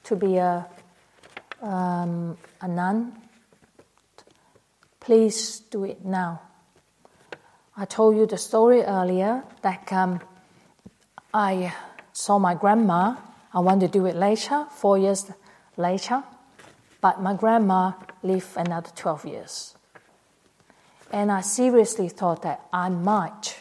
to 0.04 0.16
be 0.16 0.36
a, 0.36 0.66
um, 1.62 2.36
a 2.60 2.68
nun, 2.68 3.12
please 5.06 5.60
do 5.70 5.84
it 5.84 6.04
now. 6.04 6.40
I 7.76 7.84
told 7.84 8.16
you 8.16 8.26
the 8.26 8.36
story 8.36 8.82
earlier 8.82 9.44
that 9.62 9.92
um, 9.92 10.18
I 11.32 11.72
saw 12.12 12.40
my 12.40 12.54
grandma. 12.54 13.14
I 13.54 13.60
wanted 13.60 13.92
to 13.92 13.98
do 14.00 14.06
it 14.06 14.16
later, 14.16 14.66
four 14.72 14.98
years 14.98 15.30
later, 15.76 16.24
but 17.00 17.22
my 17.22 17.34
grandma 17.34 17.92
lived 18.24 18.48
another 18.56 18.90
12 18.96 19.26
years. 19.26 19.76
And 21.12 21.30
I 21.30 21.40
seriously 21.40 22.08
thought 22.08 22.42
that 22.42 22.62
I 22.72 22.88
might. 22.88 23.60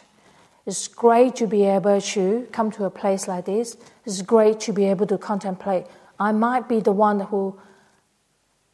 It's 0.65 0.87
great 0.87 1.35
to 1.35 1.45
be 1.45 1.65
able 1.65 2.01
to 2.01 2.47
come 2.51 2.71
to 2.71 2.85
a 2.85 2.89
place 2.89 3.27
like 3.27 3.45
this. 3.45 3.77
It's 4.03 4.23
great 4.23 4.59
to 4.61 4.73
be 4.73 4.85
able 4.85 5.05
to 5.05 5.19
contemplate. 5.19 5.85
I 6.19 6.31
might 6.31 6.67
be 6.67 6.79
the 6.79 6.91
one 6.91 7.19
who 7.19 7.59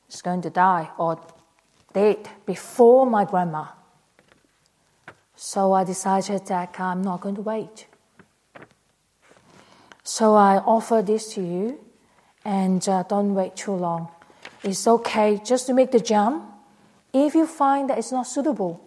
is 0.09 0.21
going 0.21 0.41
to 0.43 0.49
die 0.49 0.89
or 0.97 1.19
dead 1.93 2.29
before 2.45 3.05
my 3.05 3.25
grandma. 3.25 3.65
So 5.35 5.73
I 5.73 5.83
decided 5.83 6.45
that 6.47 6.79
I'm 6.79 7.01
not 7.01 7.21
going 7.21 7.35
to 7.35 7.41
wait. 7.41 7.87
So 10.03 10.35
I 10.35 10.57
offer 10.57 11.01
this 11.01 11.33
to 11.33 11.41
you 11.41 11.79
and 12.43 12.87
uh, 12.87 13.03
don't 13.03 13.33
wait 13.33 13.55
too 13.55 13.73
long. 13.73 14.09
It's 14.63 14.87
okay 14.87 15.39
just 15.43 15.67
to 15.67 15.73
make 15.73 15.91
the 15.91 15.99
jump. 15.99 16.43
If 17.13 17.35
you 17.35 17.45
find 17.47 17.89
that 17.89 17.97
it's 17.97 18.11
not 18.11 18.27
suitable, 18.27 18.81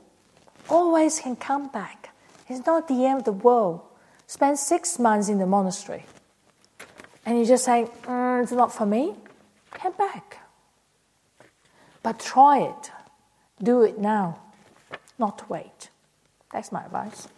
always 0.68 1.20
can 1.20 1.36
come 1.36 1.68
back. 1.68 2.10
It's 2.48 2.64
not 2.66 2.88
the 2.88 3.04
end 3.04 3.18
of 3.20 3.24
the 3.24 3.32
world. 3.32 3.80
Spend 4.26 4.58
six 4.58 4.98
months 4.98 5.28
in 5.28 5.38
the 5.38 5.46
monastery 5.46 6.04
and 7.26 7.38
you 7.38 7.44
just 7.44 7.64
say, 7.64 7.86
mm, 8.02 8.42
it's 8.42 8.52
not 8.52 8.72
for 8.72 8.86
me, 8.86 9.14
come 9.70 9.92
back. 9.92 10.38
But 12.02 12.20
try 12.20 12.58
it. 12.60 12.90
Do 13.62 13.82
it 13.82 13.98
now, 13.98 14.40
not 15.18 15.48
wait. 15.48 15.90
That's 16.52 16.72
my 16.72 16.84
advice. 16.84 17.28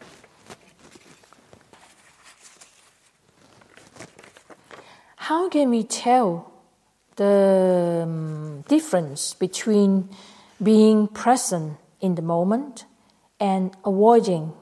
How 5.17 5.49
can 5.49 5.71
we 5.71 5.83
tell 5.83 6.53
the 7.17 8.03
um, 8.05 8.64
difference 8.69 9.35
between 9.35 10.09
being 10.62 11.09
present 11.09 11.79
in 12.01 12.14
the 12.14 12.23
moment 12.23 12.85
and 13.41 13.77
avoiding 13.85 14.53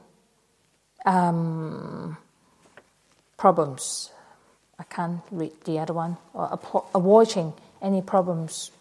um, 1.05 2.17
problems? 3.37 4.11
I 4.79 4.83
can't 4.83 5.21
read 5.31 5.53
the 5.65 5.79
other 5.79 5.93
one, 5.93 6.17
or 6.33 6.59
avoiding 6.93 7.53
any 7.81 8.01
problems. 8.01 8.71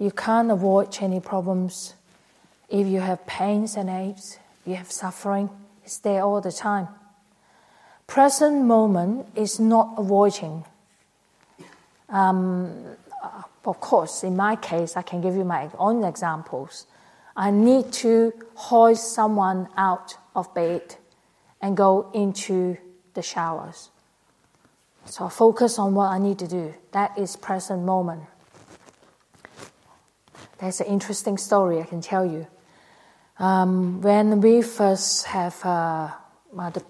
You 0.00 0.10
can't 0.10 0.50
avoid 0.50 0.96
any 1.00 1.20
problems 1.20 1.94
if 2.68 2.86
you 2.86 3.00
have 3.00 3.26
pains 3.26 3.76
and 3.76 3.90
aches, 3.90 4.38
you 4.64 4.76
have 4.76 4.90
suffering, 4.90 5.50
it's 5.84 5.98
there 5.98 6.22
all 6.22 6.40
the 6.40 6.52
time 6.52 6.88
present 8.10 8.64
moment 8.64 9.24
is 9.36 9.60
not 9.60 9.94
avoiding. 9.96 10.64
Um, 12.08 12.96
of 13.64 13.80
course, 13.80 14.24
in 14.24 14.36
my 14.36 14.56
case, 14.56 14.96
I 14.96 15.02
can 15.02 15.20
give 15.20 15.36
you 15.36 15.44
my 15.44 15.70
own 15.78 16.02
examples. 16.02 16.86
I 17.36 17.52
need 17.52 17.92
to 18.04 18.32
hoist 18.56 19.14
someone 19.14 19.68
out 19.76 20.16
of 20.34 20.52
bed 20.54 20.96
and 21.62 21.76
go 21.76 22.10
into 22.12 22.76
the 23.14 23.22
showers. 23.22 23.90
So 25.04 25.26
I 25.26 25.28
focus 25.28 25.78
on 25.78 25.94
what 25.94 26.08
I 26.10 26.18
need 26.18 26.40
to 26.40 26.48
do. 26.48 26.74
That 26.90 27.16
is 27.16 27.36
present 27.36 27.84
moment. 27.84 28.22
That's 30.60 30.80
an 30.80 30.88
interesting 30.88 31.38
story 31.38 31.80
I 31.80 31.84
can 31.84 32.02
tell 32.02 32.26
you. 32.26 32.46
Um, 33.38 34.02
when 34.02 34.42
we 34.42 34.60
first 34.60 35.24
have 35.24 35.56
uh, 35.64 36.10
the 36.52 36.84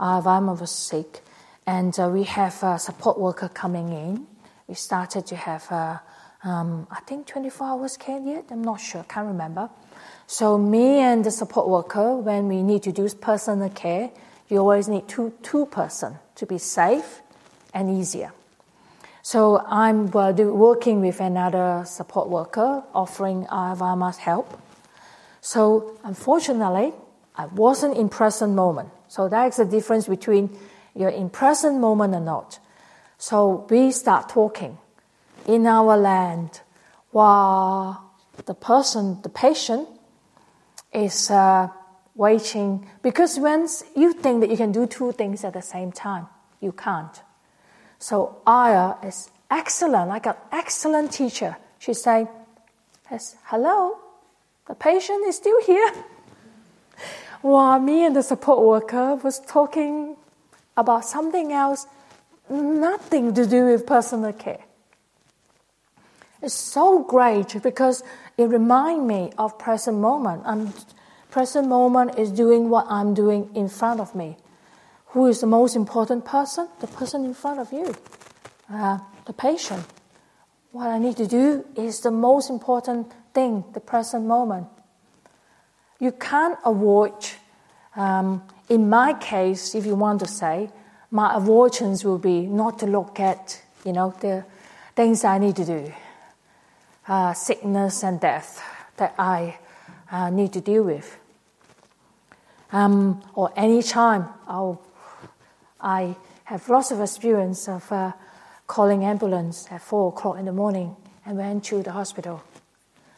uh, 0.00 0.20
Vayama 0.20 0.58
was 0.58 0.72
sick, 0.72 1.22
and 1.64 1.96
uh, 2.00 2.08
we 2.12 2.24
have 2.24 2.60
a 2.64 2.76
support 2.76 3.20
worker 3.20 3.48
coming 3.48 3.90
in. 3.90 4.26
We 4.66 4.74
started 4.74 5.26
to 5.26 5.36
have, 5.36 5.70
uh, 5.70 5.98
um, 6.42 6.88
I 6.90 7.00
think, 7.06 7.28
24 7.28 7.66
hours 7.68 7.96
care 7.96 8.18
yet. 8.18 8.46
I'm 8.50 8.64
not 8.64 8.80
sure, 8.80 9.04
can't 9.08 9.28
remember. 9.28 9.70
So 10.26 10.58
me 10.58 10.98
and 10.98 11.24
the 11.24 11.30
support 11.30 11.68
worker, 11.68 12.16
when 12.16 12.48
we 12.48 12.64
need 12.64 12.82
to 12.82 12.90
do 12.90 13.08
personal 13.10 13.70
care, 13.70 14.10
you 14.48 14.58
always 14.58 14.88
need 14.88 15.06
two 15.06 15.32
two 15.42 15.66
person 15.66 16.18
to 16.34 16.46
be 16.46 16.58
safe 16.58 17.22
and 17.72 17.88
easier. 17.88 18.32
So 19.24 19.64
I'm 19.66 20.10
working 20.10 21.00
with 21.00 21.18
another 21.18 21.84
support 21.86 22.28
worker, 22.28 22.84
offering 22.94 23.46
Vayama's 23.46 24.18
help. 24.18 24.60
So 25.40 25.98
unfortunately, 26.04 26.92
I 27.34 27.46
wasn't 27.46 27.96
in 27.96 28.10
present 28.10 28.52
moment. 28.52 28.90
So 29.08 29.30
that's 29.30 29.56
the 29.56 29.64
difference 29.64 30.08
between 30.08 30.54
you're 30.94 31.08
in 31.08 31.30
present 31.30 31.80
moment 31.80 32.14
or 32.14 32.20
not. 32.20 32.58
So 33.16 33.66
we 33.70 33.92
start 33.92 34.28
talking 34.28 34.76
in 35.46 35.66
our 35.66 35.96
land 35.96 36.60
while 37.10 38.12
the 38.44 38.54
person, 38.54 39.22
the 39.22 39.30
patient, 39.30 39.88
is 40.92 41.30
uh, 41.30 41.68
waiting. 42.14 42.90
Because 43.00 43.38
once 43.38 43.84
you 43.96 44.12
think 44.12 44.42
that 44.42 44.50
you 44.50 44.58
can 44.58 44.70
do 44.70 44.86
two 44.86 45.12
things 45.12 45.44
at 45.44 45.54
the 45.54 45.62
same 45.62 45.92
time, 45.92 46.26
you 46.60 46.72
can't. 46.72 47.22
So 48.04 48.36
Ayya 48.46 49.02
is 49.02 49.30
excellent, 49.50 50.10
like 50.10 50.26
an 50.26 50.34
excellent 50.52 51.10
teacher. 51.10 51.56
She 51.78 51.94
say, 51.94 52.28
yes, 53.10 53.34
hello, 53.44 53.96
the 54.66 54.74
patient 54.74 55.26
is 55.26 55.36
still 55.36 55.58
here. 55.62 55.90
while 57.40 57.80
me 57.80 58.04
and 58.04 58.14
the 58.14 58.22
support 58.22 58.60
worker 58.60 59.14
was 59.14 59.40
talking 59.40 60.16
about 60.76 61.06
something 61.06 61.50
else, 61.50 61.86
nothing 62.50 63.32
to 63.32 63.46
do 63.46 63.64
with 63.64 63.86
personal 63.86 64.34
care. 64.34 64.64
It's 66.42 66.52
so 66.52 67.04
great 67.04 67.56
because 67.62 68.02
it 68.36 68.50
reminds 68.50 69.02
me 69.02 69.32
of 69.38 69.58
present 69.58 69.96
moment. 69.96 70.42
I'm, 70.44 70.74
present 71.30 71.68
moment 71.68 72.18
is 72.18 72.30
doing 72.30 72.68
what 72.68 72.84
I'm 72.90 73.14
doing 73.14 73.48
in 73.54 73.70
front 73.70 73.98
of 74.00 74.14
me. 74.14 74.36
Who 75.14 75.26
is 75.26 75.40
the 75.40 75.46
most 75.46 75.76
important 75.76 76.24
person? 76.24 76.68
The 76.80 76.88
person 76.88 77.24
in 77.24 77.34
front 77.34 77.60
of 77.60 77.72
you, 77.72 77.94
uh, 78.68 78.98
the 79.26 79.32
patient. 79.32 79.86
What 80.72 80.88
I 80.88 80.98
need 80.98 81.16
to 81.18 81.26
do 81.28 81.64
is 81.76 82.00
the 82.00 82.10
most 82.10 82.50
important 82.50 83.12
thing, 83.32 83.64
the 83.74 83.80
present 83.80 84.26
moment. 84.26 84.66
You 86.00 86.10
can't 86.10 86.58
avoid, 86.64 87.14
um, 87.94 88.42
in 88.68 88.90
my 88.90 89.14
case, 89.14 89.76
if 89.76 89.86
you 89.86 89.94
want 89.94 90.18
to 90.20 90.26
say, 90.26 90.70
my 91.12 91.36
avoidance 91.36 92.04
will 92.04 92.18
be 92.18 92.46
not 92.46 92.80
to 92.80 92.86
look 92.86 93.20
at, 93.20 93.62
you 93.84 93.92
know, 93.92 94.12
the 94.18 94.44
things 94.96 95.22
I 95.22 95.38
need 95.38 95.54
to 95.56 95.64
do, 95.64 95.94
uh, 97.06 97.34
sickness 97.34 98.02
and 98.02 98.18
death 98.18 98.60
that 98.96 99.14
I 99.16 99.58
uh, 100.10 100.30
need 100.30 100.52
to 100.54 100.60
deal 100.60 100.82
with. 100.82 101.16
Um, 102.72 103.22
or 103.36 103.52
any 103.54 103.80
time 103.80 104.26
I'll, 104.48 104.82
I 105.84 106.16
have 106.44 106.66
lots 106.70 106.90
of 106.90 107.00
experience 107.00 107.68
of 107.68 107.92
uh, 107.92 108.12
calling 108.66 109.04
ambulance 109.04 109.68
at 109.70 109.82
four 109.82 110.08
o'clock 110.08 110.38
in 110.38 110.46
the 110.46 110.52
morning 110.52 110.96
and 111.26 111.36
went 111.36 111.64
to 111.64 111.82
the 111.82 111.92
hospital. 111.92 112.42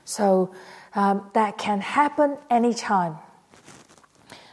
So 0.05 0.53
um, 0.95 1.31
that 1.35 1.59
can 1.59 1.81
happen 1.81 2.39
anytime. 2.51 3.19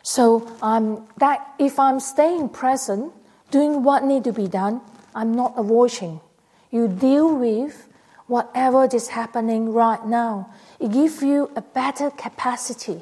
So 0.04 0.48
um, 0.62 1.08
that 1.18 1.54
if 1.58 1.80
I'm 1.80 2.00
staying 2.00 2.50
present, 2.50 3.12
doing 3.50 3.84
what 3.84 4.04
need 4.04 4.24
to 4.26 4.34
be 4.34 4.48
done, 4.48 4.82
I'm 5.16 5.34
not 5.34 5.54
avoiding. 5.58 6.22
You 6.70 6.88
deal 6.88 7.36
with 7.36 7.88
whatever 8.28 8.86
is 8.86 9.10
happening 9.10 9.74
right 9.74 10.06
now. 10.06 10.54
It 10.80 10.92
gives 10.92 11.24
you 11.24 11.52
a 11.56 11.62
better 11.62 12.12
capacity 12.12 13.02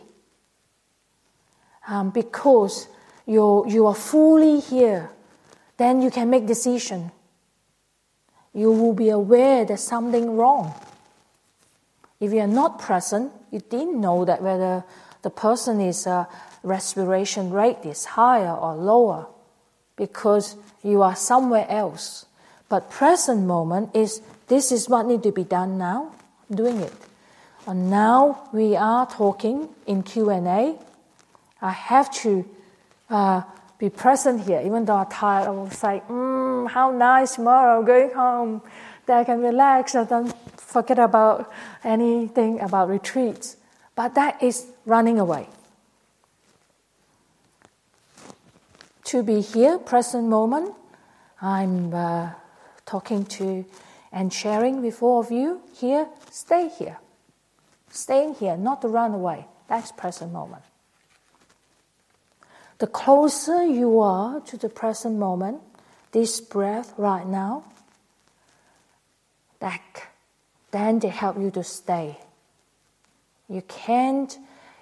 um, 1.88 2.12
because 2.12 2.88
you 3.32 3.64
you 3.68 3.88
are 3.88 3.96
fully 3.96 4.60
here. 4.60 5.10
Then 5.78 6.02
you 6.02 6.12
can 6.12 6.30
make 6.30 6.46
decision. 6.46 7.12
You 8.54 8.72
will 8.72 8.94
be 8.94 9.10
aware 9.10 9.64
there's 9.64 9.84
something 9.84 10.36
wrong. 10.36 10.74
If 12.20 12.34
you 12.34 12.40
are 12.40 12.48
not 12.62 12.78
present, 12.80 13.32
you 13.50 13.60
didn't 13.60 14.00
know 14.00 14.26
that 14.26 14.44
whether 14.44 14.84
the 15.22 15.30
person 15.30 15.80
is 15.80 16.06
uh, 16.06 16.26
respiration 16.62 17.52
rate 17.52 17.80
is 17.86 18.06
higher 18.20 18.54
or 18.54 18.76
lower 18.76 19.28
because 19.96 20.58
you 20.84 21.02
are 21.02 21.16
somewhere 21.16 21.66
else. 21.70 22.26
But 22.70 22.92
present 22.92 23.48
moment 23.48 23.96
is 23.96 24.22
this 24.48 24.72
is 24.72 24.90
what 24.90 25.08
need 25.08 25.24
to 25.24 25.32
be 25.32 25.44
done 25.44 25.78
now. 25.78 26.12
I'm 26.50 26.56
doing 26.58 26.82
it. 26.82 26.94
And 27.66 27.90
now 27.90 28.50
we 28.52 28.76
are 28.76 29.06
talking 29.08 29.70
in 29.88 30.04
Q 30.04 30.30
and 30.30 30.48
A. 30.48 30.76
I 31.62 31.72
have 31.72 32.12
to 32.26 32.46
uh, 33.12 33.44
be 33.78 33.90
present 33.90 34.42
here, 34.48 34.62
even 34.66 34.86
though 34.86 34.96
I'm 34.96 35.06
tired. 35.06 35.48
I 35.48 35.52
will 35.52 35.70
say, 35.70 36.02
mm, 36.10 36.70
"How 36.70 36.90
nice 36.90 37.36
tomorrow 37.36 37.84
going 37.84 38.12
home." 38.12 38.62
That 39.06 39.20
I 39.20 39.24
can 39.24 39.42
relax 39.42 39.96
and 39.96 40.08
then 40.08 40.34
forget 40.58 41.00
about 41.00 41.52
anything 41.84 42.62
about 42.62 42.88
retreats. 42.88 43.58
But 43.96 44.16
that 44.16 44.42
is 44.42 44.68
running 44.86 45.20
away. 45.20 45.50
To 49.06 49.24
be 49.24 49.42
here, 49.42 49.78
present 49.80 50.30
moment, 50.30 50.74
I'm 51.42 51.94
uh, 51.94 52.30
talking 52.86 53.26
to 53.42 53.66
and 54.12 54.32
sharing 54.32 54.82
with 54.82 55.02
all 55.02 55.20
of 55.20 55.32
you 55.32 55.62
here, 55.74 56.08
stay 56.30 56.70
here. 56.70 56.98
Staying 57.90 58.36
here, 58.36 58.56
not 58.56 58.82
to 58.84 58.88
run 58.88 59.14
away. 59.14 59.48
That's 59.68 59.92
present 59.92 60.32
moment. 60.32 60.64
The 62.82 62.88
closer 62.88 63.64
you 63.64 64.00
are 64.00 64.40
to 64.40 64.58
the 64.58 64.68
present 64.68 65.20
moment, 65.20 65.62
this 66.14 66.42
breath 66.42 66.96
right 66.98 67.28
now, 67.28 67.64
that 69.60 69.84
then 70.72 70.98
they 70.98 71.10
help 71.10 71.38
you 71.38 71.52
to 71.52 71.64
stay. 71.64 72.18
You 73.48 73.62
can't 73.68 74.36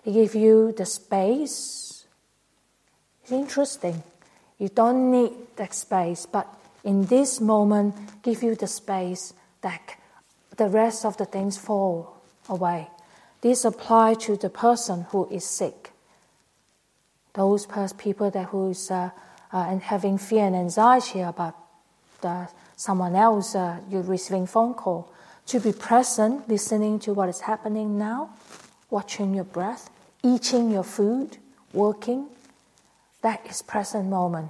give 0.05 0.33
you 0.33 0.71
the 0.71 0.85
space. 0.85 2.05
It's 3.23 3.33
interesting. 3.33 4.01
You 4.59 4.69
don't 4.69 5.11
need 5.11 5.33
that 5.57 5.73
space, 5.73 6.25
but 6.25 6.47
in 6.85 7.07
this 7.07 7.41
moment, 7.41 7.95
give 8.23 8.41
you 8.41 8.55
the 8.55 8.67
space 8.67 9.33
that 9.59 9.97
the 10.55 10.69
rest 10.69 11.03
of 11.03 11.17
the 11.17 11.25
things 11.25 11.57
fall 11.57 12.15
away. 12.47 12.87
This 13.41 13.65
applies 13.65 14.19
to 14.19 14.37
the 14.37 14.49
person 14.49 15.05
who 15.11 15.27
is 15.29 15.43
sick. 15.43 15.88
Those 17.39 17.65
people 17.97 18.29
that 18.31 18.47
who 18.49 18.71
is 18.71 18.91
uh, 18.91 19.11
uh, 19.53 19.57
and 19.69 19.81
having 19.81 20.17
fear 20.17 20.43
and 20.43 20.53
anxiety 20.53 21.21
about 21.21 21.55
the, 22.19 22.49
someone 22.75 23.15
else, 23.15 23.55
uh, 23.55 23.79
you're 23.89 24.01
receiving 24.01 24.45
phone 24.45 24.73
call 24.73 25.09
to 25.45 25.61
be 25.61 25.71
present, 25.71 26.49
listening 26.49 26.99
to 26.99 27.13
what 27.13 27.29
is 27.29 27.39
happening 27.39 27.97
now, 27.97 28.31
watching 28.89 29.33
your 29.33 29.45
breath, 29.45 29.89
eating 30.21 30.69
your 30.69 30.83
food, 30.83 31.37
working. 31.71 32.27
That 33.21 33.39
is 33.49 33.61
present 33.61 34.09
moment. 34.09 34.49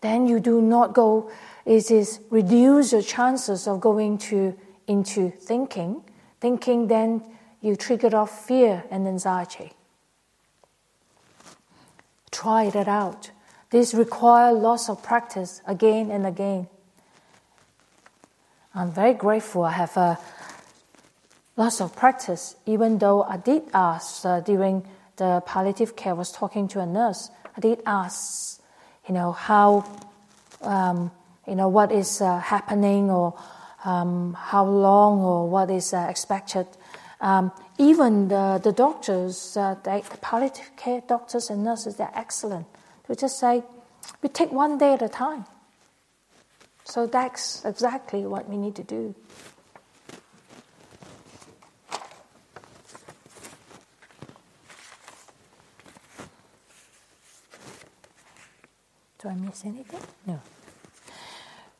Then 0.00 0.26
you 0.26 0.40
do 0.40 0.60
not 0.60 0.94
go, 0.94 1.30
it 1.64 1.88
is 1.92 2.18
reduce 2.30 2.90
your 2.90 3.02
chances 3.02 3.68
of 3.68 3.80
going 3.80 4.18
to 4.18 4.58
into 4.88 5.30
thinking. 5.30 6.02
Thinking 6.40 6.88
then 6.88 7.22
you 7.60 7.76
trigger 7.76 8.16
off 8.16 8.44
fear 8.44 8.82
and 8.90 9.06
anxiety. 9.06 9.70
Try 12.32 12.64
it 12.64 12.88
out. 12.88 13.30
This 13.70 13.94
requires 13.94 14.58
lots 14.58 14.88
of 14.88 15.02
practice 15.02 15.62
again 15.66 16.10
and 16.10 16.26
again. 16.26 16.66
I'm 18.74 18.90
very 18.90 19.14
grateful. 19.14 19.64
I 19.64 19.72
have 19.72 19.96
uh, 19.96 20.16
lots 21.56 21.80
of 21.80 21.94
practice, 21.94 22.56
even 22.66 22.98
though 22.98 23.22
I 23.22 23.36
did 23.36 23.62
ask 23.74 24.24
uh, 24.24 24.40
during 24.40 24.84
the 25.16 25.42
palliative 25.46 25.94
care, 25.94 26.12
I 26.12 26.16
was 26.16 26.32
talking 26.32 26.68
to 26.68 26.80
a 26.80 26.86
nurse. 26.86 27.30
I 27.56 27.60
did 27.60 27.82
ask, 27.84 28.60
you 29.06 29.14
know, 29.14 29.32
how, 29.32 29.84
um, 30.62 31.10
you 31.46 31.54
know, 31.54 31.68
what 31.68 31.92
is 31.92 32.22
uh, 32.22 32.38
happening 32.38 33.10
or 33.10 33.34
um, 33.84 34.34
how 34.34 34.64
long 34.64 35.20
or 35.20 35.48
what 35.48 35.70
is 35.70 35.92
uh, 35.92 36.06
expected. 36.08 36.66
Um, 37.22 37.52
even 37.78 38.26
the, 38.26 38.60
the 38.62 38.72
doctors, 38.72 39.56
uh, 39.56 39.76
the 39.84 40.02
palliative 40.20 40.72
care 40.76 41.02
doctors 41.06 41.50
and 41.50 41.62
nurses, 41.62 41.94
they're 41.96 42.10
excellent. 42.14 42.66
They 43.06 43.14
just 43.14 43.38
say, 43.38 43.62
we 44.22 44.28
take 44.28 44.50
one 44.50 44.76
day 44.76 44.94
at 44.94 45.02
a 45.02 45.08
time. 45.08 45.44
So 46.82 47.06
that's 47.06 47.64
exactly 47.64 48.26
what 48.26 48.48
we 48.48 48.56
need 48.56 48.74
to 48.74 48.82
do. 48.82 49.14
Do 59.20 59.28
I 59.28 59.34
miss 59.34 59.64
anything? 59.64 60.00
No. 60.26 60.40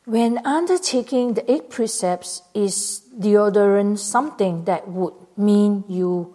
When 0.04 0.38
undertaking 0.46 1.34
the 1.34 1.50
eight 1.50 1.68
precepts, 1.70 2.42
is 2.54 3.02
deodorant 3.18 3.98
something 3.98 4.64
that 4.64 4.86
would 4.86 5.14
mean 5.36 5.84
you 5.88 6.34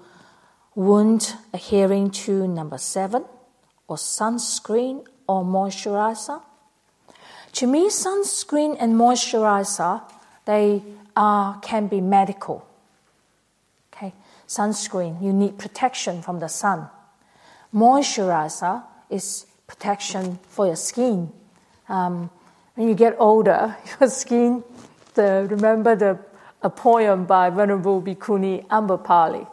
won't 0.76 1.36
adhering 1.54 2.12
to 2.12 2.48
number 2.48 2.78
seven, 2.78 3.26
or 3.88 3.98
sunscreen, 3.98 5.06
or 5.28 5.43
moisturizer? 5.43 6.41
To 7.54 7.68
me, 7.68 7.89
sunscreen 7.89 8.78
and 8.80 8.93
moisturizer, 8.93 10.04
they 10.45 10.84
are, 11.16 11.60
can 11.62 11.88
be 11.88 12.02
medical. 12.02 12.68
Okay, 13.91 14.14
sunscreen, 14.48 15.22
you 15.24 15.34
need 15.34 15.58
protection 15.58 16.22
from 16.22 16.39
the 16.39 16.48
sun. 16.48 16.89
Moisturizer 17.74 18.84
is 19.10 19.48
protection 19.66 20.39
for 20.50 20.68
your 20.68 20.76
skin. 20.76 21.32
Um, 21.89 22.30
when 22.76 22.88
you 22.88 22.93
get 22.93 23.16
older, 23.18 23.76
your 24.00 24.10
skin, 24.10 24.64
the, 25.16 25.48
remember 25.50 25.95
the 25.95 26.20
a 26.68 26.70
poem 26.70 27.24
by 27.24 27.49
Venerable 27.49 28.01
Bhikkhuni 28.01 28.68
Ambapali. 28.68 29.47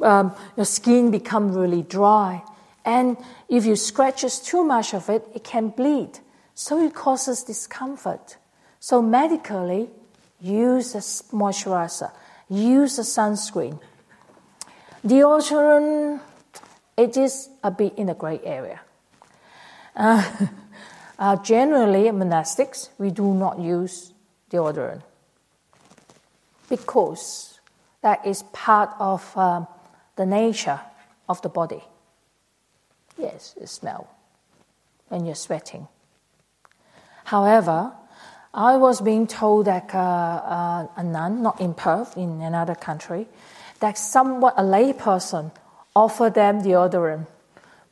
Um, 0.00 0.34
your 0.56 0.64
skin 0.64 1.10
become 1.10 1.52
really 1.52 1.82
dry. 1.82 2.42
And 2.86 3.18
if 3.48 3.66
you 3.66 3.76
scratches 3.76 4.40
too 4.40 4.64
much 4.64 4.94
of 4.94 5.10
it, 5.10 5.28
it 5.34 5.44
can 5.44 5.68
bleed. 5.68 6.20
So 6.54 6.82
it 6.82 6.94
causes 6.94 7.44
discomfort. 7.44 8.38
So 8.80 9.02
medically, 9.02 9.90
use 10.40 10.94
a 10.94 11.04
moisturizer, 11.36 12.10
use 12.48 12.98
a 12.98 13.02
sunscreen. 13.02 13.78
Deodorant, 15.06 16.20
it 16.96 17.16
is 17.16 17.50
a 17.62 17.70
bit 17.70 17.92
in 17.98 18.06
the 18.06 18.14
gray 18.14 18.40
area. 18.42 18.80
Uh, 19.94 20.24
uh, 21.18 21.36
generally, 21.36 22.04
monastics, 22.04 22.88
we 22.98 23.10
do 23.10 23.34
not 23.34 23.60
use 23.60 24.12
deodorant 24.50 25.02
because 26.72 27.60
that 28.00 28.26
is 28.26 28.44
part 28.44 28.88
of 28.98 29.36
um, 29.36 29.66
the 30.16 30.24
nature 30.24 30.80
of 31.28 31.42
the 31.42 31.50
body. 31.50 31.82
Yes, 33.18 33.54
it 33.60 33.68
smells 33.68 34.06
when 35.08 35.26
you're 35.26 35.34
sweating. 35.34 35.86
However, 37.24 37.92
I 38.54 38.78
was 38.78 39.02
being 39.02 39.26
told 39.26 39.66
that 39.66 39.94
uh, 39.94 39.98
uh, 39.98 40.86
a 40.96 41.04
nun, 41.04 41.42
not 41.42 41.60
in 41.60 41.74
Perth, 41.74 42.16
in 42.16 42.40
another 42.40 42.74
country, 42.74 43.28
that 43.80 43.98
somewhat 43.98 44.54
a 44.56 44.64
lay 44.64 44.94
person 44.94 45.52
offer 45.94 46.30
them 46.30 46.62
deodorant 46.62 47.26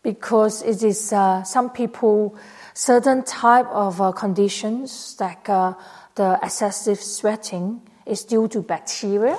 because 0.03 0.63
it 0.63 0.83
is 0.83 1.13
uh, 1.13 1.43
some 1.43 1.69
people 1.69 2.35
certain 2.73 3.25
type 3.25 3.67
of 3.67 4.01
uh, 4.01 4.11
conditions 4.13 5.19
like 5.21 5.51
uh, 5.51 5.75
the 6.15 6.39
excessive 6.43 6.99
sweating 6.99 7.83
is 8.11 8.25
due 8.25 8.49
to 8.49 8.63
bacteria 8.63 9.37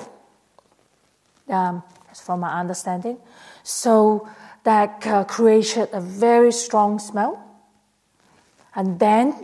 um, 1.48 1.82
from 2.14 2.40
my 2.40 2.58
understanding. 2.58 3.18
So 3.62 4.28
that 4.64 5.06
uh, 5.06 5.24
created 5.24 5.88
a 5.92 6.00
very 6.00 6.52
strong 6.52 6.98
smell 6.98 7.38
and 8.74 8.98
then 8.98 9.34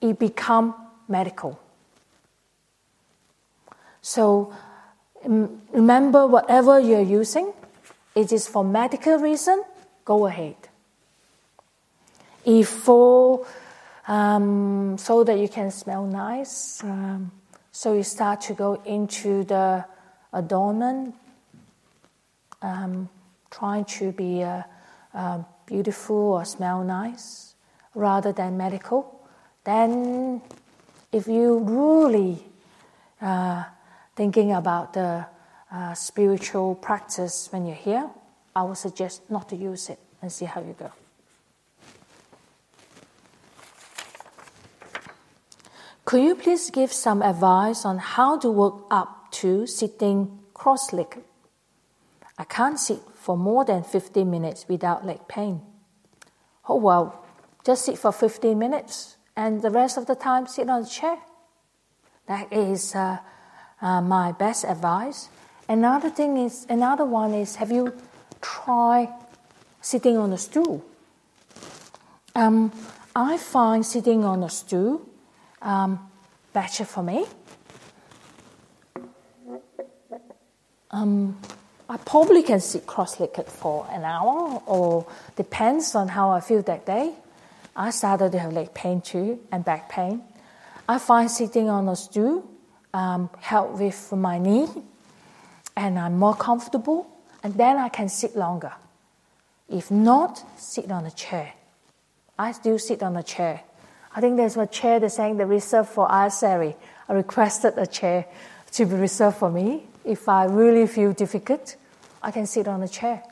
it 0.00 0.18
become 0.18 0.74
medical. 1.08 1.58
So 4.02 4.52
remember 5.24 6.26
whatever 6.26 6.78
you're 6.78 7.00
using 7.00 7.52
it 8.14 8.32
is 8.32 8.46
for 8.46 8.64
medical 8.64 9.18
reason 9.18 9.62
go 10.04 10.26
ahead. 10.26 10.56
If 12.44 12.68
for 12.68 13.44
um, 14.06 14.96
so 14.98 15.24
that 15.24 15.38
you 15.38 15.48
can 15.48 15.70
smell 15.72 16.06
nice, 16.06 16.82
um, 16.84 17.32
so 17.76 17.92
you 17.92 18.02
start 18.02 18.40
to 18.40 18.54
go 18.54 18.80
into 18.86 19.44
the 19.44 19.84
adornment, 20.32 21.14
um, 22.62 23.06
trying 23.50 23.84
to 23.84 24.12
be 24.12 24.42
uh, 24.42 24.62
uh, 25.12 25.42
beautiful 25.66 26.16
or 26.16 26.46
smell 26.46 26.82
nice 26.82 27.54
rather 27.94 28.32
than 28.32 28.56
medical. 28.56 29.20
Then, 29.64 30.40
if 31.12 31.28
you 31.28 31.58
really 31.58 32.42
uh, 33.20 33.64
thinking 34.14 34.52
about 34.52 34.94
the 34.94 35.26
uh, 35.70 35.92
spiritual 35.92 36.76
practice 36.76 37.52
when 37.52 37.66
you're 37.66 37.76
here, 37.76 38.08
I 38.54 38.62
would 38.62 38.78
suggest 38.78 39.28
not 39.28 39.50
to 39.50 39.56
use 39.56 39.90
it 39.90 39.98
and 40.22 40.32
see 40.32 40.46
how 40.46 40.62
you 40.62 40.74
go. 40.78 40.90
Could 46.06 46.22
you 46.22 46.36
please 46.36 46.70
give 46.70 46.92
some 46.92 47.20
advice 47.20 47.84
on 47.84 47.98
how 47.98 48.38
to 48.38 48.48
work 48.48 48.74
up 48.92 49.32
to 49.42 49.66
sitting 49.66 50.38
cross 50.54 50.92
legged? 50.92 51.24
I 52.38 52.44
can't 52.44 52.78
sit 52.78 53.00
for 53.12 53.36
more 53.36 53.64
than 53.64 53.82
15 53.82 54.30
minutes 54.30 54.66
without 54.68 55.04
leg 55.04 55.26
pain. 55.26 55.62
Oh, 56.68 56.76
well, 56.76 57.24
just 57.64 57.84
sit 57.84 57.98
for 57.98 58.12
15 58.12 58.56
minutes 58.56 59.16
and 59.34 59.62
the 59.62 59.70
rest 59.70 59.98
of 59.98 60.06
the 60.06 60.14
time 60.14 60.46
sit 60.46 60.70
on 60.70 60.82
the 60.82 60.88
chair. 60.88 61.18
That 62.28 62.52
is 62.52 62.94
uh, 62.94 63.18
uh, 63.82 64.00
my 64.00 64.30
best 64.30 64.64
advice. 64.64 65.28
Another 65.68 66.08
thing 66.08 66.36
is, 66.36 66.66
another 66.68 67.04
one 67.04 67.34
is, 67.34 67.56
have 67.56 67.72
you 67.72 67.92
tried 68.40 69.08
sitting 69.80 70.16
on 70.16 70.32
a 70.32 70.38
stool? 70.38 70.84
Um, 72.36 72.70
I 73.16 73.38
find 73.38 73.84
sitting 73.84 74.24
on 74.24 74.44
a 74.44 74.48
stool 74.48 75.02
um, 75.66 75.98
better 76.52 76.84
for 76.84 77.02
me. 77.02 77.26
Um, 80.92 81.36
I 81.88 81.98
probably 81.98 82.42
can 82.42 82.60
sit 82.60 82.86
cross-legged 82.86 83.46
for 83.48 83.86
an 83.90 84.04
hour, 84.04 84.62
or 84.66 85.06
depends 85.34 85.94
on 85.94 86.08
how 86.08 86.30
I 86.30 86.40
feel 86.40 86.62
that 86.62 86.86
day. 86.86 87.12
I 87.74 87.90
started 87.90 88.32
to 88.32 88.38
have 88.38 88.52
leg 88.52 88.72
pain 88.72 89.00
too 89.02 89.40
and 89.52 89.64
back 89.64 89.90
pain. 89.90 90.22
I 90.88 90.98
find 90.98 91.30
sitting 91.30 91.68
on 91.68 91.88
a 91.88 91.96
stool 91.96 92.48
um, 92.94 93.28
help 93.40 93.78
with 93.78 94.12
my 94.12 94.38
knee, 94.38 94.68
and 95.76 95.98
I'm 95.98 96.16
more 96.16 96.34
comfortable, 96.34 97.06
and 97.42 97.54
then 97.54 97.76
I 97.76 97.88
can 97.88 98.08
sit 98.08 98.36
longer. 98.36 98.72
If 99.68 99.90
not, 99.90 100.42
sit 100.56 100.90
on 100.90 101.04
a 101.04 101.10
chair. 101.10 101.52
I 102.38 102.52
still 102.52 102.78
sit 102.78 103.02
on 103.02 103.16
a 103.16 103.22
chair 103.22 103.62
I 104.16 104.20
think 104.20 104.38
there's 104.38 104.56
a 104.56 104.66
chair 104.66 104.98
that's 104.98 105.16
saying 105.16 105.36
the 105.36 105.44
reserved 105.44 105.90
for 105.90 106.08
Ayya 106.08 106.32
Seri. 106.32 106.74
I 107.06 107.12
requested 107.12 107.74
a 107.76 107.86
chair 107.86 108.24
to 108.72 108.86
be 108.86 108.94
reserved 108.94 109.36
for 109.36 109.50
me. 109.50 109.82
If 110.06 110.26
I 110.26 110.46
really 110.46 110.86
feel 110.86 111.12
difficult, 111.12 111.76
I 112.22 112.30
can 112.30 112.46
sit 112.46 112.66
on 112.66 112.82
a 112.82 112.88
chair. 112.88 113.22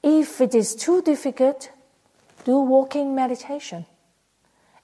If 0.00 0.40
it 0.40 0.54
is 0.54 0.76
too 0.76 1.02
difficult, 1.02 1.70
do 2.44 2.60
walking 2.60 3.16
meditation. 3.16 3.84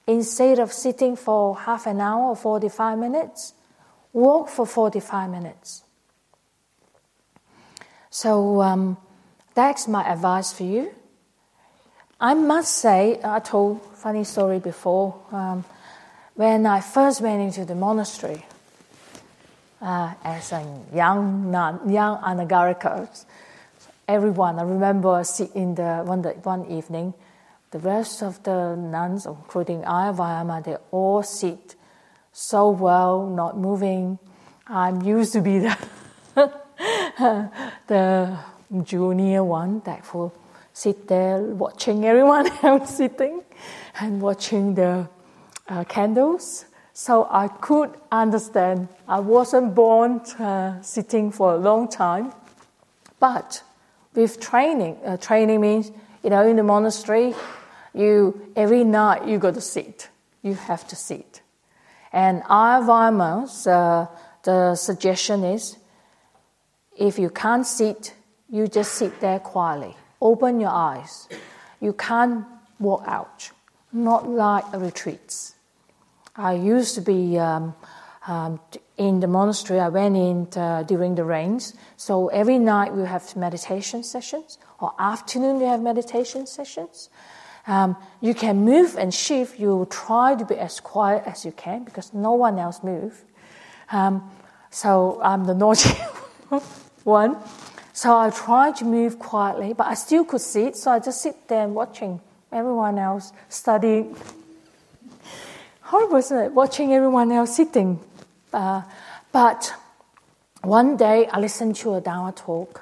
Instead 0.07 0.59
of 0.59 0.73
sitting 0.73 1.15
for 1.15 1.55
half 1.55 1.87
an 1.87 2.01
hour 2.01 2.31
or 2.31 2.35
45 2.35 2.99
minutes, 2.99 3.53
walk 4.11 4.49
for 4.49 4.65
45 4.65 5.29
minutes. 5.29 5.83
So 8.09 8.61
um, 8.61 8.97
that's 9.53 9.87
my 9.87 10.03
advice 10.03 10.51
for 10.51 10.63
you. 10.63 10.91
I 12.23 12.35
must 12.35 12.77
say, 12.77 13.19
I 13.23 13.39
told 13.39 13.81
funny 13.95 14.23
story 14.25 14.59
before. 14.59 15.15
Um, 15.31 15.65
when 16.35 16.67
I 16.67 16.79
first 16.79 17.19
went 17.19 17.41
into 17.41 17.65
the 17.65 17.73
monastery 17.73 18.45
uh, 19.81 20.13
as 20.23 20.51
a 20.51 20.63
young 20.93 21.49
nun, 21.49 21.89
young 21.89 22.21
anagarika, 22.21 23.09
everyone, 24.07 24.59
I 24.59 24.61
remember 24.61 25.23
in 25.55 25.73
the 25.73 26.03
one, 26.05 26.21
one 26.21 26.65
evening, 26.69 27.15
the 27.71 27.79
rest 27.79 28.21
of 28.21 28.43
the 28.43 28.75
nuns, 28.75 29.25
including 29.25 29.81
Ayya 29.81 30.15
Vayama, 30.15 30.63
they 30.63 30.77
all 30.91 31.23
sit 31.23 31.73
so 32.31 32.69
well, 32.69 33.25
not 33.25 33.57
moving. 33.57 34.19
I'm 34.67 35.01
used 35.01 35.33
to 35.33 35.41
be 35.41 35.57
the 35.57 35.75
the 37.87 38.37
junior 38.83 39.43
one 39.43 39.81
that 39.85 40.05
sit 40.73 41.07
there 41.07 41.39
watching 41.39 42.05
everyone 42.05 42.49
else 42.63 42.97
sitting 42.97 43.43
and 43.99 44.21
watching 44.21 44.75
the 44.75 45.07
uh, 45.67 45.83
candles. 45.85 46.65
So 46.93 47.27
I 47.29 47.47
could 47.47 47.91
understand. 48.11 48.87
I 49.07 49.19
wasn't 49.19 49.73
born 49.75 50.19
uh, 50.39 50.81
sitting 50.81 51.31
for 51.31 51.53
a 51.53 51.57
long 51.57 51.87
time, 51.87 52.33
but 53.19 53.63
with 54.13 54.39
training, 54.39 54.97
uh, 55.05 55.17
training 55.17 55.61
means 55.61 55.91
you 56.23 56.29
know 56.29 56.45
in 56.45 56.57
the 56.57 56.63
monastery, 56.63 57.33
you 57.93 58.51
every 58.55 58.83
night 58.83 59.25
you 59.27 59.39
got 59.39 59.53
to 59.55 59.61
sit. 59.61 60.09
You 60.41 60.55
have 60.55 60.87
to 60.89 60.95
sit. 60.95 61.41
And 62.11 62.43
Ayya 62.43 62.85
Vayama's 62.85 63.65
uh, 63.65 64.07
the 64.43 64.75
suggestion 64.75 65.43
is, 65.43 65.77
if 66.97 67.17
you 67.17 67.29
can't 67.29 67.65
sit, 67.65 68.13
you 68.49 68.67
just 68.67 68.93
sit 68.93 69.21
there 69.21 69.39
quietly 69.39 69.95
open 70.21 70.59
your 70.59 70.69
eyes. 70.69 71.27
You 71.79 71.93
can't 71.93 72.45
walk 72.79 73.03
out, 73.05 73.51
not 73.91 74.29
like 74.29 74.65
a 74.73 74.79
retreat. 74.79 75.51
I 76.35 76.53
used 76.53 76.95
to 76.95 77.01
be 77.01 77.37
um, 77.37 77.75
um, 78.27 78.59
in 78.97 79.19
the 79.19 79.27
monastery. 79.27 79.79
I 79.79 79.89
went 79.89 80.15
in 80.15 80.47
uh, 80.55 80.83
during 80.83 81.15
the 81.15 81.25
rains. 81.25 81.73
So 81.97 82.27
every 82.27 82.59
night 82.59 82.93
we 82.93 83.03
have 83.03 83.35
meditation 83.35 84.03
sessions, 84.03 84.57
or 84.79 84.93
afternoon 84.99 85.59
we 85.59 85.65
have 85.65 85.81
meditation 85.81 86.45
sessions. 86.45 87.09
Um, 87.67 87.95
you 88.21 88.33
can 88.33 88.65
move 88.65 88.95
and 88.97 89.13
shift. 89.13 89.59
You 89.59 89.87
try 89.89 90.35
to 90.35 90.45
be 90.45 90.55
as 90.55 90.79
quiet 90.79 91.23
as 91.25 91.45
you 91.45 91.51
can 91.51 91.83
because 91.83 92.13
no 92.13 92.33
one 92.33 92.57
else 92.57 92.83
moves. 92.83 93.23
Um, 93.91 94.29
so 94.69 95.19
I'm 95.23 95.45
the 95.45 95.53
naughty 95.53 95.89
one. 97.03 97.37
So 97.93 98.17
I 98.17 98.29
tried 98.29 98.77
to 98.77 98.85
move 98.85 99.19
quietly, 99.19 99.73
but 99.73 99.87
I 99.87 99.95
still 99.95 100.23
could 100.23 100.41
see 100.41 100.65
it, 100.67 100.75
so 100.77 100.91
I 100.91 100.99
just 100.99 101.21
sit 101.21 101.47
there 101.47 101.63
and 101.63 101.75
watching 101.75 102.21
everyone 102.51 102.97
else 102.97 103.33
studying. 103.49 104.15
Horrible, 105.81 106.17
isn't 106.17 106.37
it? 106.37 106.51
Watching 106.53 106.93
everyone 106.93 107.31
else 107.31 107.55
sitting. 107.55 107.99
Uh, 108.53 108.83
but 109.31 109.73
one 110.61 110.95
day 110.95 111.27
I 111.27 111.39
listened 111.39 111.75
to 111.77 111.95
a 111.95 112.01
Dharma 112.01 112.31
talk, 112.31 112.81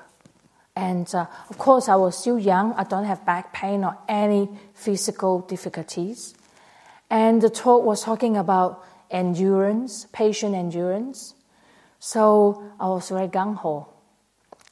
and 0.76 1.08
uh, 1.16 1.26
of 1.50 1.58
course 1.58 1.90
I 1.90 1.96
was 1.96 2.18
still 2.18 2.38
young. 2.38 2.74
I 2.74 2.84
don't 2.84 3.06
have 3.06 3.26
back 3.26 3.52
pain 3.52 3.84
or 3.84 3.98
any 4.08 4.50
physical 4.74 5.42
difficulties. 5.42 6.36
And 7.10 7.42
the 7.42 7.50
talk 7.50 7.84
was 7.84 8.04
talking 8.04 8.38
about 8.38 8.86
endurance, 9.10 10.06
patient 10.14 10.54
endurance. 10.54 11.34
So 12.00 12.64
I 12.80 12.88
was 12.90 13.10
very 13.10 13.28
gung 13.28 13.56
ho. 13.56 13.88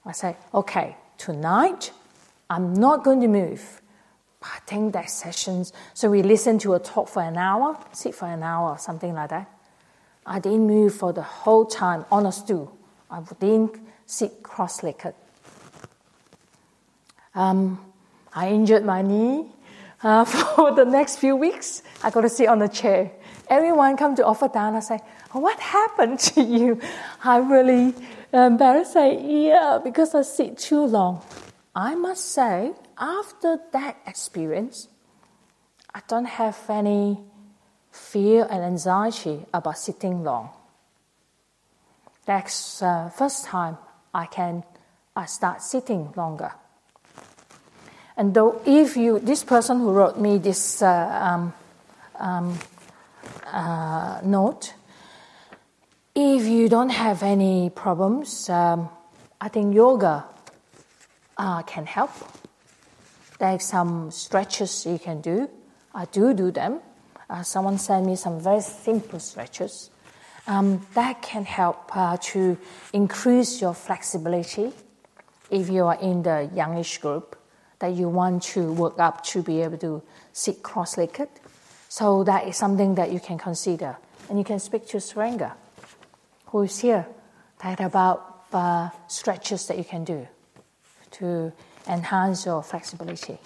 I 0.08 0.14
say, 0.14 0.38
okay, 0.54 0.96
tonight 1.18 1.92
I'm 2.50 2.74
not 2.74 3.04
going 3.04 3.20
to 3.22 3.28
move. 3.28 3.82
I 4.42 4.60
think 4.66 4.94
that 4.94 5.10
sessions. 5.10 5.74
So 5.94 6.10
we 6.10 6.24
listen 6.24 6.60
to 6.60 6.76
a 6.76 6.80
talk 6.80 7.10
for 7.10 7.22
an 7.22 7.38
hour, 7.38 7.78
sit 7.92 8.16
for 8.16 8.26
an 8.26 8.42
hour, 8.42 8.78
something 8.78 9.14
like 9.14 9.30
that. 9.32 9.52
I 10.26 10.40
didn't 10.40 10.68
move 10.68 10.96
for 10.96 11.12
the 11.12 11.24
whole 11.24 11.66
time 11.66 12.06
on 12.12 12.26
a 12.26 12.32
stool. 12.32 12.78
I 13.12 13.22
didn't 13.40 13.80
sit 14.06 14.44
cross-legged. 14.44 15.14
Um, 17.36 17.80
I 18.34 18.50
injured 18.50 18.86
my 18.86 19.02
knee 19.02 19.46
uh, 20.04 20.26
for 20.56 20.72
the 20.72 20.86
next 20.86 21.18
few 21.18 21.36
weeks. 21.36 21.84
I 22.04 22.12
got 22.12 22.22
to 22.22 22.30
sit 22.30 22.48
on 22.48 22.62
a 22.62 22.70
chair. 22.70 23.12
Everyone 23.50 23.98
come 23.98 24.16
to 24.16 24.26
offer 24.26 24.48
down. 24.48 24.76
I 24.76 24.82
say, 24.82 25.00
oh, 25.34 25.40
"What 25.40 25.60
happened 25.60 26.20
to 26.20 26.42
you?" 26.42 26.82
I 27.24 27.38
really 27.38 27.94
And 28.34 28.58
Barry 28.58 28.86
said, 28.86 29.22
Yeah, 29.24 29.80
because 29.84 30.14
I 30.14 30.22
sit 30.22 30.58
too 30.58 30.86
long. 30.86 31.22
I 31.76 31.96
must 31.96 32.32
say, 32.34 32.74
after 32.98 33.60
that 33.72 33.98
experience, 34.06 34.88
I 35.94 36.02
don't 36.08 36.26
have 36.26 36.58
any 36.70 37.20
fear 37.92 38.48
and 38.50 38.64
anxiety 38.64 39.46
about 39.54 39.78
sitting 39.78 40.24
long. 40.24 40.50
That's 42.26 42.82
uh, 42.82 43.10
first 43.10 43.46
time 43.46 43.78
I 44.14 44.26
can 44.26 44.64
I 45.16 45.26
start 45.26 45.64
sitting 45.64 46.14
longer. 46.16 46.52
And 48.16 48.34
though 48.34 48.62
if 48.66 48.96
you, 48.96 49.20
this 49.20 49.44
person 49.44 49.80
who 49.80 49.92
wrote 49.92 50.20
me 50.20 50.38
this 50.38 50.82
uh, 50.82 50.88
um, 51.22 51.54
um, 52.20 52.60
uh, 53.52 54.20
note, 54.24 54.74
if 56.20 56.48
you 56.48 56.68
don't 56.68 56.90
have 56.90 57.22
any 57.22 57.70
problems, 57.70 58.50
um, 58.50 58.90
I 59.40 59.50
think 59.50 59.76
yoga 59.76 60.26
uh, 61.38 61.62
can 61.62 61.86
help. 61.86 62.10
There's 63.38 63.64
some 63.64 64.10
stretches 64.10 64.84
you 64.88 64.98
can 64.98 65.22
do. 65.22 65.48
I 65.94 66.06
do 66.06 66.34
do 66.34 66.50
them. 66.50 66.80
Uh, 67.30 67.44
someone 67.44 67.78
sent 67.78 68.08
me 68.08 68.16
some 68.16 68.40
very 68.40 68.62
simple 68.62 69.20
stretches. 69.20 69.92
Um, 70.48 70.88
that 70.96 71.22
can 71.22 71.46
help 71.46 71.96
uh, 71.96 72.18
to 72.34 72.58
increase 72.94 73.62
your 73.62 73.76
flexibility 73.76 74.72
if 75.52 75.70
you 75.70 75.86
are 75.86 76.00
in 76.02 76.24
the 76.24 76.50
youngish 76.56 76.98
group 76.98 77.36
that 77.78 77.94
you 77.94 78.10
want 78.10 78.42
to 78.42 78.74
work 78.74 78.98
up 78.98 79.24
to 79.26 79.44
be 79.44 79.62
able 79.62 79.78
to 79.78 80.02
sit 80.34 80.64
cross-legged. 80.64 81.30
So 81.90 82.24
that 82.24 82.48
is 82.48 82.58
something 82.58 82.96
that 82.96 83.12
you 83.12 83.20
can 83.20 83.38
consider. 83.38 83.98
And 84.30 84.40
you 84.40 84.44
can 84.44 84.60
speak 84.60 84.88
to 84.88 84.98
Suranga, 84.98 85.54
who 86.48 86.62
is 86.64 86.80
here, 86.80 87.08
that 87.60 87.80
about 87.80 88.46
uh, 88.54 88.90
stretches 89.08 89.68
that 89.68 89.78
you 89.78 89.84
can 89.84 90.04
do 90.04 90.28
to 91.12 91.52
enhance 91.88 92.46
your 92.46 92.64
flexibility. 92.64 93.38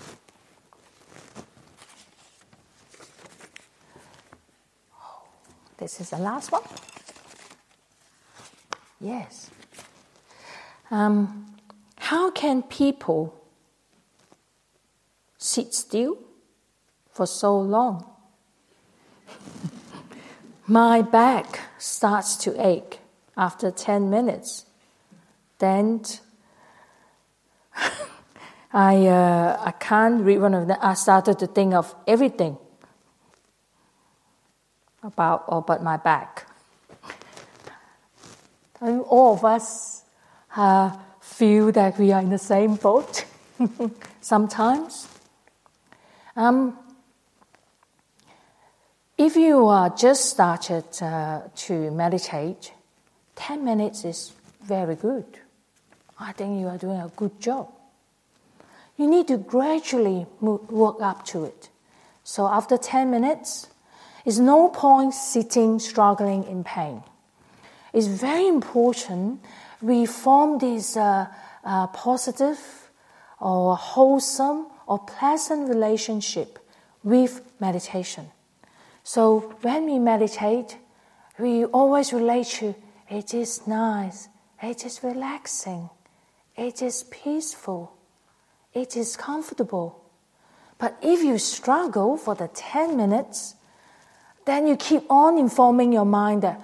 This 5.77 5.99
is 5.99 6.11
the 6.11 6.17
last 6.17 6.51
one. 6.51 6.61
Yes. 8.99 9.49
Um, 10.91 11.55
how 11.97 12.29
can 12.29 12.61
people 12.61 13.33
sit 15.37 15.73
still 15.73 16.19
for 17.09 17.25
so 17.25 17.59
long? 17.59 18.05
My 20.71 21.01
back 21.01 21.59
starts 21.77 22.37
to 22.45 22.55
ache 22.65 23.01
after 23.35 23.71
10 23.71 24.09
minutes. 24.09 24.65
Then 25.59 26.01
I, 28.71 29.05
uh, 29.05 29.61
I 29.65 29.71
can't 29.71 30.21
read 30.23 30.39
one 30.39 30.53
of 30.53 30.67
them. 30.69 30.77
I 30.81 30.93
started 30.93 31.39
to 31.39 31.47
think 31.47 31.73
of 31.73 31.93
everything 32.07 32.57
about, 35.03 35.43
or 35.49 35.57
about 35.57 35.83
my 35.83 35.97
back. 35.97 36.47
And 38.79 39.01
all 39.01 39.33
of 39.33 39.43
us 39.43 40.03
uh, 40.55 40.95
feel 41.19 41.73
that 41.73 41.99
we 41.99 42.13
are 42.13 42.21
in 42.21 42.29
the 42.29 42.37
same 42.37 42.75
boat 42.75 43.25
sometimes. 44.21 45.09
Um, 46.37 46.77
if 49.21 49.35
you 49.35 49.67
are 49.67 49.91
just 49.91 50.31
started 50.31 50.83
uh, 50.99 51.41
to 51.55 51.91
meditate, 51.91 52.73
10 53.35 53.63
minutes 53.63 54.03
is 54.03 54.33
very 54.63 54.95
good. 54.95 55.25
I 56.19 56.31
think 56.31 56.59
you 56.59 56.67
are 56.67 56.77
doing 56.79 56.99
a 56.99 57.11
good 57.15 57.39
job. 57.39 57.69
You 58.97 59.07
need 59.07 59.27
to 59.27 59.37
gradually 59.37 60.25
move, 60.39 60.71
work 60.71 61.01
up 61.01 61.23
to 61.27 61.45
it. 61.45 61.69
So 62.23 62.47
after 62.47 62.77
10 62.77 63.11
minutes, 63.11 63.67
it's 64.25 64.39
no 64.39 64.69
point 64.69 65.13
sitting 65.13 65.77
struggling 65.77 66.43
in 66.45 66.63
pain. 66.63 67.03
It's 67.93 68.07
very 68.07 68.47
important 68.47 69.39
we 69.83 70.07
form 70.07 70.57
this 70.57 70.97
uh, 70.97 71.27
uh, 71.63 71.87
positive 71.87 72.59
or 73.39 73.75
wholesome 73.75 74.65
or 74.87 74.97
pleasant 74.97 75.69
relationship 75.69 76.57
with 77.03 77.41
meditation. 77.59 78.31
So 79.03 79.55
when 79.61 79.85
we 79.85 79.99
meditate, 79.99 80.77
we 81.39 81.65
always 81.65 82.13
relate 82.13 82.47
to 82.59 82.75
it 83.09 83.33
is 83.33 83.67
nice, 83.67 84.29
it 84.63 84.85
is 84.85 85.03
relaxing, 85.03 85.89
it 86.55 86.81
is 86.81 87.03
peaceful, 87.03 87.91
it 88.73 88.95
is 88.95 89.17
comfortable. 89.17 90.01
But 90.77 90.97
if 91.01 91.21
you 91.21 91.37
struggle 91.37 92.15
for 92.17 92.35
the 92.35 92.47
10 92.47 92.95
minutes, 92.95 93.55
then 94.45 94.65
you 94.65 94.75
keep 94.75 95.03
on 95.11 95.37
informing 95.37 95.91
your 95.93 96.05
mind 96.05 96.43
that, 96.43 96.61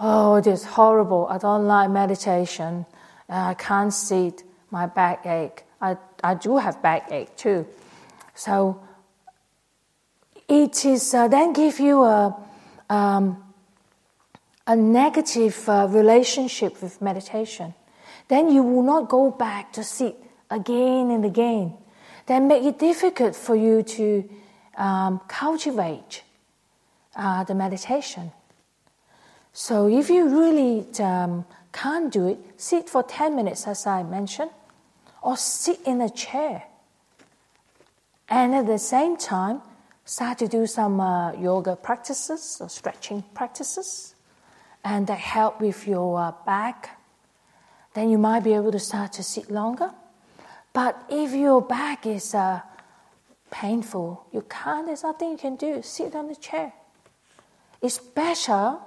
oh, 0.00 0.36
it 0.36 0.46
is 0.46 0.64
horrible. 0.64 1.26
I 1.28 1.38
don't 1.38 1.66
like 1.66 1.90
meditation. 1.90 2.86
Uh, 3.28 3.52
I 3.52 3.54
can't 3.54 3.92
sit. 3.92 4.42
My 4.70 4.86
back 4.86 5.26
ache. 5.26 5.64
I, 5.80 5.96
I 6.22 6.34
do 6.34 6.56
have 6.56 6.82
backache 6.82 7.36
too. 7.36 7.66
So 8.34 8.80
it 10.50 10.84
is 10.84 11.14
uh, 11.14 11.28
then 11.28 11.52
give 11.52 11.78
you 11.78 12.02
a, 12.02 12.36
um, 12.90 13.42
a 14.66 14.74
negative 14.74 15.68
uh, 15.68 15.86
relationship 15.88 16.82
with 16.82 17.00
meditation. 17.00 17.72
Then 18.26 18.50
you 18.50 18.62
will 18.62 18.82
not 18.82 19.08
go 19.08 19.30
back 19.30 19.72
to 19.74 19.84
sit 19.84 20.16
again 20.50 21.10
and 21.12 21.24
again. 21.24 21.74
Then 22.26 22.48
make 22.48 22.64
it 22.64 22.78
difficult 22.78 23.36
for 23.36 23.54
you 23.54 23.82
to 23.82 24.28
um, 24.76 25.20
cultivate 25.28 26.24
uh, 27.14 27.44
the 27.44 27.54
meditation. 27.54 28.32
So 29.52 29.88
if 29.88 30.10
you 30.10 30.28
really 30.28 30.86
um, 31.00 31.44
can't 31.72 32.12
do 32.12 32.26
it, 32.28 32.38
sit 32.56 32.88
for 32.88 33.02
10 33.02 33.36
minutes, 33.36 33.66
as 33.68 33.86
I 33.86 34.02
mentioned, 34.02 34.50
or 35.22 35.36
sit 35.36 35.80
in 35.86 36.00
a 36.00 36.10
chair. 36.10 36.64
And 38.28 38.54
at 38.54 38.66
the 38.66 38.78
same 38.78 39.16
time, 39.16 39.62
start 40.10 40.38
to 40.38 40.48
do 40.48 40.66
some 40.66 41.00
uh, 41.00 41.32
yoga 41.34 41.76
practices 41.76 42.58
or 42.60 42.68
stretching 42.68 43.22
practices, 43.32 44.16
and 44.84 45.06
that 45.06 45.20
help 45.20 45.60
with 45.60 45.86
your 45.86 46.18
uh, 46.18 46.32
back. 46.44 46.98
Then 47.94 48.10
you 48.10 48.18
might 48.18 48.42
be 48.42 48.54
able 48.54 48.72
to 48.72 48.80
start 48.80 49.12
to 49.14 49.22
sit 49.22 49.52
longer. 49.52 49.92
But 50.72 51.00
if 51.08 51.32
your 51.32 51.62
back 51.62 52.06
is 52.06 52.34
uh, 52.34 52.60
painful, 53.52 54.26
you 54.32 54.44
can't, 54.50 54.86
there's 54.86 55.04
nothing 55.04 55.30
you 55.30 55.36
can 55.36 55.54
do. 55.54 55.80
Sit 55.80 56.16
on 56.16 56.26
the 56.26 56.34
chair. 56.34 56.72
It's 57.80 57.98
better, 57.98 58.78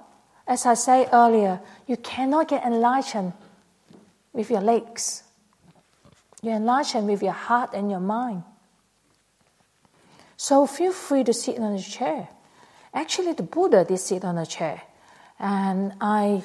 as 0.46 0.66
I 0.66 0.74
said 0.74 1.08
earlier, 1.10 1.60
you 1.86 1.96
cannot 1.96 2.48
get 2.48 2.66
enlightened 2.66 3.32
with 4.34 4.50
your 4.50 4.60
legs. 4.60 5.22
You're 6.42 6.56
enlightened 6.56 7.08
with 7.08 7.22
your 7.22 7.32
heart 7.32 7.70
and 7.72 7.90
your 7.90 8.00
mind. 8.00 8.42
So 10.44 10.66
feel 10.66 10.92
free 10.92 11.24
to 11.24 11.32
sit 11.32 11.58
on 11.58 11.72
a 11.72 11.80
chair. 11.80 12.28
Actually, 12.92 13.32
the 13.32 13.44
Buddha 13.44 13.82
did 13.82 13.96
sit 13.96 14.26
on 14.26 14.36
a 14.36 14.44
chair. 14.44 14.82
And 15.38 15.94
I 16.02 16.42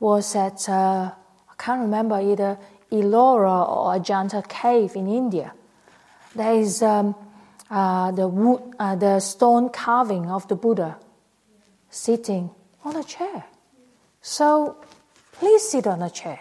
was 0.00 0.34
at, 0.34 0.66
uh, 0.66 1.12
I 1.50 1.54
can't 1.58 1.82
remember, 1.82 2.18
either 2.18 2.56
Ellora 2.90 3.68
or 3.68 4.00
Ajanta 4.00 4.48
cave 4.48 4.96
in 4.96 5.08
India. 5.08 5.52
There 6.34 6.54
is 6.54 6.82
um, 6.82 7.14
uh, 7.70 8.12
the 8.12 8.28
wood, 8.28 8.62
uh, 8.78 8.96
the 8.96 9.20
stone 9.20 9.68
carving 9.68 10.30
of 10.30 10.48
the 10.48 10.56
Buddha 10.56 10.96
sitting 11.90 12.48
on 12.82 12.96
a 12.96 13.04
chair. 13.04 13.44
So 14.22 14.78
please 15.32 15.68
sit 15.68 15.86
on 15.86 16.00
a 16.00 16.08
chair. 16.08 16.40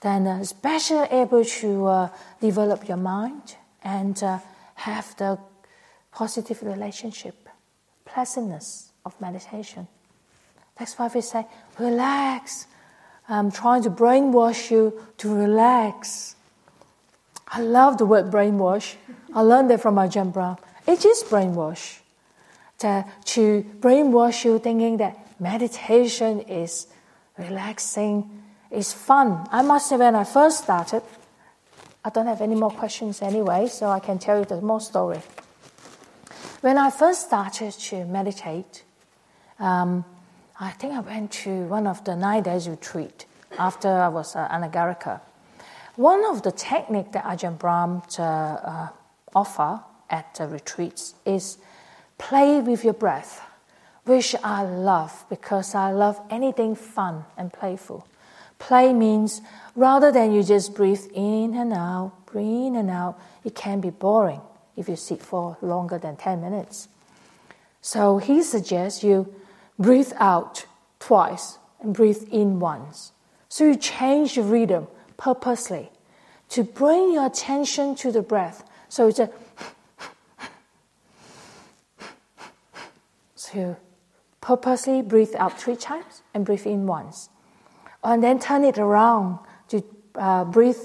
Then 0.00 0.26
uh, 0.26 0.38
especially 0.40 1.06
able 1.10 1.44
to 1.44 1.84
uh, 1.84 2.08
develop 2.40 2.88
your 2.88 2.96
mind 2.96 3.56
and 3.84 4.16
uh, 4.22 4.38
have 4.76 5.14
the 5.18 5.38
positive 6.16 6.62
relationship, 6.62 7.36
pleasantness 8.06 8.90
of 9.04 9.20
meditation. 9.20 9.86
That's 10.78 10.98
why 10.98 11.08
we 11.14 11.20
say, 11.20 11.46
relax. 11.78 12.66
I'm 13.28 13.50
trying 13.52 13.82
to 13.82 13.90
brainwash 13.90 14.70
you 14.70 14.98
to 15.18 15.34
relax. 15.34 16.34
I 17.46 17.60
love 17.60 17.98
the 17.98 18.06
word 18.06 18.30
brainwash. 18.30 18.94
I 19.34 19.42
learned 19.42 19.68
that 19.70 19.82
from 19.82 19.96
Ajahn 19.96 20.32
Brahm. 20.32 20.56
It 20.86 21.04
is 21.04 21.22
brainwash 21.22 21.98
to, 22.78 23.04
to 23.36 23.66
brainwash 23.80 24.46
you 24.46 24.58
thinking 24.58 24.96
that 24.96 25.18
meditation 25.38 26.40
is 26.40 26.86
relaxing, 27.36 28.42
is 28.70 28.90
fun. 28.90 29.46
I 29.52 29.60
must 29.60 29.90
say, 29.90 29.98
when 29.98 30.14
I 30.14 30.24
first 30.24 30.64
started, 30.64 31.02
I 32.02 32.08
don't 32.08 32.26
have 32.26 32.40
any 32.40 32.54
more 32.54 32.70
questions 32.70 33.20
anyway, 33.20 33.68
so 33.68 33.90
I 33.90 34.00
can 34.00 34.18
tell 34.18 34.38
you 34.38 34.46
the 34.46 34.62
more 34.62 34.80
story. 34.80 35.20
When 36.66 36.78
I 36.78 36.90
first 36.90 37.28
started 37.28 37.74
to 37.90 38.04
meditate, 38.06 38.82
um, 39.60 40.04
I 40.58 40.70
think 40.72 40.94
I 40.94 40.98
went 40.98 41.30
to 41.44 41.62
one 41.66 41.86
of 41.86 42.02
the 42.02 42.16
nine 42.16 42.42
days 42.42 42.68
retreat 42.68 43.24
after 43.56 43.88
I 43.88 44.08
was 44.08 44.34
uh, 44.34 44.48
anagarika. 44.48 45.20
One 45.94 46.24
of 46.24 46.42
the 46.42 46.50
technique 46.50 47.12
that 47.12 47.22
Ajahn 47.22 47.56
Brahm 47.56 48.02
uh, 48.18 48.22
uh, 48.22 48.88
offer 49.32 49.78
at 50.10 50.34
the 50.34 50.48
retreats 50.48 51.14
is 51.24 51.58
play 52.18 52.58
with 52.60 52.82
your 52.82 52.94
breath, 52.94 53.42
which 54.04 54.34
I 54.42 54.64
love 54.64 55.24
because 55.30 55.72
I 55.72 55.92
love 55.92 56.20
anything 56.30 56.74
fun 56.74 57.26
and 57.36 57.52
playful. 57.52 58.08
Play 58.58 58.92
means 58.92 59.40
rather 59.76 60.10
than 60.10 60.32
you 60.32 60.42
just 60.42 60.74
breathe 60.74 61.06
in 61.14 61.54
and 61.54 61.72
out, 61.72 62.26
breathe 62.26 62.74
in 62.74 62.74
and 62.74 62.90
out, 62.90 63.20
it 63.44 63.54
can 63.54 63.80
be 63.80 63.90
boring 63.90 64.40
if 64.76 64.88
you 64.88 64.96
sit 64.96 65.22
for 65.22 65.56
longer 65.60 65.98
than 65.98 66.16
10 66.16 66.40
minutes. 66.40 66.88
So 67.80 68.18
he 68.18 68.42
suggests 68.42 69.02
you 69.02 69.32
breathe 69.78 70.12
out 70.16 70.66
twice 70.98 71.58
and 71.80 71.94
breathe 71.94 72.28
in 72.30 72.58
once. 72.60 73.12
So 73.48 73.64
you 73.64 73.76
change 73.76 74.34
the 74.34 74.42
rhythm 74.42 74.88
purposely 75.16 75.90
to 76.50 76.64
bring 76.64 77.12
your 77.12 77.26
attention 77.26 77.94
to 77.96 78.12
the 78.12 78.22
breath. 78.22 78.64
So 78.88 79.08
it's 79.08 79.18
a 79.18 79.30
so 83.34 83.76
purposely 84.40 85.02
breathe 85.02 85.34
out 85.36 85.58
three 85.58 85.76
times 85.76 86.22
and 86.34 86.44
breathe 86.44 86.66
in 86.66 86.86
once. 86.86 87.28
And 88.04 88.22
then 88.22 88.38
turn 88.38 88.62
it 88.64 88.78
around 88.78 89.38
to 89.68 89.82
uh, 90.14 90.44
breathe 90.44 90.78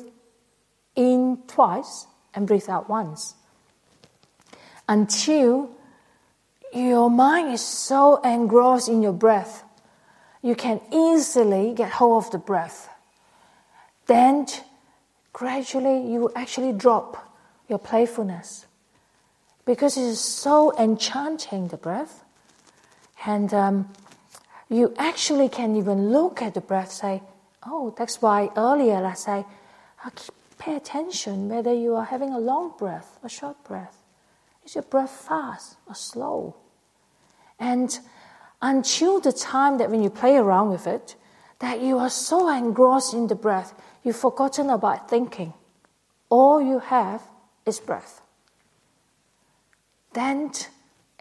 in 0.96 1.38
twice 1.48 2.08
and 2.34 2.48
breathe 2.48 2.70
out 2.70 2.90
once. 2.90 3.36
Until 4.92 5.70
your 6.74 7.10
mind 7.10 7.54
is 7.54 7.62
so 7.62 8.20
engrossed 8.24 8.90
in 8.90 9.02
your 9.02 9.14
breath, 9.14 9.64
you 10.42 10.54
can 10.54 10.82
easily 10.92 11.74
get 11.74 11.94
hold 11.94 12.26
of 12.26 12.32
the 12.32 12.38
breath. 12.38 12.90
Then 14.08 14.48
gradually 15.32 16.12
you 16.12 16.30
actually 16.36 16.74
drop 16.74 17.16
your 17.70 17.80
playfulness 17.80 18.66
because 19.64 19.96
it 19.96 20.04
is 20.04 20.20
so 20.20 20.78
enchanting, 20.78 21.70
the 21.70 21.78
breath. 21.78 22.26
And 23.26 23.54
um, 23.54 23.94
you 24.68 24.94
actually 24.98 25.48
can 25.48 25.78
even 25.78 26.12
look 26.12 26.42
at 26.42 26.54
the 26.54 26.60
breath, 26.60 26.92
say, 26.92 27.22
oh, 27.66 27.96
that's 27.98 28.22
why 28.22 28.50
earlier 28.58 29.06
I 29.06 29.14
say, 29.14 29.46
pay 30.60 30.76
attention 30.76 31.48
whether 31.48 31.74
you 31.74 31.96
are 31.96 32.04
having 32.04 32.34
a 32.34 32.40
long 32.40 32.74
breath 32.78 33.18
or 33.24 33.30
short 33.30 33.56
breath. 33.64 34.01
Is 34.66 34.76
your 34.76 34.84
breath 34.84 35.12
fast 35.12 35.78
or 35.88 35.96
slow? 35.96 36.56
And 37.60 37.98
until 38.62 39.20
the 39.20 39.32
time 39.32 39.78
that 39.78 39.90
when 39.90 40.04
you 40.04 40.10
play 40.10 40.38
around 40.38 40.70
with 40.70 40.88
it, 40.88 41.16
that 41.60 41.82
you 41.82 41.98
are 41.98 42.10
so 42.10 42.50
engrossed 42.50 43.14
in 43.14 43.28
the 43.28 43.36
breath, 43.36 43.74
you've 44.04 44.16
forgotten 44.16 44.70
about 44.70 45.10
thinking. 45.10 45.54
All 46.30 46.62
you 46.62 46.80
have 46.80 47.22
is 47.66 47.80
breath. 47.80 48.22
Then 50.14 50.52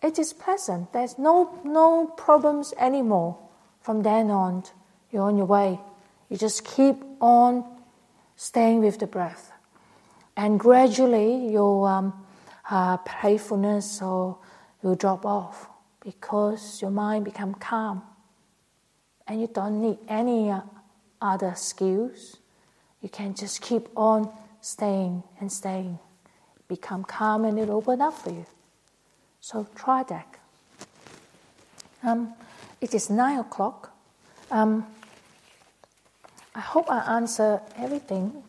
it 0.02 0.18
is 0.18 0.32
pleasant. 0.32 0.92
There's 0.92 1.18
no, 1.18 1.58
no 1.64 2.06
problems 2.06 2.72
anymore. 2.78 3.38
From 3.80 4.02
then 4.02 4.30
on, 4.30 4.64
you're 5.10 5.22
on 5.22 5.36
your 5.36 5.46
way. 5.46 5.80
You 6.28 6.36
just 6.36 6.64
keep 6.64 6.96
on 7.20 7.64
staying 8.36 8.80
with 8.80 8.98
the 8.98 9.06
breath. 9.06 9.52
And 10.36 10.58
gradually, 10.58 11.50
your 11.50 11.88
um, 11.88 12.19
uh, 12.70 12.96
playfulness 12.98 14.00
or 14.00 14.38
will 14.82 14.94
drop 14.94 15.26
off 15.26 15.68
because 16.02 16.80
your 16.80 16.90
mind 16.90 17.24
become 17.24 17.54
calm 17.54 18.02
and 19.26 19.40
you 19.40 19.48
don't 19.48 19.82
need 19.82 19.98
any 20.08 20.50
uh, 20.50 20.60
other 21.20 21.54
skills. 21.56 22.38
You 23.02 23.08
can 23.08 23.34
just 23.34 23.60
keep 23.60 23.88
on 23.96 24.30
staying 24.60 25.22
and 25.40 25.52
staying. 25.52 25.98
Become 26.68 27.04
calm 27.04 27.44
and 27.44 27.58
it'll 27.58 27.76
open 27.76 28.00
up 28.00 28.14
for 28.14 28.30
you. 28.30 28.46
So 29.40 29.66
try 29.74 30.04
that. 30.04 30.38
Um, 32.02 32.34
it 32.80 32.94
is 32.94 33.10
nine 33.10 33.38
o'clock. 33.38 33.92
Um, 34.50 34.86
i 36.54 36.60
hope 36.60 36.90
i 36.90 36.98
answer 37.16 37.60
everything 37.76 38.42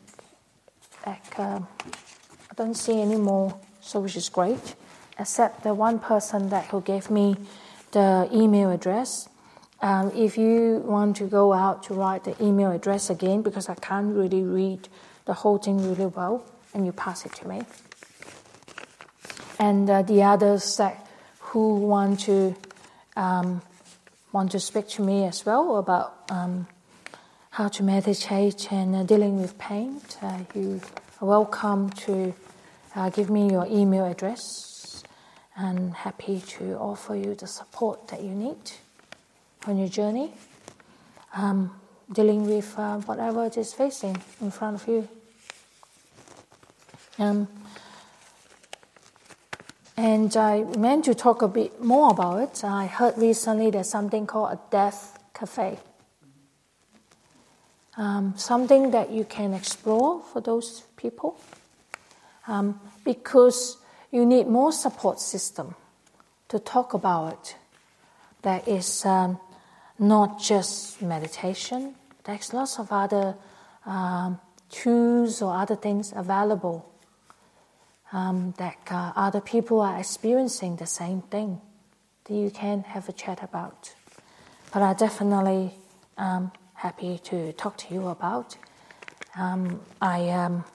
like, 1.06 1.40
um, 1.40 1.68
i 2.50 2.54
don't 2.56 2.74
see 2.74 3.00
any 3.00 3.16
more 3.16 3.54
so 3.82 4.00
which 4.00 4.16
is 4.16 4.30
great 4.30 4.76
except 5.20 5.64
the 5.64 5.74
one 5.74 6.00
person 6.00 6.50
that 6.50 6.66
who 6.66 6.82
gave 6.82 7.10
me 7.10 7.36
the 7.92 8.28
email 8.34 8.72
address. 8.72 9.30
Um, 9.82 10.12
if 10.16 10.38
you 10.38 10.82
want 10.86 11.18
to 11.18 11.26
go 11.26 11.54
out 11.54 11.84
to 11.84 11.94
write 11.94 12.24
the 12.24 12.36
email 12.44 12.72
address 12.72 13.10
again, 13.10 13.42
because 13.42 13.70
I 13.70 13.76
can't 13.76 14.16
really 14.16 14.44
read 14.44 14.90
the 15.26 15.34
whole 15.34 15.58
thing 15.58 15.78
really 15.78 16.08
well, 16.08 16.44
and 16.74 16.86
you 16.86 16.92
pass 16.92 17.26
it 17.26 17.34
to 17.36 17.48
me. 17.48 17.62
And 19.60 19.90
uh, 19.90 20.02
the 20.02 20.24
others 20.24 20.78
that 20.78 21.08
who 21.40 21.76
want 21.76 22.22
to 22.22 22.56
um, 23.16 23.62
want 24.32 24.52
to 24.52 24.60
speak 24.60 24.88
to 24.88 25.02
me 25.02 25.26
as 25.26 25.46
well 25.46 25.78
about 25.78 26.24
um, 26.30 26.68
how 27.52 27.68
to 27.68 27.84
meditate 27.84 28.72
and 28.72 28.96
uh, 28.96 29.04
dealing 29.04 29.42
with 29.42 29.58
pain, 29.58 30.02
uh, 30.22 30.40
you 30.56 30.80
are 31.22 31.28
welcome 31.28 31.90
to 31.90 32.34
uh, 32.96 33.10
give 33.10 33.30
me 33.30 33.52
your 33.52 33.66
email 33.70 34.06
address 34.06 35.04
and 35.56 35.94
happy 35.94 36.42
to 36.42 36.76
offer 36.78 37.16
you 37.16 37.36
the 37.36 37.48
support 37.48 38.08
that 38.10 38.22
you 38.22 38.32
need 38.32 38.72
on 39.68 39.78
your 39.78 39.88
journey, 39.88 40.34
um, 41.36 41.74
dealing 42.12 42.48
with 42.48 42.78
uh, 42.78 42.98
whatever 43.00 43.46
it 43.46 43.58
is 43.58 43.74
facing 43.74 44.18
in 44.42 44.52
front 44.52 44.82
of 44.82 44.88
you. 44.88 45.08
Um, 47.20 47.48
and 49.96 50.36
I 50.36 50.64
meant 50.64 51.06
to 51.06 51.14
talk 51.14 51.42
a 51.44 51.48
bit 51.48 51.82
more 51.82 52.10
about 52.10 52.42
it. 52.42 52.64
I 52.64 52.88
heard 52.88 53.18
recently 53.18 53.70
there's 53.70 53.90
something 53.90 54.26
called 54.26 54.54
a 54.54 54.60
death 54.72 55.20
cafe. 55.34 55.78
Um, 57.98 58.34
something 58.38 58.92
that 58.92 59.12
you 59.12 59.26
can 59.26 59.54
explore 59.54 60.22
for 60.22 60.42
those 60.42 60.84
people. 60.98 61.40
Um, 62.52 62.82
because 63.06 63.78
you 64.12 64.26
need 64.26 64.48
more 64.48 64.74
support 64.74 65.22
system 65.22 65.74
to 66.50 66.60
talk 66.60 66.94
about 66.94 67.32
it. 67.34 67.56
That 68.42 68.68
is 68.68 69.06
um, 69.06 69.40
not 69.98 70.38
just 70.42 71.02
meditation. 71.02 71.96
There's 72.26 72.54
lots 72.54 72.78
of 72.78 72.92
other 72.92 73.36
um, 73.86 74.42
tools 74.70 75.42
or 75.42 75.56
other 75.56 75.78
things 75.78 76.12
available 76.14 76.92
um, 78.12 78.54
that 78.58 78.80
uh, 78.92 79.14
other 79.16 79.40
people 79.40 79.80
are 79.80 79.98
experiencing 79.98 80.76
the 80.76 80.86
same 80.86 81.22
thing 81.22 81.62
that 82.26 82.34
you 82.34 82.52
can 82.52 82.84
have 82.84 83.08
a 83.08 83.14
chat 83.14 83.42
about. 83.42 83.96
But 84.74 84.82
I'm 84.82 84.98
definitely 84.98 85.72
um, 86.18 86.52
happy 86.74 87.18
to 87.32 87.54
talk 87.54 87.78
to 87.78 87.94
you 87.94 88.08
about. 88.08 88.58
Um, 89.38 89.80
I 90.02 90.20
am 90.20 90.66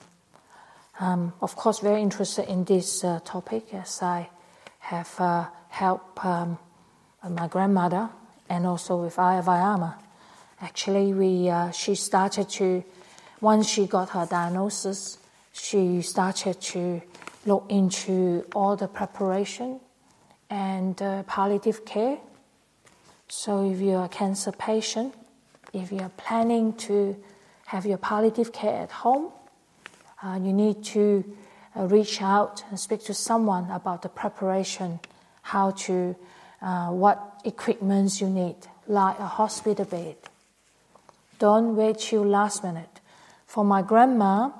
um, 0.98 1.32
of 1.40 1.56
course, 1.56 1.80
very 1.80 2.00
interested 2.00 2.48
in 2.48 2.64
this 2.64 3.04
uh, 3.04 3.20
topic 3.24 3.74
as 3.74 4.02
I 4.02 4.30
have 4.78 5.14
uh, 5.18 5.46
helped 5.68 6.24
um, 6.24 6.58
my 7.28 7.48
grandmother 7.48 8.08
and 8.48 8.66
also 8.66 9.02
with 9.02 9.16
Vayama. 9.16 9.94
Actually, 10.60 11.12
we 11.12 11.50
uh, 11.50 11.70
she 11.70 11.94
started 11.94 12.48
to 12.48 12.82
once 13.40 13.68
she 13.68 13.86
got 13.86 14.10
her 14.10 14.26
diagnosis, 14.26 15.18
she 15.52 16.00
started 16.00 16.60
to 16.60 17.02
look 17.44 17.66
into 17.68 18.44
all 18.54 18.76
the 18.76 18.88
preparation 18.88 19.80
and 20.48 21.00
uh, 21.02 21.22
palliative 21.24 21.84
care. 21.84 22.18
So, 23.28 23.70
if 23.70 23.80
you're 23.80 24.04
a 24.04 24.08
cancer 24.08 24.52
patient, 24.52 25.14
if 25.72 25.92
you're 25.92 26.12
planning 26.16 26.72
to 26.88 27.16
have 27.66 27.84
your 27.84 27.98
palliative 27.98 28.52
care 28.52 28.82
at 28.82 28.90
home, 28.90 29.32
uh, 30.22 30.38
you 30.42 30.52
need 30.52 30.82
to 30.82 31.24
uh, 31.76 31.82
reach 31.86 32.22
out 32.22 32.64
and 32.70 32.80
speak 32.80 33.04
to 33.04 33.14
someone 33.14 33.70
about 33.70 34.02
the 34.02 34.08
preparation, 34.08 34.98
how 35.42 35.72
to, 35.72 36.16
uh, 36.62 36.88
what 36.88 37.40
equipments 37.44 38.20
you 38.20 38.28
need, 38.28 38.56
like 38.86 39.18
a 39.18 39.26
hospital 39.26 39.84
bed. 39.84 40.16
Don't 41.38 41.76
wait 41.76 41.98
till 41.98 42.24
last 42.24 42.64
minute. 42.64 43.00
For 43.46 43.64
my 43.64 43.82
grandma, 43.82 44.50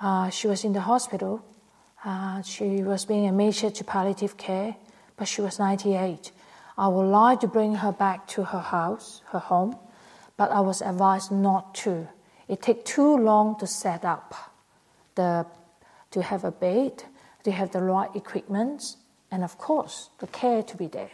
uh, 0.00 0.30
she 0.30 0.48
was 0.48 0.64
in 0.64 0.72
the 0.72 0.80
hospital. 0.80 1.44
Uh, 2.04 2.42
she 2.42 2.82
was 2.82 3.04
being 3.04 3.28
admitted 3.28 3.74
to 3.76 3.84
palliative 3.84 4.36
care, 4.36 4.76
but 5.16 5.28
she 5.28 5.40
was 5.40 5.58
98. 5.58 6.32
I 6.76 6.88
would 6.88 7.06
like 7.06 7.40
to 7.40 7.48
bring 7.48 7.76
her 7.76 7.92
back 7.92 8.26
to 8.28 8.44
her 8.44 8.60
house, 8.60 9.22
her 9.32 9.38
home, 9.38 9.76
but 10.36 10.50
I 10.50 10.60
was 10.60 10.80
advised 10.82 11.30
not 11.30 11.74
to. 11.76 12.08
It 12.48 12.62
takes 12.62 12.92
too 12.92 13.16
long 13.16 13.58
to 13.58 13.66
set 13.66 14.04
up 14.04 14.47
the, 15.18 15.44
to 16.12 16.22
have 16.22 16.44
a 16.44 16.50
bed, 16.50 17.02
to 17.42 17.50
have 17.50 17.72
the 17.72 17.82
right 17.82 18.08
equipment, 18.14 18.96
and 19.30 19.42
of 19.44 19.58
course, 19.58 20.10
the 20.20 20.26
care 20.28 20.62
to 20.62 20.76
be 20.76 20.86
there. 20.86 21.10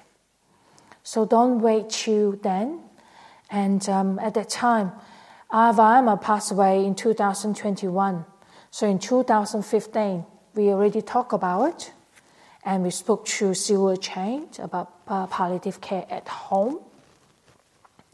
So 1.03 1.25
don't 1.25 1.61
wait 1.61 1.91
till 1.91 2.33
then. 2.33 2.81
And 3.51 3.89
um, 3.89 4.19
at 4.21 4.35
that 4.35 4.51
time, 4.51 4.93
Ayya 5.51 5.75
Vayama 5.75 6.21
passed 6.21 6.53
away 6.53 6.85
in 6.85 6.95
2021. 6.95 8.25
So 8.71 8.87
in 8.87 8.99
2015, 8.99 10.25
we 10.55 10.69
already 10.69 11.03
talked 11.03 11.33
about 11.33 11.65
it, 11.71 11.93
and 12.65 12.83
we 12.83 12.91
spoke 12.91 13.27
to 13.39 13.55
Silver 13.55 13.97
Chain 13.97 14.49
about 14.59 14.93
uh, 15.09 15.27
palliative 15.27 15.81
care 15.81 16.07
at 16.11 16.29
home, 16.29 16.79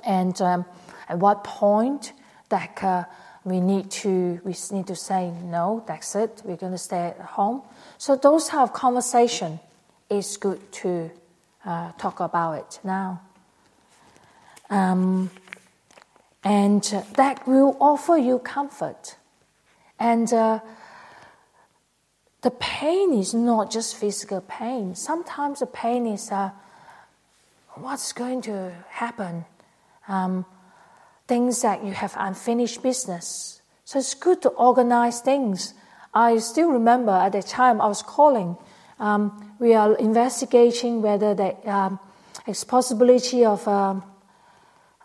and 0.05 0.41
um, 0.41 0.65
at 1.09 1.19
what 1.19 1.45
point 1.45 2.13
that 2.49 2.83
uh, 2.83 3.05
we 3.45 3.61
need 3.61 3.91
to 3.91 4.41
we 4.45 4.55
need 4.73 4.87
to 4.87 4.97
say 4.97 5.31
no, 5.45 5.83
that's 5.87 6.15
it. 6.15 6.43
We're 6.45 6.57
going 6.57 6.73
to 6.73 6.79
stay 6.79 7.07
at 7.09 7.21
home. 7.21 7.63
So 7.99 8.17
those 8.17 8.49
type 8.49 8.63
of 8.63 8.73
conversation 8.73 9.61
is 10.09 10.37
good 10.37 10.61
to 10.73 11.11
uh, 11.65 11.93
talk 11.93 12.21
about 12.21 12.53
it 12.59 12.81
now. 12.85 13.23
Um, 14.69 15.31
and 16.43 16.83
that 17.15 17.47
will 17.47 17.77
offer 17.81 18.17
you 18.17 18.39
comfort. 18.39 19.17
And 19.99 20.33
uh, 20.33 20.61
the 22.43 22.51
pain 22.51 23.13
is 23.13 23.35
not 23.35 23.71
just 23.71 23.97
physical 23.97 24.41
pain. 24.41 24.95
Sometimes 24.95 25.61
the 25.61 25.67
pain 25.67 26.07
is 26.07 26.31
uh, 26.31 26.51
what's 27.75 28.13
going 28.13 28.41
to 28.43 28.73
happen, 28.89 29.45
um, 30.09 30.47
things 31.31 31.63
that 31.63 31.85
you 31.87 31.93
have 31.93 32.13
unfinished 32.19 32.83
business. 32.83 33.63
So 33.85 34.01
it's 34.01 34.15
good 34.15 34.43
to 34.43 34.49
organize 34.51 35.21
things. 35.21 35.75
I 36.13 36.39
still 36.39 36.71
remember 36.75 37.13
at 37.13 37.33
the 37.39 37.43
time 37.43 37.81
I 37.81 37.87
was 37.87 38.03
calling. 38.03 38.59
Um, 38.99 39.55
we 39.61 39.75
are 39.75 39.95
investigating 39.95 41.03
whether 41.03 41.31
there 41.35 41.55
um, 41.71 42.01
is 42.49 42.65
possibility 42.65 43.45
of 43.45 43.63
um, 43.69 44.03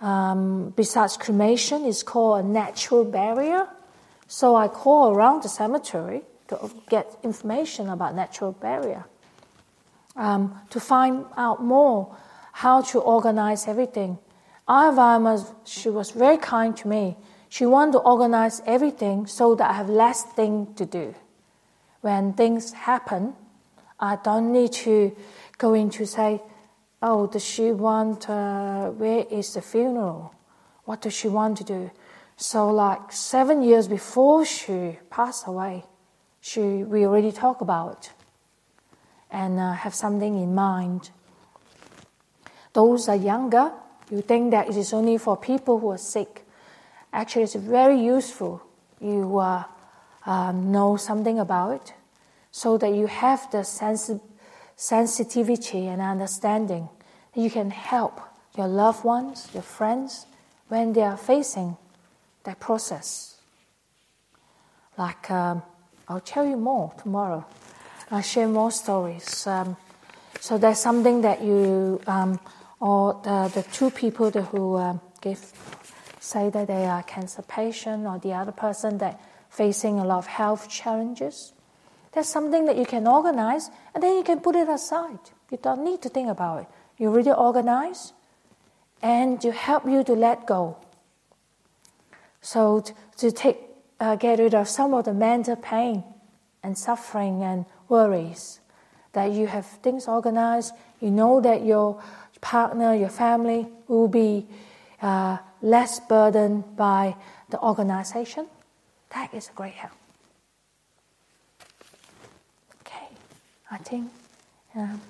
um, 0.01 0.73
besides 0.75 1.15
cremation, 1.15 1.85
is 1.85 2.01
called 2.01 2.43
a 2.43 2.47
natural 2.47 3.05
barrier. 3.05 3.69
So 4.25 4.55
I 4.55 4.67
call 4.67 5.13
around 5.13 5.43
the 5.43 5.49
cemetery 5.49 6.23
to 6.47 6.57
get 6.89 7.05
information 7.21 7.87
about 7.87 8.15
natural 8.15 8.51
barrier 8.51 9.05
um, 10.15 10.57
to 10.71 10.79
find 10.79 11.25
out 11.37 11.61
more 11.61 12.17
how 12.65 12.81
to 12.81 12.97
organize 12.97 13.67
everything. 13.67 14.17
Ayya 14.67 14.95
Vayama, 14.95 15.55
she 15.63 15.89
was 15.89 16.11
very 16.11 16.37
kind 16.37 16.75
to 16.77 16.87
me. 16.87 17.17
She 17.49 17.65
wanted 17.65 17.93
to 17.93 17.99
organize 17.99 18.61
everything 18.65 19.27
so 19.27 19.53
that 19.55 19.69
I 19.69 19.73
have 19.73 19.89
less 19.89 20.23
thing 20.23 20.73
to 20.75 20.85
do. 20.85 21.13
When 22.01 22.33
things 22.33 22.73
happen, 22.73 23.35
I 23.99 24.17
don't 24.17 24.51
need 24.51 24.73
to 24.73 25.15
go 25.57 25.73
in 25.73 25.89
to 25.91 26.05
say, 26.05 26.41
oh, 27.01 27.27
does 27.27 27.45
she 27.45 27.71
want, 27.71 28.29
uh, 28.29 28.89
where 28.89 29.25
is 29.29 29.53
the 29.53 29.61
funeral? 29.61 30.33
What 30.85 31.01
does 31.01 31.13
she 31.13 31.27
want 31.27 31.57
to 31.59 31.63
do? 31.63 31.91
So, 32.35 32.69
like 32.69 33.11
seven 33.11 33.61
years 33.61 33.87
before 33.87 34.45
she 34.45 34.99
passed 35.09 35.47
away, 35.47 35.85
she, 36.41 36.83
we 36.83 37.05
already 37.05 37.31
talk 37.31 37.61
about 37.61 38.11
and 39.31 39.59
uh, 39.59 39.73
have 39.73 39.95
something 39.95 40.35
in 40.35 40.53
mind. 40.53 41.11
Those 42.73 43.07
are 43.07 43.15
younger, 43.15 43.71
you 44.09 44.21
think 44.21 44.51
that 44.51 44.69
it 44.69 44.77
is 44.77 44.93
only 44.93 45.17
for 45.17 45.37
people 45.37 45.79
who 45.79 45.91
are 45.91 45.97
sick. 45.97 46.45
Actually, 47.11 47.43
it's 47.43 47.55
very 47.55 47.99
useful. 47.99 48.61
You 48.99 49.39
uh, 49.39 49.63
uh, 50.25 50.51
know 50.51 50.97
something 50.97 51.39
about 51.39 51.75
it 51.75 51.93
so 52.51 52.77
that 52.77 52.93
you 52.93 53.07
have 53.07 53.49
the 53.51 53.63
sensi- 53.63 54.21
sensitivity 54.75 55.87
and 55.87 56.01
understanding 56.01 56.89
you 57.33 57.49
can 57.49 57.69
help 57.69 58.21
your 58.57 58.67
loved 58.67 59.03
ones, 59.03 59.49
your 59.53 59.63
friends, 59.63 60.25
when 60.69 60.93
they 60.93 61.01
are 61.01 61.17
facing 61.17 61.77
that 62.45 62.59
process. 62.59 63.37
Like, 64.97 65.29
um, 65.29 65.61
I'll 66.07 66.21
tell 66.21 66.45
you 66.45 66.55
more 66.55 66.93
tomorrow. 67.01 67.45
I'll 68.09 68.21
share 68.21 68.47
more 68.47 68.71
stories. 68.71 69.45
Um, 69.45 69.75
so 70.39 70.57
there's 70.57 70.79
something 70.79 71.21
that 71.21 71.41
you, 71.43 71.99
um, 72.07 72.39
or 72.79 73.19
the, 73.23 73.51
the 73.53 73.63
two 73.71 73.89
people 73.89 74.31
who 74.31 74.77
um, 74.77 75.01
give, 75.21 75.39
say 76.19 76.49
that 76.49 76.67
they 76.67 76.85
are 76.85 77.03
cancer 77.03 77.41
patient, 77.41 78.05
or 78.05 78.19
the 78.19 78.33
other 78.33 78.51
person 78.51 78.97
that 78.99 79.19
facing 79.49 79.99
a 79.99 80.05
lot 80.05 80.17
of 80.19 80.27
health 80.27 80.69
challenges. 80.69 81.53
There's 82.11 82.27
something 82.27 82.65
that 82.65 82.77
you 82.77 82.85
can 82.85 83.07
organize, 83.07 83.69
and 83.93 84.03
then 84.03 84.17
you 84.17 84.23
can 84.23 84.39
put 84.39 84.55
it 84.55 84.69
aside. 84.69 85.19
You 85.51 85.59
don't 85.61 85.83
need 85.83 86.01
to 86.03 86.09
think 86.09 86.29
about 86.29 86.61
it. 86.61 86.67
You 86.97 87.09
really 87.09 87.31
organize, 87.31 88.13
and 89.01 89.39
to 89.41 89.51
help 89.51 89.85
you 89.85 90.03
to 90.03 90.13
let 90.13 90.45
go. 90.45 90.77
So 92.41 92.79
to, 92.79 92.93
to 93.17 93.31
take, 93.31 93.57
uh, 93.99 94.15
get 94.15 94.39
rid 94.39 94.55
of 94.55 94.67
some 94.67 94.93
of 94.93 95.05
the 95.05 95.13
mental 95.13 95.55
pain 95.55 96.03
and 96.63 96.77
suffering 96.77 97.43
and 97.43 97.65
worries, 97.89 98.59
that 99.13 99.31
you 99.31 99.47
have 99.47 99.65
things 99.65 100.07
organized. 100.07 100.73
You 100.99 101.11
know 101.11 101.41
that 101.41 101.65
your 101.65 102.01
partner, 102.41 102.93
your 102.93 103.09
family 103.09 103.67
will 103.87 104.07
be 104.07 104.45
uh, 105.01 105.37
less 105.61 105.99
burdened 105.99 106.75
by 106.75 107.15
the 107.49 107.59
organization. 107.61 108.47
That 109.09 109.33
is 109.33 109.49
a 109.49 109.53
great 109.53 109.73
help. 109.73 109.93
Okay, 112.81 113.07
I 113.71 113.77
think 113.77 114.11
um, 114.75 115.01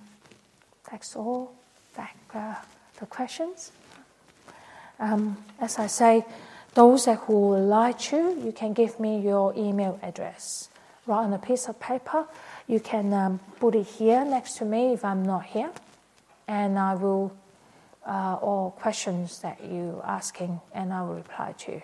that's 0.89 1.15
all 1.15 1.53
back 1.95 2.15
uh, 2.33 2.55
the 2.99 3.05
questions. 3.05 3.71
Um, 4.99 5.37
as 5.59 5.77
I 5.77 5.87
say, 5.87 6.25
those 6.73 7.05
who 7.05 7.49
would 7.49 7.63
like 7.63 7.99
to, 7.99 8.37
you 8.43 8.51
can 8.51 8.73
give 8.73 8.99
me 8.99 9.19
your 9.19 9.53
email 9.55 9.99
address. 10.01 10.69
Write 11.07 11.23
on 11.23 11.33
a 11.33 11.39
piece 11.39 11.67
of 11.67 11.79
paper. 11.79 12.25
You 12.67 12.79
can 12.79 13.13
um, 13.13 13.39
put 13.59 13.75
it 13.75 13.85
here 13.85 14.25
next 14.25 14.57
to 14.57 14.65
me 14.65 14.93
if 14.93 15.05
I'm 15.05 15.23
not 15.23 15.45
here, 15.45 15.71
and 16.47 16.77
I 16.77 16.95
will 16.95 17.35
uh, 18.05 18.37
all 18.41 18.71
questions 18.71 19.39
that 19.41 19.63
you 19.63 20.01
asking, 20.05 20.61
and 20.73 20.93
I 20.93 21.01
will 21.01 21.15
reply 21.15 21.53
to 21.59 21.71
you 21.73 21.81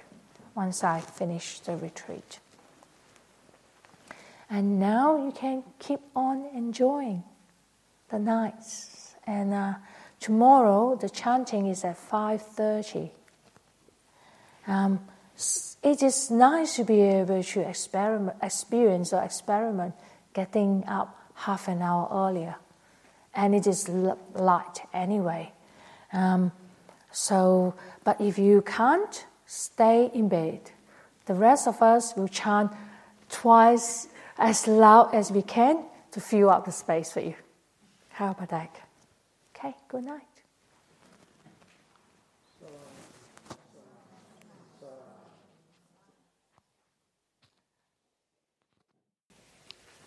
once 0.56 0.84
I 0.84 1.00
finish 1.00 1.60
the 1.60 1.78
retreat. 1.78 2.40
And 4.50 4.80
now 4.80 5.18
you 5.18 5.32
can 5.32 5.64
keep 5.80 6.02
on 6.16 6.46
enjoying 6.54 7.24
the 8.10 8.20
nights 8.20 9.16
and. 9.26 9.54
Uh, 9.54 9.74
Tomorrow, 10.22 10.98
the 10.98 11.10
chanting 11.10 11.66
is 11.66 11.84
at 11.84 11.98
5.30. 11.98 13.10
Um, 14.68 15.00
it 15.82 16.04
is 16.04 16.30
nice 16.30 16.76
to 16.76 16.84
be 16.84 17.02
able 17.02 17.42
to 17.42 17.68
experiment, 17.68 18.38
experience 18.44 19.14
or 19.14 19.24
experiment 19.24 19.96
getting 20.36 20.86
up 20.86 21.18
half 21.34 21.68
an 21.68 21.82
hour 21.82 22.08
earlier. 22.12 22.56
And 23.34 23.56
it 23.56 23.68
is 23.68 23.90
light 23.90 24.82
anyway. 24.94 25.52
Um, 26.14 26.52
so, 27.12 27.76
but 28.04 28.20
if 28.20 28.38
you 28.38 28.62
can't, 28.62 29.26
stay 29.46 30.10
in 30.14 30.30
bed. 30.30 30.72
The 31.26 31.34
rest 31.34 31.68
of 31.68 31.82
us 31.82 32.16
will 32.16 32.28
chant 32.28 32.72
twice 33.30 34.08
as 34.38 34.68
loud 34.68 35.14
as 35.14 35.32
we 35.32 35.42
can 35.42 35.86
to 36.12 36.20
fill 36.20 36.50
up 36.50 36.66
the 36.66 36.72
space 36.72 37.12
for 37.12 37.22
you. 37.22 37.36
How 38.10 38.32
about 38.32 38.50
that? 38.50 38.76
Okay, 39.56 39.76
good 39.88 40.04
night. 40.04 40.31